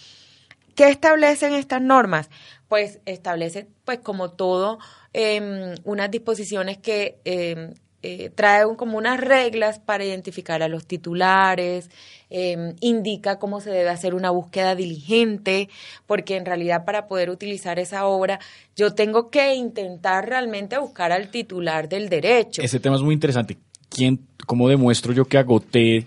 ¿Qué 0.74 0.88
establecen 0.88 1.52
estas 1.52 1.80
normas? 1.80 2.28
Pues 2.68 2.98
establece, 3.06 3.68
pues 3.84 4.00
como 4.00 4.32
todo, 4.32 4.80
em, 5.12 5.76
unas 5.84 6.10
disposiciones 6.10 6.78
que 6.78 7.20
em, 7.24 7.74
eh, 8.06 8.30
trae 8.34 8.64
como 8.76 8.98
unas 8.98 9.18
reglas 9.18 9.78
para 9.78 10.04
identificar 10.04 10.62
a 10.62 10.68
los 10.68 10.84
titulares, 10.84 11.88
em, 12.28 12.74
indica 12.80 13.38
cómo 13.38 13.62
se 13.62 13.70
debe 13.70 13.88
hacer 13.88 14.14
una 14.14 14.28
búsqueda 14.28 14.74
diligente, 14.74 15.70
porque 16.06 16.36
en 16.36 16.44
realidad 16.44 16.84
para 16.84 17.08
poder 17.08 17.30
utilizar 17.30 17.78
esa 17.78 18.04
obra 18.04 18.40
yo 18.76 18.94
tengo 18.94 19.30
que 19.30 19.54
intentar 19.54 20.28
realmente 20.28 20.76
buscar 20.76 21.12
al 21.12 21.30
titular 21.30 21.88
del 21.88 22.10
derecho. 22.10 22.60
Ese 22.60 22.78
tema 22.78 22.96
es 22.96 23.02
muy 23.02 23.14
interesante. 23.14 23.56
¿Quién, 23.88 24.20
¿Cómo 24.44 24.68
demuestro 24.68 25.14
yo 25.14 25.24
que 25.24 25.38
agoté 25.38 26.06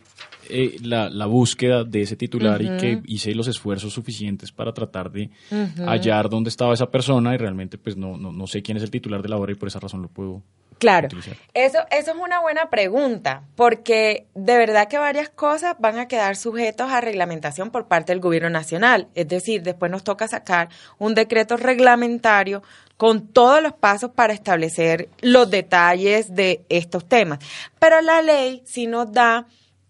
eh, 0.49 0.77
la, 0.83 1.09
la, 1.09 1.25
búsqueda 1.25 1.83
de 1.83 2.03
ese 2.03 2.15
titular 2.15 2.61
y 2.61 2.77
que 2.77 3.01
hice 3.05 3.33
los 3.33 3.47
esfuerzos 3.47 3.91
suficientes 3.91 4.51
para 4.51 4.71
tratar 4.71 5.11
de 5.11 5.31
hallar 5.83 6.29
dónde 6.29 6.49
estaba 6.49 6.75
esa 6.75 6.91
persona 6.91 7.33
y 7.33 7.37
realmente 7.37 7.79
pues 7.79 7.97
no, 7.97 8.17
no, 8.17 8.31
no 8.31 8.45
sé 8.45 8.61
quién 8.61 8.77
es 8.77 8.83
el 8.83 8.91
titular 8.91 9.23
de 9.23 9.29
la 9.29 9.37
obra 9.37 9.51
y 9.51 9.55
por 9.55 9.67
esa 9.67 9.79
razón 9.79 10.03
lo 10.03 10.09
puedo 10.09 10.43
Claro, 10.79 11.09
eso, 11.53 11.79
eso 11.89 12.11
es 12.11 12.17
una 12.17 12.39
buena 12.39 12.69
pregunta, 12.69 13.43
porque 13.55 14.27
de 14.35 14.57
verdad 14.57 14.87
que 14.87 14.97
varias 14.97 15.29
cosas 15.29 15.75
van 15.79 15.97
a 15.97 16.07
quedar 16.07 16.35
sujetos 16.35 16.91
a 16.91 17.01
reglamentación 17.01 17.71
por 17.71 17.87
parte 17.87 18.11
del 18.11 18.19
gobierno 18.19 18.49
nacional. 18.49 19.07
Es 19.15 19.27
decir, 19.27 19.63
después 19.63 19.91
nos 19.91 20.03
toca 20.03 20.27
sacar 20.27 20.69
un 20.99 21.15
decreto 21.15 21.57
reglamentario 21.57 22.61
con 22.95 23.27
todos 23.27 23.61
los 23.61 23.73
pasos 23.73 24.11
para 24.11 24.33
establecer 24.33 25.09
los 25.21 25.49
detalles 25.49 26.33
de 26.35 26.63
estos 26.69 27.07
temas. 27.07 27.39
Pero 27.79 28.01
la 28.01 28.21
ley 28.21 28.61
sí 28.65 28.85
nos 28.85 29.11
da 29.11 29.47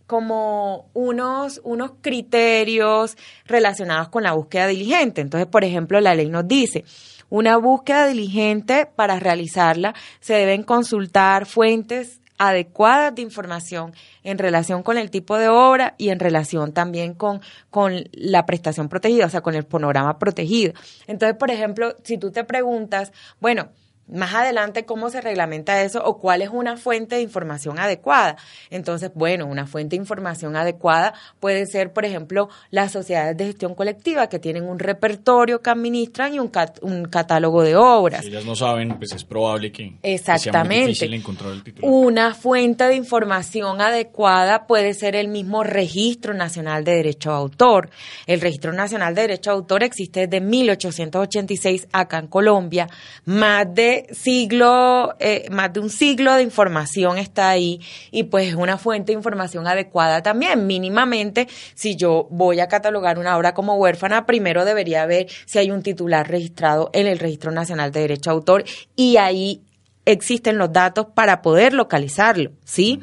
como 0.07 0.89
unos, 0.93 1.59
unos 1.65 1.91
criterios 2.01 3.17
relacionados 3.45 4.07
con 4.07 4.23
la 4.23 4.31
búsqueda 4.31 4.67
diligente. 4.67 5.19
Entonces, 5.19 5.47
por 5.47 5.65
ejemplo, 5.65 5.99
la 5.99 6.15
ley 6.15 6.29
nos 6.29 6.47
dice, 6.47 6.85
una 7.29 7.57
búsqueda 7.57 8.07
diligente, 8.07 8.85
para 8.85 9.19
realizarla, 9.19 9.93
se 10.19 10.33
deben 10.33 10.63
consultar 10.63 11.45
fuentes 11.45 12.21
adecuadas 12.37 13.15
de 13.15 13.23
información 13.23 13.93
en 14.23 14.37
relación 14.37 14.83
con 14.83 14.97
el 14.97 15.09
tipo 15.09 15.37
de 15.37 15.49
obra 15.49 15.95
y 15.97 16.09
en 16.09 16.19
relación 16.19 16.71
también 16.71 17.13
con, 17.13 17.41
con 17.69 18.03
la 18.11 18.45
prestación 18.45 18.89
protegida, 18.89 19.25
o 19.25 19.29
sea, 19.29 19.41
con 19.41 19.55
el 19.55 19.65
panorama 19.65 20.19
protegido. 20.19 20.73
Entonces, 21.07 21.35
por 21.37 21.51
ejemplo, 21.51 21.95
si 22.03 22.17
tú 22.17 22.31
te 22.31 22.43
preguntas, 22.43 23.11
bueno, 23.39 23.69
más 24.07 24.33
adelante 24.33 24.85
cómo 24.85 25.09
se 25.09 25.21
reglamenta 25.21 25.81
eso 25.81 26.03
o 26.03 26.17
cuál 26.17 26.41
es 26.41 26.49
una 26.49 26.77
fuente 26.77 27.15
de 27.15 27.21
información 27.21 27.79
adecuada. 27.79 28.37
Entonces, 28.69 29.11
bueno, 29.13 29.45
una 29.45 29.67
fuente 29.67 29.95
de 29.95 30.01
información 30.01 30.55
adecuada 30.55 31.13
puede 31.39 31.65
ser, 31.65 31.93
por 31.93 32.05
ejemplo, 32.05 32.49
las 32.71 32.91
sociedades 32.91 33.35
de 33.37 33.45
gestión 33.45 33.75
colectiva 33.75 34.27
que 34.27 34.39
tienen 34.39 34.63
un 34.63 34.79
repertorio 34.79 35.61
que 35.61 35.69
administran 35.69 36.33
y 36.33 36.39
un, 36.39 36.51
un 36.81 37.05
catálogo 37.05 37.63
de 37.63 37.75
obras. 37.75 38.23
Si 38.23 38.29
ellas 38.29 38.45
no 38.45 38.55
saben, 38.55 38.97
pues 38.97 39.11
es 39.13 39.23
probable 39.23 39.71
que, 39.71 39.93
Exactamente. 40.03 40.51
sea 40.51 40.63
muy 40.63 40.87
difícil 40.87 41.13
encontrar 41.13 41.51
el 41.51 41.63
titular. 41.63 41.91
Una 41.91 42.33
fuente 42.33 42.85
de 42.85 42.95
información 42.95 43.81
adecuada 43.81 44.67
puede 44.67 44.93
ser 44.93 45.15
el 45.15 45.27
mismo 45.27 45.63
Registro 45.63 46.33
Nacional 46.33 46.83
de 46.83 46.95
Derecho 46.95 47.31
de 47.31 47.35
Autor. 47.35 47.89
El 48.25 48.41
Registro 48.41 48.73
Nacional 48.73 49.15
de 49.15 49.21
Derecho 49.21 49.51
de 49.51 49.55
Autor 49.57 49.83
existe 49.83 50.27
desde 50.27 50.41
1886 50.45 51.87
acá 51.91 52.19
en 52.19 52.27
Colombia. 52.27 52.87
Más 53.25 53.73
de 53.73 53.96
siglo, 54.11 55.15
eh, 55.19 55.47
más 55.51 55.73
de 55.73 55.79
un 55.79 55.89
siglo 55.89 56.33
de 56.35 56.43
información 56.43 57.17
está 57.17 57.49
ahí 57.49 57.81
y 58.11 58.23
pues 58.23 58.47
es 58.49 58.55
una 58.55 58.77
fuente 58.77 59.11
de 59.11 59.17
información 59.17 59.67
adecuada 59.67 60.21
también. 60.21 60.67
Mínimamente, 60.67 61.47
si 61.73 61.95
yo 61.95 62.27
voy 62.29 62.59
a 62.59 62.67
catalogar 62.67 63.19
una 63.19 63.37
obra 63.37 63.53
como 63.53 63.75
huérfana, 63.75 64.25
primero 64.25 64.65
debería 64.65 65.05
ver 65.05 65.27
si 65.45 65.59
hay 65.59 65.71
un 65.71 65.83
titular 65.83 66.29
registrado 66.29 66.89
en 66.93 67.07
el 67.07 67.19
Registro 67.19 67.51
Nacional 67.51 67.91
de 67.91 68.01
Derecho 68.01 68.29
de 68.29 68.35
Autor 68.35 68.63
y 68.95 69.17
ahí 69.17 69.63
existen 70.07 70.57
los 70.57 70.71
datos 70.71 71.07
para 71.13 71.41
poder 71.41 71.73
localizarlo, 71.73 72.51
¿sí? 72.63 73.01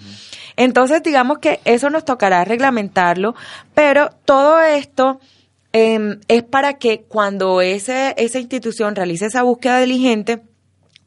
Entonces, 0.56 1.02
digamos 1.02 1.38
que 1.38 1.60
eso 1.64 1.90
nos 1.90 2.04
tocará 2.04 2.44
reglamentarlo, 2.44 3.34
pero 3.74 4.10
todo 4.24 4.60
esto 4.60 5.20
em, 5.72 6.20
es 6.28 6.42
para 6.44 6.78
que 6.78 7.02
cuando 7.02 7.60
ese, 7.60 8.14
esa 8.16 8.38
institución 8.38 8.94
realice 8.94 9.26
esa 9.26 9.42
búsqueda 9.42 9.80
diligente, 9.80 10.42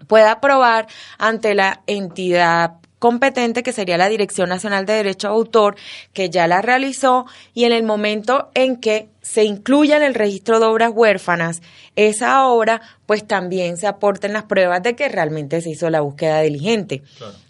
pueda 0.08 0.32
aprobar 0.32 0.88
ante 1.18 1.54
la 1.54 1.82
entidad 1.86 2.74
competente 3.00 3.64
que 3.64 3.74
sería 3.74 3.98
la 3.98 4.10
Dirección 4.10 4.50
Nacional 4.50 4.86
de 4.86 4.94
Derecho 4.94 5.28
de 5.28 5.34
Autor, 5.34 5.76
que 6.14 6.30
ya 6.30 6.48
la 6.48 6.62
realizó 6.62 7.26
y 7.54 7.66
en 7.66 7.72
el 7.72 7.84
momento 7.84 8.50
en 8.54 8.78
que 8.78 9.10
se 9.22 9.44
incluya 9.44 9.98
en 9.98 10.04
el 10.04 10.16
registro 10.16 10.60
de 10.60 10.66
obras 10.66 10.92
huérfanas, 10.94 11.62
esa 11.96 12.48
obra 12.48 12.82
pues 13.06 13.26
también 13.26 13.78
se 13.78 13.88
aporten 13.88 14.34
las 14.34 14.44
pruebas 14.44 14.82
de 14.84 14.96
que 14.96 15.10
realmente 15.10 15.62
se 15.62 15.72
hizo 15.72 15.90
la 15.90 16.02
búsqueda 16.02 16.42
diligente. 16.42 17.04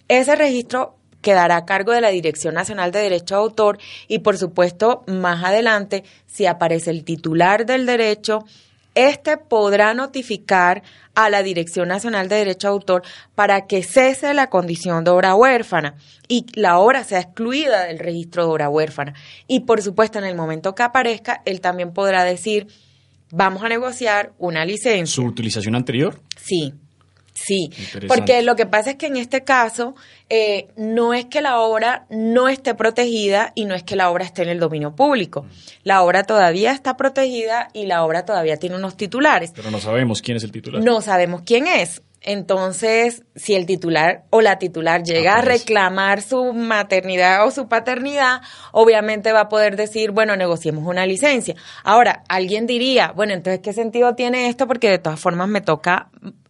Ese 0.08 0.36
registro 0.36 0.96
quedará 1.22 1.58
a 1.58 1.66
cargo 1.66 1.92
de 1.92 2.02
la 2.02 2.10
Dirección 2.10 2.54
Nacional 2.54 2.92
de 2.92 3.00
Derecho 3.00 3.36
de 3.36 3.42
Autor 3.42 3.80
y 4.08 4.20
por 4.20 4.38
supuesto 4.38 5.04
más 5.08 5.44
adelante 5.44 6.04
si 6.26 6.46
aparece 6.46 6.92
el 6.92 7.04
titular 7.04 7.66
del 7.66 7.86
derecho, 7.86 8.46
este 8.98 9.38
podrá 9.38 9.94
notificar 9.94 10.82
a 11.14 11.30
la 11.30 11.44
Dirección 11.44 11.88
Nacional 11.88 12.30
de 12.30 12.38
Derecho 12.38 12.68
de 12.68 12.74
Autor 12.74 13.04
para 13.36 13.68
que 13.68 13.84
cese 13.84 14.34
la 14.34 14.50
condición 14.50 15.04
de 15.04 15.12
obra 15.12 15.36
huérfana 15.36 15.96
y 16.28 16.46
la 16.54 16.80
obra 16.80 17.04
sea 17.04 17.20
excluida 17.20 17.86
del 17.86 18.00
registro 18.00 18.44
de 18.44 18.52
obra 18.52 18.70
huérfana. 18.70 19.14
Y 19.48 19.62
por 19.62 19.82
supuesto, 19.82 20.20
en 20.20 20.26
el 20.26 20.36
momento 20.36 20.74
que 20.74 20.84
aparezca, 20.84 21.42
él 21.46 21.62
también 21.62 21.94
podrá 21.94 22.24
decir, 22.24 22.68
vamos 23.32 23.64
a 23.64 23.70
negociar 23.70 24.34
una 24.40 24.66
licencia. 24.66 25.16
¿Su 25.16 25.24
utilización 25.24 25.76
anterior? 25.76 26.20
Sí. 26.36 26.74
Sí, 27.38 27.70
porque 28.08 28.42
lo 28.42 28.56
que 28.56 28.66
pasa 28.66 28.92
es 28.92 28.96
que 28.96 29.06
en 29.06 29.18
este 29.18 29.44
caso 29.44 29.96
eh, 30.30 30.70
no 30.76 31.14
es 31.14 31.26
que 31.26 31.42
la 31.42 31.60
obra 31.60 32.08
no 32.10 32.50
esté 32.50 32.74
protegida 32.74 33.52
y 33.54 33.66
no 33.66 33.76
es 33.76 33.84
que 33.84 33.96
la 33.96 34.10
obra 34.10 34.26
esté 34.26 34.42
en 34.42 34.50
el 34.50 34.60
dominio 34.60 34.96
público. 34.96 35.46
La 35.84 36.02
obra 36.02 36.24
todavía 36.24 36.72
está 36.72 36.98
protegida 36.98 37.70
y 37.74 37.86
la 37.86 38.04
obra 38.04 38.26
todavía 38.26 38.58
tiene 38.58 38.76
unos 38.76 38.98
titulares. 38.98 39.52
Pero 39.56 39.70
no 39.70 39.80
sabemos 39.80 40.22
quién 40.22 40.38
es 40.38 40.44
el 40.44 40.52
titular. 40.52 40.84
No 40.84 41.02
sabemos 41.02 41.44
quién 41.46 41.68
es. 41.68 42.02
Entonces, 42.22 43.24
si 43.36 43.54
el 43.54 43.68
titular 43.68 44.24
o 44.32 44.42
la 44.42 44.58
titular 44.58 45.04
llega 45.04 45.36
a 45.36 45.42
reclamar 45.42 46.24
su 46.24 46.52
maternidad 46.52 47.46
o 47.46 47.52
su 47.52 47.68
paternidad, 47.68 48.42
obviamente 48.72 49.32
va 49.32 49.42
a 49.42 49.50
poder 49.50 49.76
decir, 49.78 50.12
bueno, 50.12 50.36
negociemos 50.36 50.84
una 50.86 51.06
licencia. 51.06 51.56
Ahora, 51.84 52.24
alguien 52.28 52.66
diría, 52.66 53.14
bueno, 53.16 53.34
entonces, 53.34 53.62
¿qué 53.62 53.72
sentido 53.72 54.16
tiene 54.16 54.50
esto? 54.50 54.68
Porque 54.68 54.90
de 54.90 54.98
todas 54.98 55.20
formas 55.20 55.48
me 55.48 55.62
toca 55.62 56.10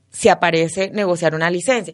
si 0.10 0.30
aparece 0.30 0.90
negociar 0.92 1.36
una 1.36 1.50
licencia. 1.50 1.94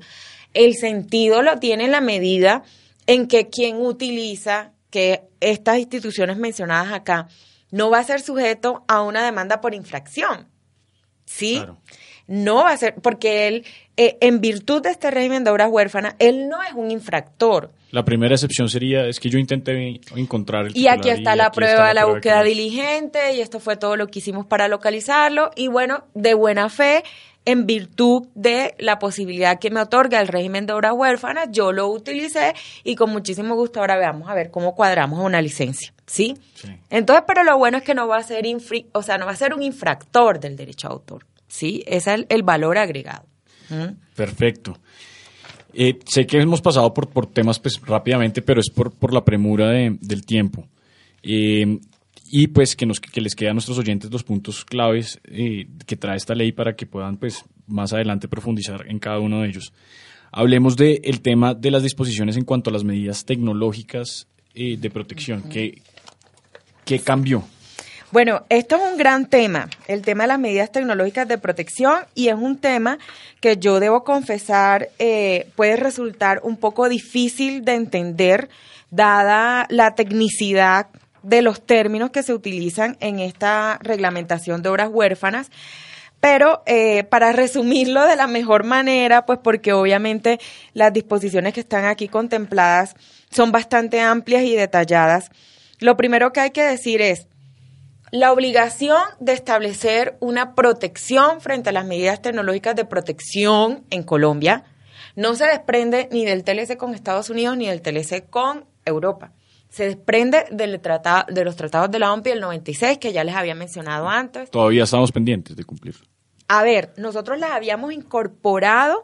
El 0.54 0.76
sentido 0.76 1.42
lo 1.42 1.60
tiene 1.60 1.86
en 1.86 1.92
la 1.92 2.02
medida 2.02 2.64
en 3.08 3.28
que 3.28 3.50
quien 3.50 3.78
utiliza 3.78 4.72
que 4.90 5.24
estas 5.40 5.80
instituciones 5.80 6.38
mencionadas 6.38 6.94
acá 6.94 7.28
no 7.72 7.90
va 7.90 8.00
a 8.00 8.04
ser 8.04 8.22
sujeto 8.22 8.84
a 8.88 9.02
una 9.02 9.26
demanda 9.26 9.60
por 9.60 9.74
infracción. 9.74 10.48
¿Sí? 11.26 11.64
No 12.28 12.58
va 12.58 12.72
a 12.72 12.78
ser, 12.78 12.96
porque 13.02 13.48
él, 13.48 13.66
eh, 13.98 14.18
en 14.22 14.40
virtud 14.40 14.82
de 14.82 14.92
este 14.92 15.10
régimen 15.10 15.44
de 15.44 15.50
obras 15.50 15.70
huérfanas, 15.72 16.16
él 16.20 16.48
no 16.48 16.62
es 16.62 16.74
un 16.74 16.92
infractor. 16.92 17.72
La 17.92 18.06
primera 18.06 18.36
excepción 18.36 18.70
sería, 18.70 19.08
es 19.08 19.20
que 19.20 19.30
yo 19.30 19.40
intenté 19.40 20.00
encontrar 20.16 20.68
el 20.68 20.78
Y 20.78 20.88
aquí 20.88 21.10
está 21.10 21.36
la 21.36 21.52
prueba 21.52 21.88
de 21.88 21.94
la, 21.96 22.06
búsqueda 22.06 22.44
diligente, 22.44 23.36
y 23.36 23.42
esto 23.42 23.60
fue 23.60 23.76
todo 23.76 23.98
lo 23.98 24.08
que 24.08 24.20
hicimos 24.20 24.46
para 24.46 24.68
localizarlo, 24.68 25.50
y 25.56 25.68
bueno, 25.68 26.06
de 26.14 26.34
buena 26.34 26.70
fe, 26.70 27.04
en 27.46 27.66
virtud 27.66 28.28
de 28.36 28.76
la 28.80 29.00
posibilidad 29.00 29.60
que 29.60 29.70
me 29.70 29.82
otorga 29.82 30.22
el 30.22 30.28
régimen 30.28 30.66
de 30.66 30.74
obras 30.74 30.94
huérfanas, 30.96 31.50
yo 31.52 31.72
lo 31.72 31.88
utilicé 31.90 32.54
y 32.84 32.96
con 32.96 33.12
muchísimo 33.12 33.56
gusto 33.56 33.80
ahora 33.80 33.98
veamos 33.98 34.30
a 34.30 34.34
ver 34.34 34.52
cómo 34.52 34.76
cuadramos 34.76 35.20
una 35.20 35.42
licencia, 35.42 35.94
¿sí? 36.06 36.38
Entonces, 36.90 37.26
pero 37.28 37.44
lo 37.44 37.58
bueno 37.58 37.78
es 37.80 37.84
que 37.84 37.94
no 37.94 38.08
va 38.08 38.18
a 38.18 38.24
ser 38.24 38.46
o 38.92 39.02
sea, 39.04 39.18
no 39.18 39.26
va 39.26 39.32
a 39.32 39.36
ser 39.36 39.54
un 39.54 39.64
infractor 39.64 40.40
del 40.40 40.56
derecho 40.56 40.88
a 40.88 40.92
autor, 40.92 41.26
¿sí? 41.48 41.84
Ese 41.86 42.14
es 42.14 42.26
el, 42.30 42.44
valor 42.44 42.78
agregado. 42.78 43.26
¿Mm? 43.70 43.96
Perfecto. 44.16 44.78
Eh, 45.74 46.00
sé 46.06 46.26
que 46.28 46.40
hemos 46.40 46.62
pasado 46.62 46.94
por, 46.94 47.10
por 47.10 47.26
temas 47.28 47.60
pues 47.60 47.82
rápidamente, 47.86 48.42
pero 48.42 48.60
es 48.60 48.70
por, 48.70 48.92
por 48.92 49.14
la 49.14 49.26
premura 49.26 49.70
de, 49.70 49.98
del 50.00 50.26
tiempo. 50.26 50.68
Eh, 51.24 51.80
y 52.36 52.48
pues 52.48 52.76
que, 52.76 52.88
nos, 52.88 53.00
que 53.00 53.22
les 53.22 53.36
quede 53.36 53.52
a 53.52 53.54
nuestros 53.54 53.78
oyentes 53.78 54.12
los 54.12 54.24
puntos 54.24 54.66
claves 54.66 55.20
eh, 55.26 55.68
que 55.86 55.96
trae 55.96 56.18
esta 56.18 56.34
ley 56.34 56.52
para 56.52 56.76
que 56.76 56.88
puedan 56.88 57.18
pues 57.18 57.46
más 57.68 57.94
adelante 57.94 58.28
profundizar 58.28 58.88
en 58.88 58.98
cada 58.98 59.20
uno 59.20 59.42
de 59.42 59.50
ellos. 59.50 59.72
Hablemos 60.32 60.76
del 60.76 61.00
el 61.04 61.22
tema 61.22 61.54
de 61.54 61.70
las 61.70 61.84
disposiciones 61.84 62.36
en 62.36 62.44
cuanto 62.44 62.72
a 62.72 62.74
las 62.74 62.84
medidas 62.84 63.24
tecnológicas 63.26 64.28
eh, 64.56 64.78
de 64.78 64.90
protección. 64.90 65.44
¿Qué, 65.44 65.84
¿Qué 66.86 66.98
cambió? 66.98 67.44
Bueno, 68.12 68.48
esto 68.50 68.78
es 68.78 68.82
un 68.82 68.98
gran 68.98 69.28
tema, 69.30 69.70
el 69.88 70.02
tema 70.02 70.24
de 70.24 70.30
las 70.30 70.40
medidas 70.40 70.72
tecnológicas 70.72 71.28
de 71.28 71.38
protección 71.38 72.00
y 72.16 72.30
es 72.30 72.36
un 72.36 72.58
tema 72.58 72.98
que 73.42 73.58
yo 73.58 73.80
debo 73.80 74.04
confesar 74.04 74.90
eh, 74.98 75.52
puede 75.56 75.76
resultar 75.76 76.42
un 76.44 76.58
poco 76.58 76.90
difícil 76.90 77.64
de 77.64 77.76
entender 77.76 78.50
dada 78.90 79.68
la 79.70 79.94
tecnicidad 79.94 80.88
de 81.24 81.42
los 81.42 81.66
términos 81.66 82.12
que 82.12 82.24
se 82.24 82.34
utilizan 82.34 82.98
en 83.00 83.20
esta 83.20 83.80
reglamentación 83.82 84.62
de 84.62 84.70
obras 84.70 84.90
huérfanas. 84.92 85.50
Pero 86.20 86.64
eh, 86.66 87.04
para 87.04 87.34
resumirlo 87.34 88.06
de 88.06 88.16
la 88.16 88.28
mejor 88.28 88.64
manera, 88.64 89.26
pues 89.26 89.40
porque 89.44 89.74
obviamente 89.74 90.40
las 90.74 90.94
disposiciones 90.94 91.54
que 91.54 91.60
están 91.62 91.86
aquí 91.86 92.08
contempladas 92.08 92.96
son 93.30 93.52
bastante 93.52 94.00
amplias 94.00 94.44
y 94.44 94.56
detalladas, 94.56 95.32
lo 95.80 95.98
primero 95.98 96.32
que 96.32 96.40
hay 96.40 96.52
que 96.52 96.64
decir 96.64 97.02
es, 97.02 97.28
la 98.12 98.32
obligación 98.32 99.02
de 99.20 99.34
establecer 99.34 100.18
una 100.20 100.54
protección 100.54 101.42
frente 101.42 101.70
a 101.70 101.74
las 101.74 101.86
medidas 101.86 102.22
tecnológicas 102.22 102.76
de 102.76 102.86
protección 102.86 103.84
en 103.90 104.04
Colombia 104.04 104.64
no 105.16 105.36
se 105.36 105.46
desprende 105.46 106.10
ni 106.12 106.24
del 106.24 106.44
TLC 106.44 106.78
con 106.78 106.94
Estados 106.94 107.30
Unidos 107.30 107.58
ni 107.58 107.68
del 107.68 107.82
TLC 107.82 108.30
con 108.30 108.66
Europa. 108.86 109.32
Se 109.74 109.86
desprende 109.88 110.46
del 110.52 110.80
tratado, 110.82 111.26
de 111.34 111.44
los 111.44 111.56
tratados 111.56 111.90
de 111.90 111.98
la 111.98 112.14
OMPI 112.14 112.30
del 112.30 112.42
96 112.42 113.00
que 113.00 113.12
ya 113.12 113.24
les 113.24 113.34
había 113.34 113.56
mencionado 113.56 114.08
antes. 114.08 114.52
Todavía 114.52 114.84
estamos 114.84 115.12
pendientes 115.12 115.56
de 115.56 115.64
cumplir. 115.64 115.96
A 116.48 116.62
ver, 116.62 116.94
nosotros 116.96 117.40
las 117.40 117.54
habíamos 117.54 117.92
incorporado 117.92 119.04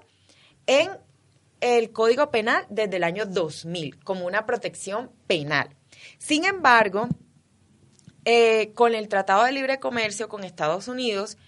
en 0.68 0.92
el 1.60 1.92
Código 1.92 2.30
Penal 2.30 2.68
desde 2.70 2.98
el 2.98 3.04
año 3.04 3.26
2000 3.26 4.04
como 4.04 4.28
una 4.28 4.46
protección 4.46 5.10
penal. 5.26 5.76
Sin 6.20 6.46
embargo, 6.46 7.08
eh, 8.26 8.72
con 8.76 8.94
el 8.94 9.08
Tratado 9.08 9.46
de 9.46 9.54
Libre 9.54 9.80
Comercio 9.80 10.30
con 10.30 10.44
Estados 10.44 10.88
Unidos, 10.88 11.40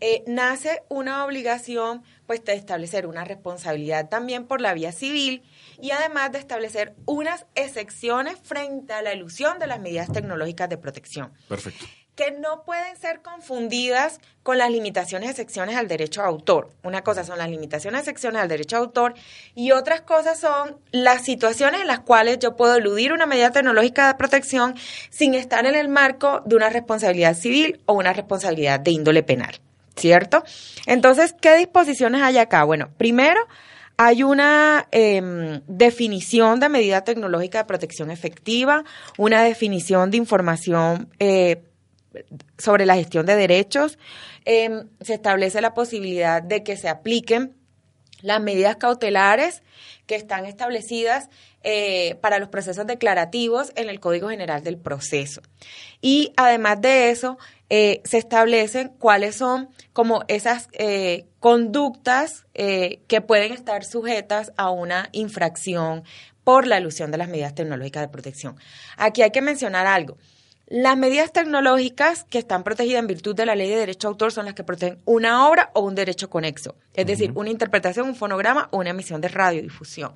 eh, 0.00 0.24
nace 0.26 0.84
una 0.88 1.26
obligación 1.26 2.02
pues 2.26 2.42
de 2.46 2.54
establecer 2.54 3.06
una 3.06 3.26
responsabilidad 3.26 4.08
también 4.08 4.46
por 4.46 4.62
la 4.62 4.72
vía 4.72 4.92
civil 4.92 5.42
y 5.82 5.90
además 5.90 6.32
de 6.32 6.38
establecer 6.38 6.94
unas 7.06 7.46
excepciones 7.54 8.38
frente 8.42 8.92
a 8.92 9.02
la 9.02 9.14
ilusión 9.14 9.58
de 9.58 9.66
las 9.66 9.80
medidas 9.80 10.12
tecnológicas 10.12 10.68
de 10.68 10.78
protección. 10.78 11.32
Perfecto 11.48 11.86
que 12.20 12.32
no 12.32 12.64
pueden 12.64 12.98
ser 12.98 13.22
confundidas 13.22 14.20
con 14.42 14.58
las 14.58 14.70
limitaciones 14.70 15.28
y 15.28 15.30
excepciones 15.30 15.76
al 15.76 15.88
derecho 15.88 16.20
de 16.20 16.26
autor. 16.26 16.68
Una 16.82 17.02
cosa 17.02 17.24
son 17.24 17.38
las 17.38 17.48
limitaciones 17.48 18.00
y 18.00 18.02
excepciones 18.02 18.42
al 18.42 18.48
derecho 18.48 18.76
de 18.76 18.82
autor 18.82 19.14
y 19.54 19.72
otras 19.72 20.02
cosas 20.02 20.38
son 20.38 20.76
las 20.90 21.24
situaciones 21.24 21.80
en 21.80 21.86
las 21.86 22.00
cuales 22.00 22.38
yo 22.38 22.56
puedo 22.56 22.74
eludir 22.74 23.14
una 23.14 23.24
medida 23.24 23.52
tecnológica 23.52 24.08
de 24.08 24.14
protección 24.16 24.74
sin 25.08 25.32
estar 25.34 25.64
en 25.64 25.74
el 25.74 25.88
marco 25.88 26.42
de 26.44 26.56
una 26.56 26.68
responsabilidad 26.68 27.34
civil 27.34 27.80
o 27.86 27.94
una 27.94 28.12
responsabilidad 28.12 28.80
de 28.80 28.90
índole 28.90 29.22
penal, 29.22 29.58
¿cierto? 29.96 30.44
Entonces, 30.84 31.34
¿qué 31.40 31.56
disposiciones 31.56 32.20
hay 32.20 32.36
acá? 32.36 32.64
Bueno, 32.64 32.90
primero, 32.98 33.40
hay 34.02 34.22
una 34.22 34.88
em, 34.92 35.60
definición 35.66 36.58
de 36.58 36.70
medida 36.70 37.04
tecnológica 37.04 37.58
de 37.58 37.64
protección 37.66 38.10
efectiva, 38.10 38.82
una 39.18 39.44
definición 39.44 40.10
de 40.10 40.16
información 40.16 41.10
eh, 41.18 41.64
sobre 42.56 42.86
la 42.86 42.94
gestión 42.94 43.26
de 43.26 43.36
derechos, 43.36 43.98
em, 44.46 44.88
se 45.02 45.12
establece 45.12 45.60
la 45.60 45.74
posibilidad 45.74 46.42
de 46.42 46.62
que 46.62 46.78
se 46.78 46.88
apliquen 46.88 47.54
las 48.22 48.40
medidas 48.40 48.76
cautelares 48.76 49.62
que 50.06 50.14
están 50.14 50.46
establecidas 50.46 51.28
eh, 51.62 52.14
para 52.22 52.38
los 52.38 52.48
procesos 52.48 52.86
declarativos 52.86 53.70
en 53.76 53.90
el 53.90 54.00
Código 54.00 54.30
General 54.30 54.64
del 54.64 54.78
Proceso. 54.78 55.42
Y 56.00 56.32
además 56.38 56.80
de 56.80 57.10
eso, 57.10 57.36
eh, 57.70 58.02
se 58.04 58.18
establecen 58.18 58.88
cuáles 58.98 59.36
son 59.36 59.70
como 59.92 60.24
esas 60.28 60.68
eh, 60.72 61.26
conductas 61.38 62.44
que 62.52 63.20
pueden 63.26 63.52
estar 63.52 63.84
sujetas 63.84 64.52
a 64.58 64.70
una 64.70 65.08
infracción 65.12 66.04
por 66.44 66.66
la 66.66 66.76
alusión 66.76 67.10
de 67.10 67.16
las 67.16 67.28
medidas 67.28 67.54
tecnológicas 67.54 68.02
de 68.02 68.08
protección. 68.08 68.56
Aquí 68.98 69.22
hay 69.22 69.30
que 69.30 69.40
mencionar 69.40 69.86
algo. 69.86 70.18
Las 70.66 70.96
medidas 70.96 71.32
tecnológicas 71.32 72.22
que 72.22 72.38
están 72.38 72.62
protegidas 72.62 73.00
en 73.00 73.08
virtud 73.08 73.34
de 73.34 73.44
la 73.44 73.56
ley 73.56 73.68
de 73.68 73.74
derecho 73.74 74.06
de 74.06 74.12
autor 74.12 74.30
son 74.30 74.44
las 74.44 74.54
que 74.54 74.62
protegen 74.62 74.98
una 75.04 75.48
obra 75.48 75.72
o 75.74 75.80
un 75.80 75.96
derecho 75.96 76.30
conexo, 76.30 76.76
es 76.94 77.06
decir, 77.06 77.32
una 77.34 77.50
interpretación, 77.50 78.06
un 78.06 78.14
fonograma 78.14 78.68
o 78.70 78.78
una 78.78 78.90
emisión 78.90 79.20
de 79.20 79.26
radiodifusión. 79.26 80.14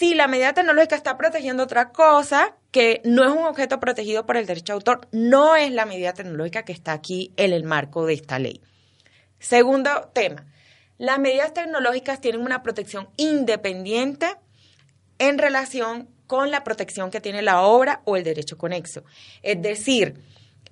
Si 0.00 0.14
la 0.14 0.28
medida 0.28 0.54
tecnológica 0.54 0.96
está 0.96 1.18
protegiendo 1.18 1.62
otra 1.62 1.90
cosa 1.90 2.56
que 2.70 3.02
no 3.04 3.22
es 3.22 3.32
un 3.32 3.44
objeto 3.44 3.80
protegido 3.80 4.24
por 4.24 4.38
el 4.38 4.46
derecho 4.46 4.72
de 4.72 4.76
autor, 4.76 5.06
no 5.12 5.56
es 5.56 5.72
la 5.72 5.84
medida 5.84 6.14
tecnológica 6.14 6.62
que 6.62 6.72
está 6.72 6.92
aquí 6.92 7.34
en 7.36 7.52
el 7.52 7.64
marco 7.64 8.06
de 8.06 8.14
esta 8.14 8.38
ley. 8.38 8.62
Segundo 9.40 10.10
tema, 10.14 10.46
las 10.96 11.18
medidas 11.18 11.52
tecnológicas 11.52 12.18
tienen 12.22 12.40
una 12.40 12.62
protección 12.62 13.10
independiente 13.18 14.36
en 15.18 15.36
relación 15.36 16.08
con 16.26 16.50
la 16.50 16.64
protección 16.64 17.10
que 17.10 17.20
tiene 17.20 17.42
la 17.42 17.60
obra 17.60 18.00
o 18.06 18.16
el 18.16 18.24
derecho 18.24 18.56
conexo. 18.56 19.04
Es 19.42 19.60
decir, 19.60 20.14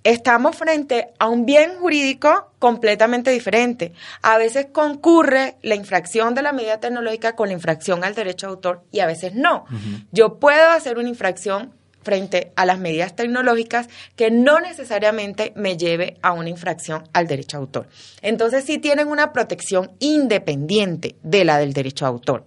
estamos 0.09 0.56
frente 0.56 1.09
a 1.18 1.28
un 1.28 1.44
bien 1.44 1.78
jurídico 1.78 2.50
completamente 2.59 3.30
diferente. 3.30 3.92
A 4.22 4.38
veces 4.38 4.68
concurre 4.72 5.56
la 5.61 5.74
infracción 5.74 6.34
de 6.34 6.40
la 6.40 6.52
medida 6.52 6.80
tecnológica 6.80 7.36
con 7.36 7.48
la 7.48 7.54
infracción 7.54 8.02
al 8.04 8.14
derecho 8.14 8.46
de 8.46 8.52
autor 8.52 8.84
y 8.90 9.00
a 9.00 9.06
veces 9.06 9.34
no. 9.34 9.66
Yo 10.11 10.38
puedo 10.38 10.70
hacer 10.70 10.96
una 10.96 11.11
infracción 11.11 11.74
frente 12.02 12.52
a 12.56 12.64
las 12.64 12.78
medidas 12.78 13.16
tecnológicas 13.16 13.88
que 14.16 14.30
no 14.30 14.61
necesariamente 14.61 15.52
me 15.56 15.76
lleve 15.76 16.16
a 16.22 16.32
una 16.32 16.48
infracción 16.48 17.04
al 17.12 17.26
derecho 17.26 17.59
de 17.59 17.62
autor. 17.64 17.88
Entonces 18.22 18.64
sí 18.64 18.78
tienen 18.78 19.09
una 19.09 19.34
protección 19.34 19.90
independiente 19.98 21.16
de 21.22 21.44
la 21.44 21.59
del 21.59 21.74
derecho 21.74 22.06
de 22.06 22.11
autor. 22.11 22.46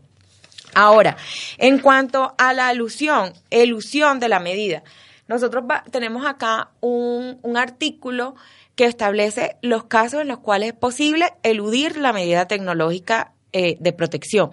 Ahora, 0.74 1.16
en 1.60 1.78
cuanto 1.78 2.34
a 2.40 2.54
la 2.54 2.70
alusión, 2.70 3.34
elusión 3.52 4.20
de 4.20 4.30
la 4.30 4.40
medida, 4.40 4.84
nosotros 5.32 5.64
tenemos 5.92 6.26
acá 6.26 6.72
un, 6.82 7.40
artículo 7.56 8.36
que 8.76 8.84
establece 8.84 9.56
los 9.62 9.86
casos 9.86 10.22
en 10.22 10.28
los 10.28 10.40
cuales 10.40 10.74
es 10.74 10.76
posible 10.78 11.34
eludir 11.42 11.96
la 11.96 12.12
medida 12.12 12.50
tecnológica 12.50 13.32
eh, 13.54 13.78
de 13.80 13.94
protección. 13.94 14.52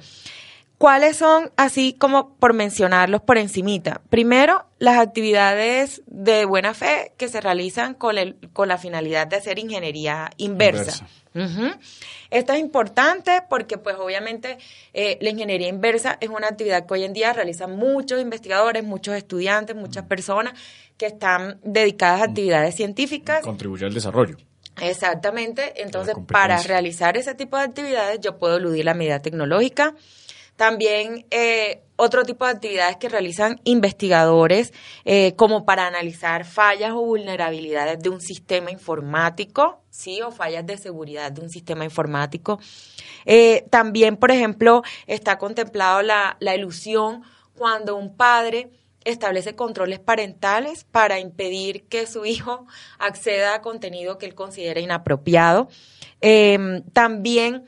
¿Cuáles 0.79 1.17
son, 1.17 1.51
así 1.57 1.93
como 1.93 2.37
por 2.37 2.55
mencionarlos 2.55 3.21
por 3.21 3.37
encimita? 3.37 4.01
Primero, 4.11 4.65
las 4.79 4.99
actividades 4.99 6.03
de 6.07 6.45
buena 6.45 6.73
fe 6.73 7.13
que 7.17 7.29
se 7.29 7.41
realizan 7.41 7.95
con, 7.95 8.17
el, 8.17 8.37
con 8.53 8.69
la 8.69 8.79
finalidad 8.79 9.27
de 9.27 9.37
hacer 9.37 9.59
ingeniería 9.59 10.31
inversa. 10.37 11.05
Esto 12.31 12.53
es 12.53 12.61
importante 12.61 13.43
porque, 13.49 13.77
pues, 13.77 13.97
obviamente, 13.97 14.59
eh, 14.93 15.19
la 15.21 15.31
ingeniería 15.31 15.67
inversa 15.67 16.17
es 16.21 16.29
una 16.29 16.47
actividad 16.47 16.87
que 16.87 16.95
hoy 16.95 17.05
en 17.05 17.13
día 17.13 17.33
realizan 17.33 17.77
muchos 17.77 18.21
investigadores, 18.21 18.85
muchos 18.85 19.17
estudiantes, 19.17 19.75
muchas 19.75 20.05
personas 20.05 20.55
que 20.97 21.07
están 21.07 21.59
dedicadas 21.65 22.21
a 22.21 22.25
actividades 22.25 22.77
científicas. 22.77 23.43
Contribuye 23.43 23.85
al 23.85 23.95
desarrollo. 23.95 24.37
Exactamente. 24.81 25.83
Entonces, 25.83 26.15
para 26.31 26.63
realizar 26.63 27.17
ese 27.17 27.35
tipo 27.35 27.57
de 27.57 27.65
actividades, 27.65 28.21
yo 28.21 28.39
puedo 28.39 28.59
eludir 28.59 28.85
la 28.85 28.95
medida 28.95 29.21
tecnológica. 29.21 29.95
También 30.59 31.25
eh, 31.31 31.85
otro 31.95 32.25
tipo 32.25 32.45
de 32.45 32.51
actividades 32.51 32.97
que 32.97 33.09
realizan 33.09 33.61
investigadores 33.63 34.73
eh, 35.05 35.35
como 35.37 35.65
para 35.65 35.87
analizar 35.87 36.45
fallas 36.45 36.91
o 36.95 37.01
vulnerabilidades 37.01 38.01
de 38.01 38.09
un 38.09 38.21
sistema 38.21 38.73
informático, 38.73 39.81
sí, 39.89 40.21
o 40.21 40.33
fallas 40.33 40.67
de 40.67 40.77
seguridad 40.77 41.31
de 41.31 41.43
un 41.43 41.49
sistema 41.49 41.85
informático. 41.85 42.59
Eh, 43.25 43.67
también, 43.71 44.17
por 44.17 44.33
ejemplo, 44.33 44.83
está 45.07 45.39
contemplado 45.39 46.03
la, 46.03 46.37
la 46.41 46.57
ilusión 46.57 47.23
cuando 47.55 47.95
un 47.95 48.17
padre 48.17 48.69
establece 49.05 49.55
controles 49.55 50.01
parentales 50.01 50.83
para 50.83 51.21
impedir 51.21 51.85
que 51.85 52.09
su 52.09 52.25
hijo 52.25 52.67
acceda 52.99 53.55
a 53.55 53.63
contenido 53.63 54.19
que 54.19 54.27
él 54.27 54.35
considera 54.35 54.81
inapropiado. 54.81 55.69
también 56.93 57.65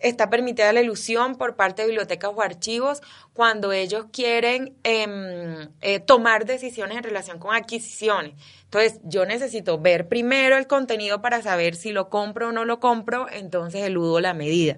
está 0.00 0.30
permitida 0.30 0.72
la 0.72 0.80
ilusión 0.80 1.36
por 1.36 1.56
parte 1.56 1.82
de 1.82 1.88
bibliotecas 1.88 2.30
o 2.34 2.42
archivos 2.42 3.02
cuando 3.32 3.72
ellos 3.72 4.06
quieren 4.12 4.76
em, 4.82 5.68
eh, 5.80 6.00
tomar 6.00 6.46
decisiones 6.46 6.96
en 6.96 7.02
relación 7.02 7.38
con 7.38 7.54
adquisiciones. 7.54 8.34
Entonces, 8.64 9.00
yo 9.04 9.26
necesito 9.26 9.78
ver 9.78 10.08
primero 10.08 10.56
el 10.56 10.66
contenido 10.66 11.20
para 11.22 11.42
saber 11.42 11.76
si 11.76 11.92
lo 11.92 12.08
compro 12.08 12.48
o 12.48 12.52
no 12.52 12.64
lo 12.64 12.80
compro, 12.80 13.26
entonces 13.30 13.82
eludo 13.82 14.20
la 14.20 14.34
medida. 14.34 14.76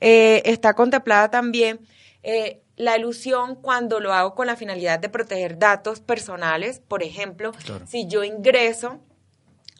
Eh, 0.00 0.42
está 0.44 0.74
contemplada 0.74 1.30
también 1.30 1.80
eh, 2.22 2.60
la 2.76 2.96
ilusión 2.96 3.56
cuando 3.56 4.00
lo 4.00 4.12
hago 4.12 4.34
con 4.34 4.46
la 4.46 4.56
finalidad 4.56 4.98
de 4.98 5.08
proteger 5.08 5.58
datos 5.58 6.00
personales. 6.00 6.80
Por 6.80 7.02
ejemplo, 7.02 7.52
si 7.86 8.06
yo 8.06 8.24
ingreso 8.24 9.00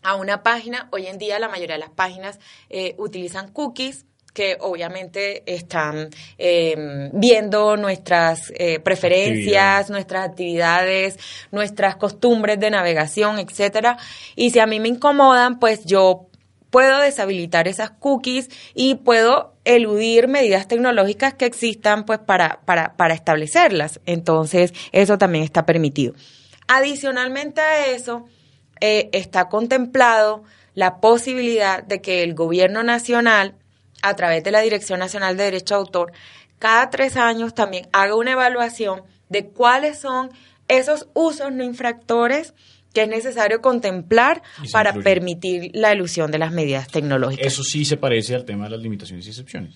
a 0.02 0.16
una 0.16 0.42
página, 0.42 0.88
hoy 0.92 1.06
en 1.06 1.18
día 1.18 1.38
la 1.38 1.48
mayoría 1.48 1.76
de 1.76 1.80
las 1.80 1.90
páginas 1.90 2.38
utilizan 2.98 3.52
cookies 3.52 4.06
que 4.32 4.56
obviamente 4.60 5.42
están 5.46 6.08
eh, 6.38 7.10
viendo 7.12 7.76
nuestras 7.76 8.52
eh, 8.56 8.80
preferencias, 8.80 9.90
nuestras 9.90 10.28
actividades, 10.28 11.18
nuestras 11.50 11.96
costumbres 11.96 12.58
de 12.58 12.70
navegación, 12.70 13.38
etcétera. 13.38 13.98
Y 14.36 14.50
si 14.50 14.58
a 14.58 14.66
mí 14.66 14.80
me 14.80 14.88
incomodan, 14.88 15.58
pues 15.58 15.84
yo 15.84 16.28
puedo 16.70 16.98
deshabilitar 17.00 17.68
esas 17.68 17.90
cookies 17.90 18.48
y 18.74 18.94
puedo 18.94 19.52
eludir 19.64 20.26
medidas 20.26 20.66
tecnológicas 20.66 21.34
que 21.34 21.44
existan 21.44 22.06
pues 22.06 22.18
para, 22.18 22.60
para, 22.64 22.96
para 22.96 23.12
establecerlas. 23.12 24.00
Entonces, 24.06 24.72
eso 24.90 25.18
también 25.18 25.44
está 25.44 25.66
permitido. 25.66 26.14
Adicionalmente 26.68 27.60
a 27.60 27.86
eso, 27.88 28.24
eh, 28.80 29.10
está 29.12 29.50
contemplado 29.50 30.44
la 30.74 31.00
posibilidad 31.00 31.82
de 31.82 32.00
que 32.00 32.22
el 32.22 32.34
gobierno 32.34 32.82
nacional, 32.82 33.54
a 34.02 34.14
través 34.14 34.44
de 34.44 34.50
la 34.50 34.60
Dirección 34.60 34.98
Nacional 34.98 35.36
de 35.36 35.44
Derecho 35.44 35.74
de 35.74 35.80
Autor, 35.80 36.12
cada 36.58 36.90
tres 36.90 37.16
años 37.16 37.54
también 37.54 37.88
haga 37.92 38.14
una 38.14 38.32
evaluación 38.32 39.02
de 39.28 39.46
cuáles 39.46 39.98
son 39.98 40.30
esos 40.68 41.08
usos 41.14 41.52
no 41.52 41.64
infractores 41.64 42.54
que 42.92 43.02
es 43.02 43.08
necesario 43.08 43.60
contemplar 43.60 44.42
para 44.70 44.92
permitir 44.92 45.70
la 45.72 45.94
ilusión 45.94 46.30
de 46.30 46.38
las 46.38 46.52
medidas 46.52 46.88
tecnológicas. 46.88 47.46
Eso 47.46 47.62
sí 47.62 47.84
se 47.84 47.96
parece 47.96 48.34
al 48.34 48.44
tema 48.44 48.64
de 48.64 48.70
las 48.70 48.80
limitaciones 48.80 49.26
y 49.26 49.30
excepciones. 49.30 49.74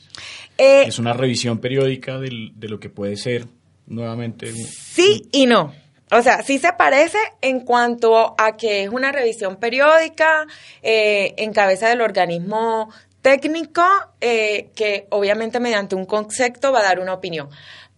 Eh, 0.58 0.84
es 0.86 0.98
una 0.98 1.14
revisión 1.14 1.58
periódica 1.58 2.18
de 2.18 2.68
lo 2.68 2.78
que 2.78 2.90
puede 2.90 3.16
ser 3.16 3.46
nuevamente. 3.86 4.52
Sí 4.52 5.28
y 5.32 5.46
no. 5.46 5.72
O 6.12 6.22
sea, 6.22 6.42
sí 6.44 6.58
se 6.58 6.72
parece 6.72 7.18
en 7.40 7.60
cuanto 7.60 8.36
a 8.38 8.56
que 8.56 8.84
es 8.84 8.90
una 8.90 9.10
revisión 9.10 9.56
periódica 9.56 10.46
eh, 10.82 11.34
en 11.36 11.52
cabeza 11.52 11.88
del 11.88 12.00
organismo 12.00 12.90
técnico 13.26 13.82
eh, 14.20 14.70
que 14.76 15.08
obviamente 15.10 15.58
mediante 15.58 15.96
un 15.96 16.04
concepto 16.04 16.70
va 16.70 16.78
a 16.78 16.84
dar 16.84 17.00
una 17.00 17.12
opinión. 17.12 17.48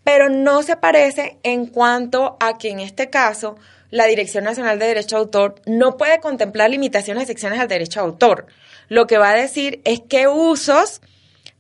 Pero 0.03 0.31
no 0.31 0.62
se 0.62 0.79
parece 0.79 1.37
en 1.43 1.66
cuanto 1.66 2.39
a 2.41 2.57
que 2.57 2.70
en 2.70 2.81
este 2.81 3.11
caso 3.11 3.57
la 3.91 4.07
Dirección 4.07 4.45
Nacional 4.45 4.79
de 4.79 4.87
Derecho 4.87 5.16
de 5.16 5.20
Autor 5.20 5.57
no 5.66 5.99
puede 5.99 6.18
contemplar 6.20 6.70
limitaciones 6.70 7.26
secciones 7.26 7.61
al 7.61 7.68
derecho 7.68 8.01
de 8.01 8.07
autor. 8.07 8.47
Lo 8.89 9.07
que 9.07 9.18
va 9.18 9.33
a 9.33 9.35
decir 9.35 9.83
es 9.85 10.01
qué 10.09 10.29
usos 10.29 11.03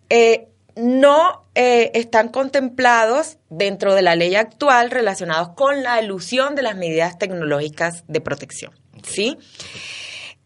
eh, 0.08 0.48
no 0.74 1.44
eh, 1.54 1.90
están 1.92 2.28
contemplados 2.28 3.36
dentro 3.50 3.94
de 3.94 4.00
la 4.00 4.16
ley 4.16 4.34
actual 4.34 4.90
relacionados 4.90 5.50
con 5.50 5.82
la 5.82 5.98
elusión 5.98 6.54
de 6.54 6.62
las 6.62 6.74
medidas 6.74 7.18
tecnológicas 7.18 8.02
de 8.08 8.22
protección. 8.22 8.72
¿Sí? 9.02 9.36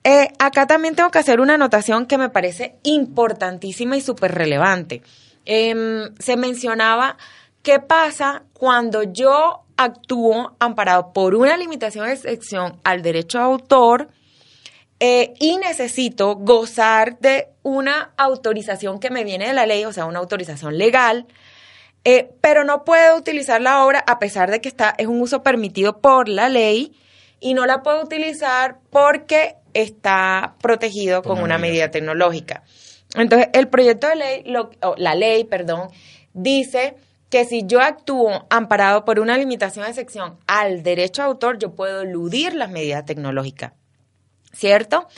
Eh, 0.05 0.29
acá 0.39 0.67
también 0.67 0.97
tengo 0.97 1.11
que 1.11 1.19
hacer 1.19 1.41
una 1.41 1.55
anotación 1.55 2.07
que 2.07 2.19
me 2.19 2.29
parece 2.29 2.77
importantísima 2.83 3.97
y 3.97 4.01
súper 4.01 4.33
relevante. 4.35 5.03
Em, 5.45 6.15
se 6.19 6.37
mencionaba 6.37 7.17
qué 7.63 7.79
pasa 7.79 8.43
cuando 8.53 9.03
yo 9.05 9.63
actúo 9.77 10.57
amparado 10.59 11.13
por 11.13 11.35
una 11.35 11.57
limitación 11.57 12.07
de 12.07 12.13
excepción 12.15 12.81
al 12.85 13.03
derecho 13.03 13.39
de 13.39 13.45
autor 13.45 14.09
eh, 15.01 15.35
y 15.41 15.57
necesito 15.57 16.37
gozar 16.37 17.19
de 17.19 17.49
una 17.63 18.13
autorización 18.17 19.01
que 19.01 19.11
me 19.11 19.25
viene 19.25 19.49
de 19.49 19.53
la 19.53 19.67
ley, 19.67 19.85
o 19.85 19.93
sea, 19.93 20.05
una 20.05 20.21
autorización 20.21 20.79
legal, 20.79 21.27
eh, 22.05 22.31
pero 22.41 22.65
no 22.65 22.85
puedo 22.85 23.17
utilizar 23.17 23.61
la 23.61 23.85
obra 23.85 24.05
a 24.07 24.19
pesar 24.19 24.51
de 24.51 24.61
que 24.61 24.69
está, 24.69 24.95
es 24.99 25.07
un 25.07 25.21
uso 25.21 25.43
permitido 25.43 25.99
por 25.99 26.29
la 26.29 26.49
ley 26.49 26.93
y 27.41 27.55
no 27.55 27.67
la 27.67 27.83
puedo 27.83 28.03
utilizar 28.03 28.79
porque 28.91 29.57
está 29.75 30.57
protegido 30.61 31.23
con 31.23 31.43
una 31.43 31.59
medida 31.59 31.91
tecnológica. 31.91 32.63
Entonces, 33.15 33.49
el 33.53 33.69
proyecto 33.69 34.09
de 34.09 34.17
ley, 34.17 34.45
la 34.97 35.15
ley, 35.15 35.45
perdón, 35.45 35.89
dice 36.33 36.95
que 37.31 37.45
si 37.45 37.65
yo 37.67 37.81
actúo 37.81 38.47
amparado 38.51 39.05
por 39.05 39.21
una 39.21 39.37
limitación 39.37 39.87
de 39.87 39.95
sección 39.95 40.39
al 40.47 40.83
derecho 40.83 41.23
de 41.23 41.29
autor, 41.29 41.59
yo 41.59 41.75
puedo 41.75 42.03
eludir 42.03 42.55
las 42.55 42.71
medidas 42.71 43.05
tecnológicas. 43.05 43.73
¿cierto? 44.53 45.09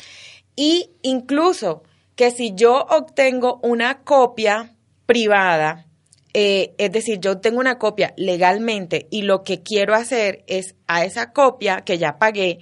Y 0.56 0.90
incluso 1.02 1.82
que 2.16 2.30
si 2.30 2.54
yo 2.54 2.86
obtengo 2.90 3.58
una 3.62 4.02
copia 4.02 4.74
privada, 5.06 5.86
eh, 6.32 6.74
es 6.78 6.92
decir, 6.92 7.18
yo 7.20 7.38
tengo 7.38 7.58
una 7.58 7.78
copia 7.78 8.14
legalmente 8.16 9.08
y 9.10 9.22
lo 9.22 9.42
que 9.42 9.62
quiero 9.62 9.94
hacer 9.94 10.44
es 10.46 10.74
a 10.86 11.04
esa 11.04 11.32
copia 11.32 11.82
que 11.82 11.98
ya 11.98 12.18
pagué, 12.18 12.60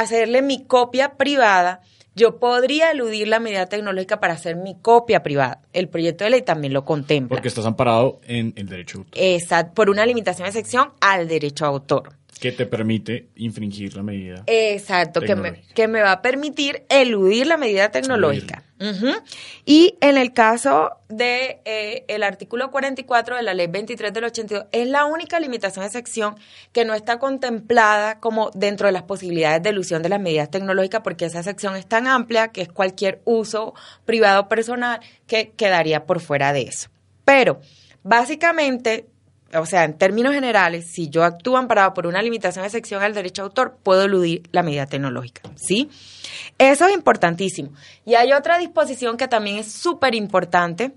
hacerle 0.00 0.42
mi 0.42 0.64
copia 0.64 1.14
privada, 1.14 1.80
yo 2.14 2.38
podría 2.38 2.90
eludir 2.90 3.28
la 3.28 3.40
medida 3.40 3.66
tecnológica 3.66 4.20
para 4.20 4.34
hacer 4.34 4.56
mi 4.56 4.76
copia 4.80 5.22
privada. 5.22 5.62
El 5.72 5.88
proyecto 5.88 6.24
de 6.24 6.30
ley 6.30 6.42
también 6.42 6.72
lo 6.72 6.84
contempla. 6.84 7.36
Porque 7.36 7.48
estás 7.48 7.66
amparado 7.66 8.20
en 8.24 8.52
el 8.56 8.68
derecho 8.68 8.98
de 8.98 9.04
autor. 9.04 9.18
Exacto, 9.22 9.74
por 9.74 9.90
una 9.90 10.06
limitación 10.06 10.46
de 10.46 10.52
sección 10.52 10.92
al 11.00 11.28
derecho 11.28 11.64
de 11.64 11.70
autor 11.70 12.23
que 12.40 12.52
te 12.52 12.66
permite 12.66 13.28
infringir 13.36 13.96
la 13.96 14.02
medida. 14.02 14.44
Exacto, 14.46 15.20
que 15.20 15.34
me, 15.36 15.62
que 15.74 15.88
me 15.88 16.00
va 16.00 16.12
a 16.12 16.22
permitir 16.22 16.84
eludir 16.88 17.46
la 17.46 17.56
medida 17.56 17.90
tecnológica. 17.90 18.62
Y 19.64 19.96
en 20.00 20.18
el 20.18 20.34
caso 20.34 20.90
de 21.08 21.62
eh, 21.64 22.04
el 22.08 22.22
artículo 22.22 22.70
44 22.70 23.36
de 23.36 23.42
la 23.42 23.54
ley 23.54 23.66
23 23.66 24.12
del 24.12 24.24
82, 24.24 24.66
es 24.72 24.88
la 24.88 25.06
única 25.06 25.40
limitación 25.40 25.84
de 25.84 25.90
sección 25.90 26.36
que 26.72 26.84
no 26.84 26.92
está 26.92 27.18
contemplada 27.18 28.20
como 28.20 28.50
dentro 28.50 28.86
de 28.86 28.92
las 28.92 29.04
posibilidades 29.04 29.62
de 29.62 29.70
elusión 29.70 30.02
de 30.02 30.10
las 30.10 30.20
medidas 30.20 30.50
tecnológicas, 30.50 31.00
porque 31.02 31.24
esa 31.24 31.42
sección 31.42 31.76
es 31.76 31.86
tan 31.86 32.06
amplia 32.06 32.48
que 32.48 32.62
es 32.62 32.68
cualquier 32.68 33.22
uso 33.24 33.74
privado 34.04 34.48
personal 34.48 35.00
que 35.26 35.52
quedaría 35.56 36.04
por 36.04 36.20
fuera 36.20 36.52
de 36.52 36.62
eso. 36.62 36.90
Pero, 37.24 37.60
básicamente, 38.02 39.06
o 39.52 39.66
sea, 39.66 39.84
en 39.84 39.94
términos 39.96 40.34
generales, 40.34 40.86
si 40.90 41.08
yo 41.08 41.24
actúo 41.24 41.56
amparado 41.56 41.94
por 41.94 42.06
una 42.06 42.22
limitación 42.22 42.64
de 42.64 42.70
sección 42.70 43.02
al 43.02 43.14
derecho 43.14 43.42
de 43.42 43.46
autor, 43.46 43.78
puedo 43.82 44.04
eludir 44.04 44.42
la 44.52 44.62
medida 44.62 44.86
tecnológica, 44.86 45.42
¿sí? 45.56 45.90
Eso 46.58 46.86
es 46.86 46.94
importantísimo. 46.94 47.70
Y 48.04 48.14
hay 48.14 48.32
otra 48.32 48.58
disposición 48.58 49.16
que 49.16 49.28
también 49.28 49.58
es 49.58 49.70
súper 49.70 50.14
importante, 50.14 50.92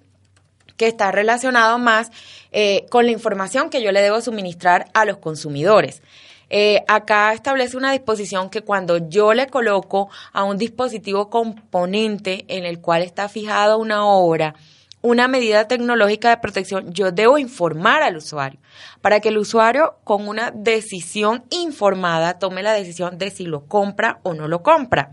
que 0.75 0.87
está 0.87 1.11
relacionado 1.11 1.77
más 1.79 2.11
eh, 2.51 2.85
con 2.89 3.05
la 3.05 3.11
información 3.11 3.69
que 3.69 3.81
yo 3.81 3.91
le 3.91 4.01
debo 4.01 4.21
suministrar 4.21 4.89
a 4.93 5.05
los 5.05 5.17
consumidores. 5.17 6.01
Eh, 6.49 6.83
acá 6.87 7.33
establece 7.33 7.75
una 7.75 7.91
disposición 7.91 8.49
que 8.49 8.61
cuando 8.61 9.09
yo 9.09 9.33
le 9.33 9.47
coloco 9.47 10.09
a 10.31 10.43
un 10.43 10.57
dispositivo 10.57 11.29
componente 11.29 12.45
en 12.47 12.63
el 12.63 12.79
cual 12.79 13.01
está 13.01 13.27
fijada 13.27 13.75
una 13.75 14.05
obra, 14.05 14.55
una 15.01 15.27
medida 15.27 15.67
tecnológica 15.67 16.29
de 16.29 16.37
protección, 16.37 16.93
yo 16.93 17.11
debo 17.11 17.37
informar 17.37 18.03
al 18.03 18.17
usuario 18.17 18.59
para 19.01 19.19
que 19.19 19.29
el 19.29 19.37
usuario 19.37 19.95
con 20.03 20.27
una 20.27 20.51
decisión 20.51 21.43
informada 21.49 22.39
tome 22.39 22.63
la 22.63 22.73
decisión 22.73 23.17
de 23.17 23.29
si 23.29 23.45
lo 23.45 23.65
compra 23.65 24.19
o 24.23 24.33
no 24.33 24.47
lo 24.47 24.63
compra. 24.63 25.11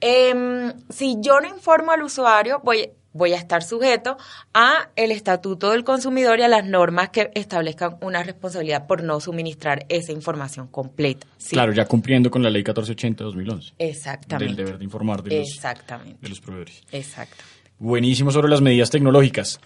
Em, 0.00 0.72
si 0.88 1.16
yo 1.20 1.40
no 1.40 1.48
informo 1.48 1.92
al 1.92 2.02
usuario, 2.02 2.60
voy, 2.64 2.90
voy 3.12 3.34
a 3.34 3.36
estar 3.36 3.62
sujeto 3.62 4.16
a 4.54 4.88
el 4.96 5.10
estatuto 5.10 5.72
del 5.72 5.84
consumidor 5.84 6.38
y 6.38 6.42
a 6.42 6.48
las 6.48 6.64
normas 6.64 7.10
que 7.10 7.30
establezcan 7.34 7.98
una 8.00 8.22
responsabilidad 8.22 8.86
por 8.86 9.02
no 9.02 9.20
suministrar 9.20 9.84
esa 9.90 10.12
información 10.12 10.68
completa. 10.68 11.26
Claro, 11.50 11.72
ya 11.72 11.84
cumpliendo 11.84 12.30
con 12.30 12.42
la 12.42 12.48
ley 12.48 12.60
1480 12.60 13.24
de 13.24 13.26
2011. 13.26 13.74
Exactamente. 13.78 14.46
Del 14.46 14.56
deber 14.56 14.78
de 14.78 14.84
informar 14.84 15.22
de 15.22 15.38
los, 15.38 15.48
Exactamente. 15.48 16.18
de 16.22 16.28
los 16.28 16.40
proveedores. 16.40 16.82
Exacto. 16.92 17.44
Buenísimo 17.80 18.30
sobre 18.30 18.50
las 18.50 18.60
medidas 18.60 18.90
tecnológicas. 18.90 19.58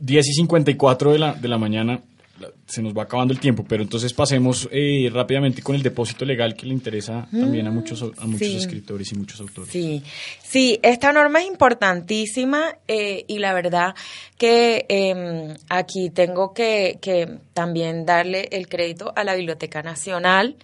10 0.00 0.28
y 0.28 0.32
54 0.34 1.12
de 1.12 1.18
la, 1.18 1.32
de 1.32 1.48
la 1.48 1.56
mañana, 1.56 2.02
se 2.66 2.82
nos 2.82 2.96
va 2.96 3.04
acabando 3.04 3.32
el 3.32 3.40
tiempo, 3.40 3.64
pero 3.66 3.82
entonces 3.82 4.12
pasemos 4.12 4.68
eh, 4.70 5.10
rápidamente 5.12 5.62
con 5.62 5.74
el 5.74 5.82
depósito 5.82 6.26
legal 6.26 6.54
que 6.54 6.66
le 6.66 6.74
interesa 6.74 7.26
también 7.30 7.66
a 7.66 7.70
muchos, 7.70 8.02
a 8.02 8.26
muchos 8.26 8.48
escritores 8.48 9.10
y 9.12 9.14
muchos 9.16 9.40
autores. 9.40 9.70
Sí, 9.70 10.02
sí, 10.42 10.78
esta 10.82 11.12
norma 11.12 11.40
es 11.40 11.46
importantísima 11.46 12.76
eh, 12.86 13.24
y 13.26 13.38
la 13.38 13.54
verdad 13.54 13.94
que 14.36 14.84
em, 14.90 15.56
aquí 15.70 16.10
tengo 16.10 16.52
que, 16.52 16.98
que 17.00 17.38
también 17.54 18.04
darle 18.04 18.48
el 18.52 18.68
crédito 18.68 19.12
a 19.16 19.24
la 19.24 19.34
Biblioteca 19.34 19.82
Nacional 19.82 20.56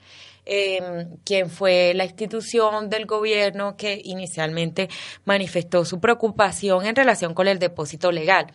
eh, 0.47 1.07
quien 1.24 1.51
fue 1.51 1.92
la 1.95 2.05
institución 2.05 2.90
del 2.90 3.07
gobierno 3.07 3.76
que 3.76 4.01
inicialmente 4.05 4.88
manifestó 5.24 5.84
su 5.84 6.01
preocupación 6.01 6.86
en 6.86 6.97
relación 6.97 7.34
con 7.34 7.49
el 7.49 7.59
depósito 7.59 8.12
legal. 8.12 8.47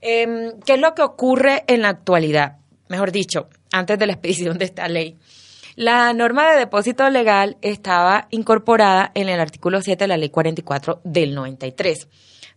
Em, 0.00 0.60
¿Qué 0.64 0.74
es 0.74 0.80
lo 0.80 0.94
que 0.94 1.02
ocurre 1.02 1.64
en 1.66 1.82
la 1.82 1.88
actualidad? 1.88 2.58
Mejor 2.88 3.10
dicho, 3.10 3.48
antes 3.72 3.98
de 3.98 4.06
la 4.06 4.12
expedición 4.14 4.58
de 4.58 4.66
esta 4.66 4.88
ley. 4.88 5.16
La 5.76 6.12
norma 6.12 6.52
de 6.52 6.58
depósito 6.58 7.08
legal 7.10 7.56
estaba 7.60 8.28
incorporada 8.30 9.10
en 9.14 9.28
el 9.28 9.40
artículo 9.40 9.82
7 9.82 10.04
de 10.04 10.08
la 10.08 10.16
ley 10.16 10.30
44 10.30 11.00
del 11.02 11.34
93. 11.34 12.06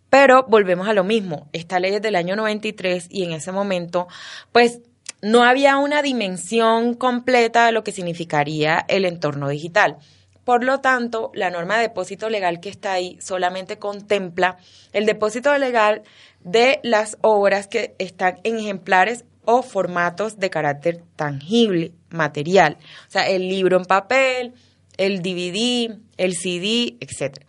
Pero 0.09 0.45
volvemos 0.47 0.87
a 0.87 0.93
lo 0.93 1.03
mismo, 1.03 1.49
esta 1.51 1.79
ley 1.79 1.95
es 1.95 2.01
del 2.01 2.15
año 2.15 2.35
93 2.35 3.07
y 3.09 3.23
en 3.23 3.31
ese 3.31 3.51
momento, 3.51 4.07
pues 4.51 4.79
no 5.21 5.43
había 5.43 5.77
una 5.77 6.01
dimensión 6.01 6.93
completa 6.93 7.65
de 7.65 7.71
lo 7.71 7.83
que 7.83 7.91
significaría 7.91 8.85
el 8.87 9.05
entorno 9.05 9.49
digital. 9.49 9.97
Por 10.43 10.63
lo 10.63 10.79
tanto, 10.79 11.31
la 11.33 11.49
norma 11.49 11.75
de 11.75 11.83
depósito 11.83 12.29
legal 12.29 12.61
que 12.61 12.69
está 12.69 12.93
ahí 12.93 13.17
solamente 13.21 13.79
contempla 13.79 14.57
el 14.93 15.05
depósito 15.05 15.57
legal 15.57 16.03
de 16.39 16.79
las 16.83 17.17
obras 17.21 17.67
que 17.67 17.95
están 17.99 18.39
en 18.43 18.57
ejemplares 18.57 19.25
o 19.43 19.61
formatos 19.61 20.39
de 20.39 20.49
carácter 20.49 21.03
tangible, 21.15 21.91
material. 22.09 22.77
O 23.07 23.11
sea, 23.11 23.27
el 23.27 23.49
libro 23.49 23.77
en 23.77 23.85
papel, 23.85 24.53
el 24.97 25.21
DVD, 25.21 25.97
el 26.17 26.33
CD, 26.33 26.95
etc. 26.99 27.39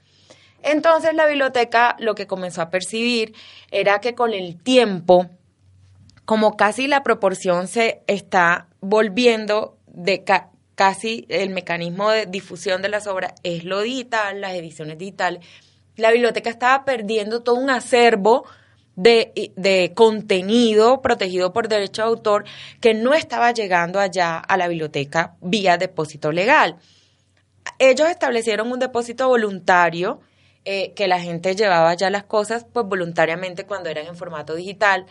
Entonces 0.63 1.15
la 1.15 1.27
biblioteca 1.27 1.97
lo 1.99 2.15
que 2.15 2.27
comenzó 2.27 2.63
a 2.63 2.71
percibir 2.71 3.35
era 3.71 4.01
que 4.01 4.15
con 4.15 4.33
el 4.33 4.61
tiempo 4.61 5.31
como 6.29 6.59
casi 6.59 6.89
la 6.89 7.03
proporción 7.03 7.69
se 7.69 8.03
está 8.07 8.69
volviendo 8.83 9.79
de 9.87 10.25
casi 10.75 11.25
el 11.31 11.49
mecanismo 11.49 12.11
de 12.11 12.27
difusión 12.27 12.83
de 12.83 12.91
las 12.91 13.07
obras 13.07 13.33
es 13.45 13.65
lo 13.65 13.81
digital, 13.81 14.43
las 14.43 14.53
ediciones 14.53 14.99
digitales, 14.99 15.43
la 15.97 16.11
biblioteca 16.11 16.51
estaba 16.51 16.85
perdiendo 16.85 17.43
todo 17.43 17.55
un 17.55 17.71
acervo 17.71 18.45
de, 18.95 19.33
de, 19.57 19.93
contenido 19.95 21.01
protegido 21.01 21.55
por 21.55 21.67
derecho 21.67 22.03
de 22.03 22.09
autor 22.09 22.45
que 22.83 22.93
no 22.93 23.15
estaba 23.15 23.53
llegando 23.53 23.99
allá 23.99 24.37
a 24.37 24.59
la 24.59 24.69
biblioteca 24.69 25.35
vía 25.41 25.79
depósito 25.79 26.31
legal. 26.31 26.77
Ellos 27.79 28.07
establecieron 28.11 28.71
un 28.71 28.81
depósito 28.81 29.29
voluntario 29.29 30.21
eh, 30.67 30.93
que 30.93 31.09
la 31.09 31.21
gente 31.21 31.57
llevaba 31.57 31.95
ya 31.95 32.11
las 32.11 32.25
cosas 32.25 32.67
pues 32.71 32.85
voluntariamente 32.85 33.65
cuando 33.65 33.89
eran 33.89 34.07
en 34.07 34.17
formato 34.17 34.55
digital, 34.55 35.07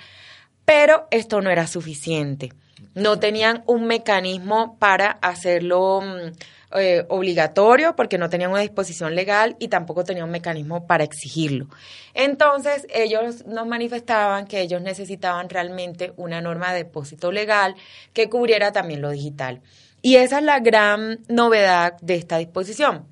pero 0.68 1.07
esto 1.11 1.39
no 1.41 1.49
era 1.49 1.65
suficiente. 1.65 2.51
No 2.93 3.20
tenían 3.20 3.63
un 3.68 3.88
mecanismo 3.88 4.78
para 4.80 5.11
hacerlo 5.22 6.01
mm, 6.01 6.78
eh, 6.78 7.05
obligatorio 7.07 7.95
porque 7.95 8.18
no 8.18 8.30
tenían 8.30 8.51
una 8.51 8.59
disposición 8.59 9.15
legal 9.15 9.55
y 9.59 9.70
tampoco 9.70 10.03
tenían 10.03 10.26
un 10.26 10.32
mecanismo 10.32 10.86
para 10.86 11.05
exigirlo. 11.05 11.68
Entonces 12.13 12.86
ellos 12.93 13.45
nos 13.45 13.65
manifestaban 13.65 14.45
que 14.45 14.59
ellos 14.59 14.82
necesitaban 14.82 15.47
realmente 15.47 16.11
una 16.18 16.41
norma 16.41 16.74
de 16.74 16.84
depósito 16.84 17.32
legal 17.32 17.76
que 18.11 18.28
cubriera 18.28 18.74
también 18.74 19.01
lo 19.01 19.11
digital. 19.11 19.61
Y 20.01 20.18
esa 20.18 20.39
es 20.39 20.43
la 20.43 20.59
gran 20.59 21.20
novedad 21.30 21.95
de 22.01 22.15
esta 22.15 22.39
disposición. 22.39 23.07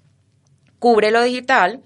Cubre 0.80 1.10
lo 1.10 1.24
digital, 1.24 1.82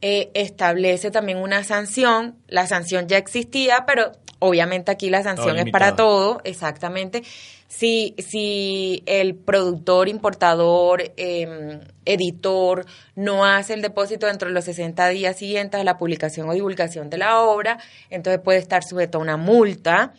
eh, 0.00 0.32
establece 0.34 1.12
también 1.12 1.38
una 1.38 1.62
sanción. 1.62 2.38
La 2.48 2.66
sanción 2.66 3.06
ya 3.06 3.18
existía, 3.18 3.84
pero 3.86 4.10
obviamente 4.40 4.90
aquí 4.90 5.08
la 5.10 5.22
sanción 5.22 5.56
es 5.58 5.70
para 5.70 5.94
todo, 5.94 6.40
exactamente. 6.44 7.22
Si, 7.68 8.16
si 8.18 9.04
el 9.06 9.36
productor, 9.36 10.08
importador, 10.08 11.12
em, 11.16 11.80
editor 12.04 12.84
no 13.14 13.44
hace 13.44 13.74
el 13.74 13.82
depósito 13.82 14.26
dentro 14.26 14.48
de 14.48 14.54
los 14.54 14.64
60 14.64 15.08
días 15.10 15.36
siguientes 15.36 15.80
a 15.80 15.84
la 15.84 15.96
publicación 15.96 16.48
o 16.48 16.52
divulgación 16.52 17.10
de 17.10 17.18
la 17.18 17.40
obra, 17.40 17.78
entonces 18.08 18.40
puede 18.42 18.58
estar 18.58 18.82
sujeto 18.82 19.18
a 19.18 19.20
una 19.20 19.36
multa. 19.36 20.14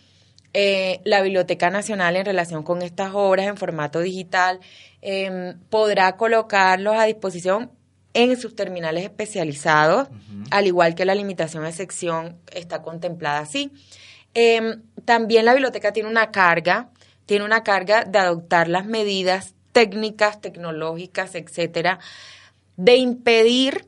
Eh, 0.53 1.01
la 1.03 1.21
Biblioteca 1.21 1.69
Nacional 1.69 2.15
en 2.15 2.25
relación 2.25 2.63
con 2.63 2.81
estas 2.81 3.11
obras 3.13 3.47
en 3.47 3.57
formato 3.57 3.99
digital 3.99 4.59
em, 5.01 5.57
podrá 5.69 6.15
colocarlos 6.15 6.95
a 6.95 7.05
disposición 7.05 7.71
en 8.13 8.37
sus 8.37 8.55
terminales 8.55 9.03
especializados, 9.03 10.09
al 10.49 10.67
igual 10.67 10.95
que 10.95 11.05
la 11.05 11.15
limitación 11.15 11.63
de 11.63 11.71
sección 11.71 12.37
está 12.53 12.81
contemplada 12.81 13.39
así. 13.39 13.71
Em, 14.33 14.81
también 15.05 15.45
la 15.45 15.53
biblioteca 15.53 15.91
tiene 15.91 16.09
una 16.09 16.31
carga, 16.31 16.89
tiene 17.25 17.45
una 17.45 17.63
carga 17.63 18.03
de 18.05 18.19
adoptar 18.19 18.67
las 18.67 18.85
medidas 18.85 19.55
técnicas, 19.71 20.41
tecnológicas, 20.41 21.35
etcétera, 21.35 21.99
de 22.77 22.95
impedir 22.95 23.85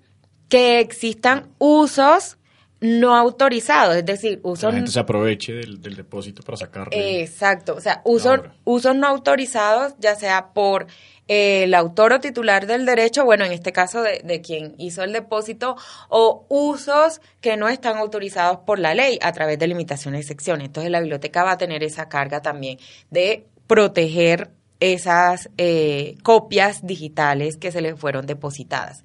que 0.49 0.79
existan 0.79 1.49
usos 1.57 2.37
no 2.79 3.15
autorizados, 3.15 3.95
es 3.95 4.05
decir, 4.05 4.41
usos... 4.43 4.65
la 4.65 4.73
gente 4.73 4.91
se 4.91 4.99
aproveche 4.99 5.53
del, 5.53 5.79
depósito 5.81 6.43
para 6.43 6.57
sacar... 6.57 6.89
Exacto, 6.91 7.75
o 7.75 7.79
sea, 7.79 8.01
usos, 8.03 8.41
usos 8.65 8.93
no 8.93 9.07
autorizados, 9.07 9.93
ya 9.99 10.15
sea 10.15 10.53
por 10.53 10.87
el 11.27 11.73
autor 11.73 12.13
o 12.13 12.19
titular 12.19 12.67
del 12.67 12.85
derecho, 12.85 13.23
bueno, 13.23 13.45
en 13.45 13.51
este 13.51 13.71
caso 13.71 14.01
de, 14.01 14.41
quien 14.41 14.75
hizo 14.77 15.03
el 15.03 15.13
depósito, 15.13 15.75
o 16.09 16.45
usos 16.49 17.21
que 17.41 17.57
no 17.57 17.69
están 17.69 17.97
autorizados 17.97 18.59
por 18.59 18.79
la 18.79 18.93
ley 18.93 19.19
a 19.21 19.31
través 19.31 19.57
de 19.59 19.67
limitaciones 19.67 20.25
y 20.25 20.27
secciones. 20.27 20.67
Entonces 20.67 20.91
la 20.91 20.99
biblioteca 20.99 21.43
va 21.43 21.53
a 21.53 21.57
tener 21.57 21.83
esa 21.83 22.09
carga 22.09 22.41
también 22.41 22.77
de 23.09 23.45
proteger 23.67 24.51
esas 24.79 25.49
eh, 25.57 26.15
copias 26.23 26.85
digitales 26.85 27.55
que 27.57 27.71
se 27.71 27.81
le 27.81 27.95
fueron 27.95 28.25
depositadas. 28.25 29.03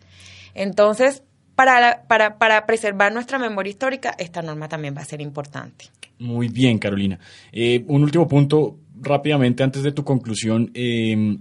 Entonces, 0.54 1.22
para, 1.54 2.04
para, 2.08 2.38
para, 2.38 2.66
preservar 2.66 3.12
nuestra 3.12 3.38
memoria 3.38 3.70
histórica, 3.70 4.14
esta 4.18 4.42
norma 4.42 4.68
también 4.68 4.96
va 4.96 5.02
a 5.02 5.04
ser 5.04 5.20
importante. 5.20 5.86
Muy 6.18 6.48
bien, 6.48 6.78
Carolina. 6.78 7.20
Eh, 7.52 7.84
un 7.86 8.02
último 8.02 8.26
punto 8.26 8.76
rápidamente 9.00 9.62
antes 9.62 9.84
de 9.84 9.92
tu 9.92 10.02
conclusión. 10.02 10.70
Eh, 10.74 11.38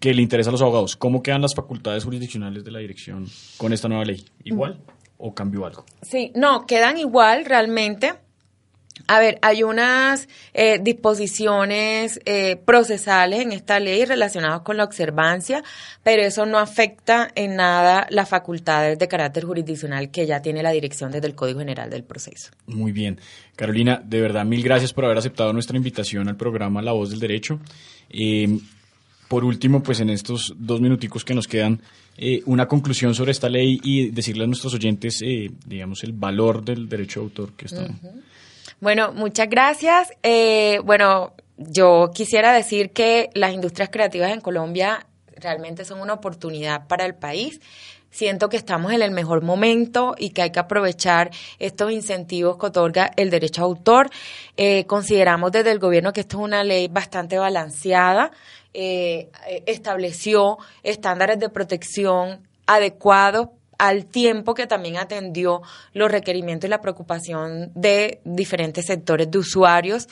que 0.00 0.14
le 0.14 0.22
interesa 0.22 0.50
a 0.50 0.52
los 0.52 0.62
abogados. 0.62 0.96
¿Cómo 0.96 1.22
quedan 1.22 1.42
las 1.42 1.54
facultades 1.54 2.04
jurisdiccionales 2.04 2.64
de 2.64 2.70
la 2.70 2.78
dirección 2.78 3.26
con 3.56 3.72
esta 3.72 3.88
nueva 3.88 4.04
ley? 4.04 4.24
¿Igual 4.44 4.80
o 5.18 5.34
cambió 5.34 5.66
algo? 5.66 5.84
Sí, 6.02 6.32
no, 6.34 6.66
quedan 6.66 6.98
igual 6.98 7.44
realmente. 7.44 8.14
A 9.06 9.18
ver, 9.18 9.38
hay 9.42 9.62
unas 9.62 10.28
eh, 10.54 10.78
disposiciones 10.80 12.20
eh, 12.24 12.56
procesales 12.64 13.40
en 13.40 13.52
esta 13.52 13.78
ley 13.80 14.04
relacionadas 14.04 14.60
con 14.62 14.76
la 14.76 14.84
observancia, 14.84 15.62
pero 16.02 16.22
eso 16.22 16.46
no 16.46 16.58
afecta 16.58 17.28
en 17.34 17.56
nada 17.56 18.06
las 18.10 18.28
facultades 18.28 18.98
de 18.98 19.08
carácter 19.08 19.44
jurisdiccional 19.44 20.10
que 20.10 20.26
ya 20.26 20.40
tiene 20.40 20.62
la 20.62 20.70
dirección 20.70 21.10
desde 21.10 21.26
el 21.26 21.34
Código 21.34 21.58
General 21.58 21.90
del 21.90 22.04
Proceso. 22.04 22.52
Muy 22.66 22.92
bien. 22.92 23.20
Carolina, 23.56 24.00
de 24.02 24.20
verdad, 24.20 24.44
mil 24.44 24.62
gracias 24.62 24.92
por 24.92 25.04
haber 25.04 25.18
aceptado 25.18 25.52
nuestra 25.52 25.76
invitación 25.76 26.28
al 26.28 26.36
programa 26.36 26.80
La 26.80 26.92
Voz 26.92 27.10
del 27.10 27.20
Derecho. 27.20 27.60
Eh, 28.08 28.58
por 29.28 29.44
último, 29.44 29.82
pues 29.82 30.00
en 30.00 30.10
estos 30.10 30.54
dos 30.56 30.80
minuticos 30.80 31.24
que 31.24 31.34
nos 31.34 31.48
quedan, 31.48 31.80
eh, 32.16 32.42
una 32.46 32.68
conclusión 32.68 33.14
sobre 33.14 33.32
esta 33.32 33.48
ley 33.48 33.80
y 33.82 34.10
decirle 34.10 34.44
a 34.44 34.46
nuestros 34.46 34.74
oyentes, 34.74 35.20
eh, 35.22 35.50
digamos, 35.66 36.04
el 36.04 36.12
valor 36.12 36.64
del 36.64 36.88
derecho 36.88 37.20
de 37.20 37.24
autor 37.24 37.52
que 37.54 37.66
está. 37.66 37.88
Bueno, 38.80 39.12
muchas 39.12 39.48
gracias. 39.48 40.12
Eh, 40.22 40.80
bueno, 40.84 41.32
yo 41.56 42.10
quisiera 42.14 42.52
decir 42.52 42.90
que 42.90 43.30
las 43.34 43.52
industrias 43.52 43.88
creativas 43.90 44.30
en 44.30 44.40
Colombia 44.40 45.06
realmente 45.36 45.84
son 45.84 46.00
una 46.00 46.12
oportunidad 46.12 46.86
para 46.86 47.04
el 47.04 47.14
país. 47.14 47.60
Siento 48.10 48.48
que 48.48 48.56
estamos 48.56 48.92
en 48.92 49.02
el 49.02 49.10
mejor 49.10 49.42
momento 49.42 50.14
y 50.16 50.30
que 50.30 50.42
hay 50.42 50.52
que 50.52 50.60
aprovechar 50.60 51.32
estos 51.58 51.90
incentivos 51.90 52.58
que 52.58 52.66
otorga 52.66 53.10
el 53.16 53.28
derecho 53.30 53.62
a 53.62 53.64
autor. 53.64 54.08
consideramos 54.86 55.50
desde 55.50 55.72
el 55.72 55.80
gobierno 55.80 56.12
que 56.12 56.20
esto 56.20 56.36
es 56.36 56.44
una 56.44 56.62
ley 56.62 56.86
bastante 56.86 57.38
balanceada 57.38 58.30
eh, 58.74 59.30
estableció 59.66 60.58
estándares 60.82 61.38
de 61.38 61.48
protección 61.48 62.46
adecuados 62.66 63.48
al 63.78 64.06
tiempo 64.06 64.54
que 64.54 64.66
también 64.66 64.96
atendió 64.96 65.62
los 65.92 66.10
requerimientos 66.10 66.68
y 66.68 66.70
la 66.70 66.80
preocupación 66.80 67.72
de 67.74 68.20
diferentes 68.24 68.86
sectores 68.86 69.30
de 69.30 69.38
usuarios. 69.38 70.08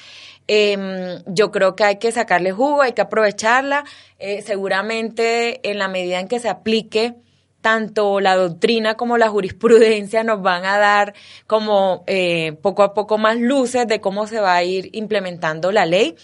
Em, 0.48 1.22
yo 1.26 1.50
creo 1.50 1.76
que 1.76 1.84
hay 1.84 1.96
que 1.96 2.12
sacarle 2.12 2.52
jugo, 2.52 2.82
hay 2.82 2.92
que 2.92 3.02
aprovecharla. 3.02 3.84
Eh, 4.18 4.42
seguramente 4.42 5.68
en 5.70 5.78
la 5.78 5.88
medida 5.88 6.20
en 6.20 6.28
que 6.28 6.40
se 6.40 6.48
aplique 6.48 7.14
tanto 7.60 8.20
la 8.20 8.34
doctrina 8.36 8.96
como 8.96 9.16
la 9.18 9.28
jurisprudencia 9.28 10.24
nos 10.24 10.42
van 10.42 10.64
a 10.64 10.78
dar 10.78 11.14
como 11.46 12.02
eh, 12.06 12.54
poco 12.60 12.82
a 12.82 12.92
poco 12.92 13.18
más 13.18 13.38
luces 13.38 13.86
de 13.86 14.00
cómo 14.00 14.26
se 14.26 14.40
va 14.40 14.54
a 14.56 14.64
ir 14.64 14.90
implementando 14.92 15.72
la 15.72 15.86
ley. 15.86 16.16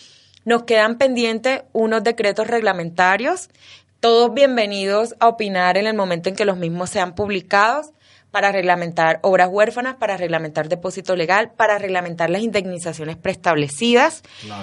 Nos 0.48 0.62
quedan 0.62 0.96
pendientes 0.96 1.64
unos 1.74 2.02
decretos 2.02 2.46
reglamentarios, 2.46 3.50
todos 4.00 4.32
bienvenidos 4.32 5.14
a 5.20 5.28
opinar 5.28 5.76
en 5.76 5.86
el 5.86 5.94
momento 5.94 6.30
en 6.30 6.36
que 6.36 6.46
los 6.46 6.56
mismos 6.56 6.88
sean 6.88 7.14
publicados 7.14 7.90
para 8.30 8.50
reglamentar 8.50 9.20
obras 9.20 9.50
huérfanas, 9.52 9.96
para 9.96 10.16
reglamentar 10.16 10.70
depósito 10.70 11.16
legal, 11.16 11.50
para 11.50 11.76
reglamentar 11.76 12.30
las 12.30 12.40
indemnizaciones 12.40 13.16
preestablecidas. 13.18 14.22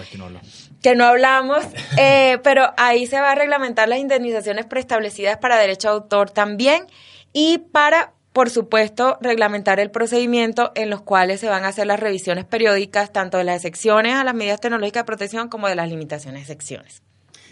que 0.09 0.17
no 0.17 0.25
hablamos. 0.25 0.71
Que 0.81 0.95
no 0.95 1.05
hablamos, 1.05 1.63
eh, 1.99 2.39
pero 2.43 2.73
ahí 2.77 3.05
se 3.05 3.21
va 3.21 3.33
a 3.33 3.35
reglamentar 3.35 3.87
las 3.87 3.99
indemnizaciones 3.99 4.65
preestablecidas 4.65 5.37
para 5.37 5.55
derecho 5.59 5.89
de 5.89 5.93
autor 5.93 6.31
también 6.31 6.87
y 7.31 7.59
para 7.59 8.14
por 8.35 8.49
supuesto, 8.49 9.17
reglamentar 9.21 9.79
el 9.79 9.91
procedimiento 9.91 10.73
en 10.75 10.89
los 10.89 11.01
cuales 11.01 11.39
se 11.39 11.47
van 11.47 11.63
a 11.63 11.69
hacer 11.69 11.87
las 11.87 12.01
revisiones 12.01 12.43
periódicas 12.43 13.13
tanto 13.13 13.37
de 13.37 13.45
las 13.45 13.63
excepciones 13.63 14.15
a 14.15 14.25
las 14.25 14.35
medidas 14.35 14.59
tecnológicas 14.59 15.03
de 15.03 15.05
protección 15.05 15.47
como 15.47 15.69
de 15.69 15.75
las 15.75 15.89
limitaciones 15.89 16.41
de 16.41 16.47
secciones. 16.47 17.01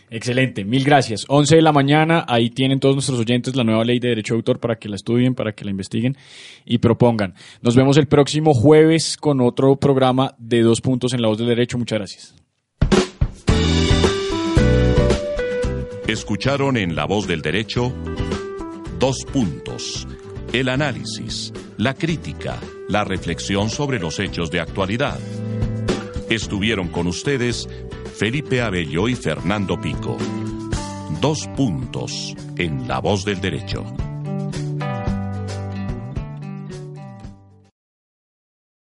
Excelente, 0.09 0.65
mil 0.65 0.83
gracias. 0.83 1.23
11 1.29 1.55
de 1.55 1.61
la 1.61 1.71
mañana, 1.71 2.25
ahí 2.27 2.49
tienen 2.49 2.81
todos 2.81 2.95
nuestros 2.95 3.17
oyentes 3.17 3.55
la 3.55 3.63
nueva 3.63 3.85
ley 3.85 3.99
de 3.99 4.09
derecho 4.09 4.33
de 4.33 4.39
autor 4.39 4.59
para 4.59 4.75
que 4.75 4.89
la 4.89 4.97
estudien, 4.97 5.35
para 5.35 5.53
que 5.53 5.63
la 5.63 5.71
investiguen 5.71 6.17
y 6.65 6.79
propongan. 6.79 7.33
Nos 7.61 7.77
vemos 7.77 7.95
el 7.95 8.07
próximo 8.07 8.53
jueves 8.53 9.15
con 9.15 9.39
otro 9.39 9.77
programa 9.77 10.35
de 10.37 10.63
dos 10.63 10.81
puntos 10.81 11.13
en 11.13 11.21
la 11.21 11.29
voz 11.29 11.37
del 11.37 11.47
derecho. 11.47 11.77
Muchas 11.77 11.97
gracias. 11.97 12.35
Escucharon 16.09 16.75
en 16.75 16.93
La 16.93 17.05
Voz 17.05 17.25
del 17.25 17.41
Derecho 17.41 17.93
dos 18.99 19.23
puntos 19.31 20.05
el 20.53 20.69
análisis, 20.69 21.51
la 21.77 21.95
crítica, 21.95 22.59
la 22.87 23.03
reflexión 23.03 23.71
sobre 23.71 23.99
los 23.99 24.19
hechos 24.19 24.51
de 24.51 24.59
actualidad. 24.59 25.19
Estuvieron 26.29 26.89
con 26.89 27.07
ustedes 27.07 27.67
Felipe 28.15 28.61
Abello 28.61 29.07
y 29.07 29.15
Fernando 29.15 29.81
Pico. 29.81 30.15
Dos 31.19 31.47
puntos 31.57 32.35
en 32.55 32.87
la 32.87 32.99
voz 32.99 33.25
del 33.25 33.41
derecho. 33.41 33.83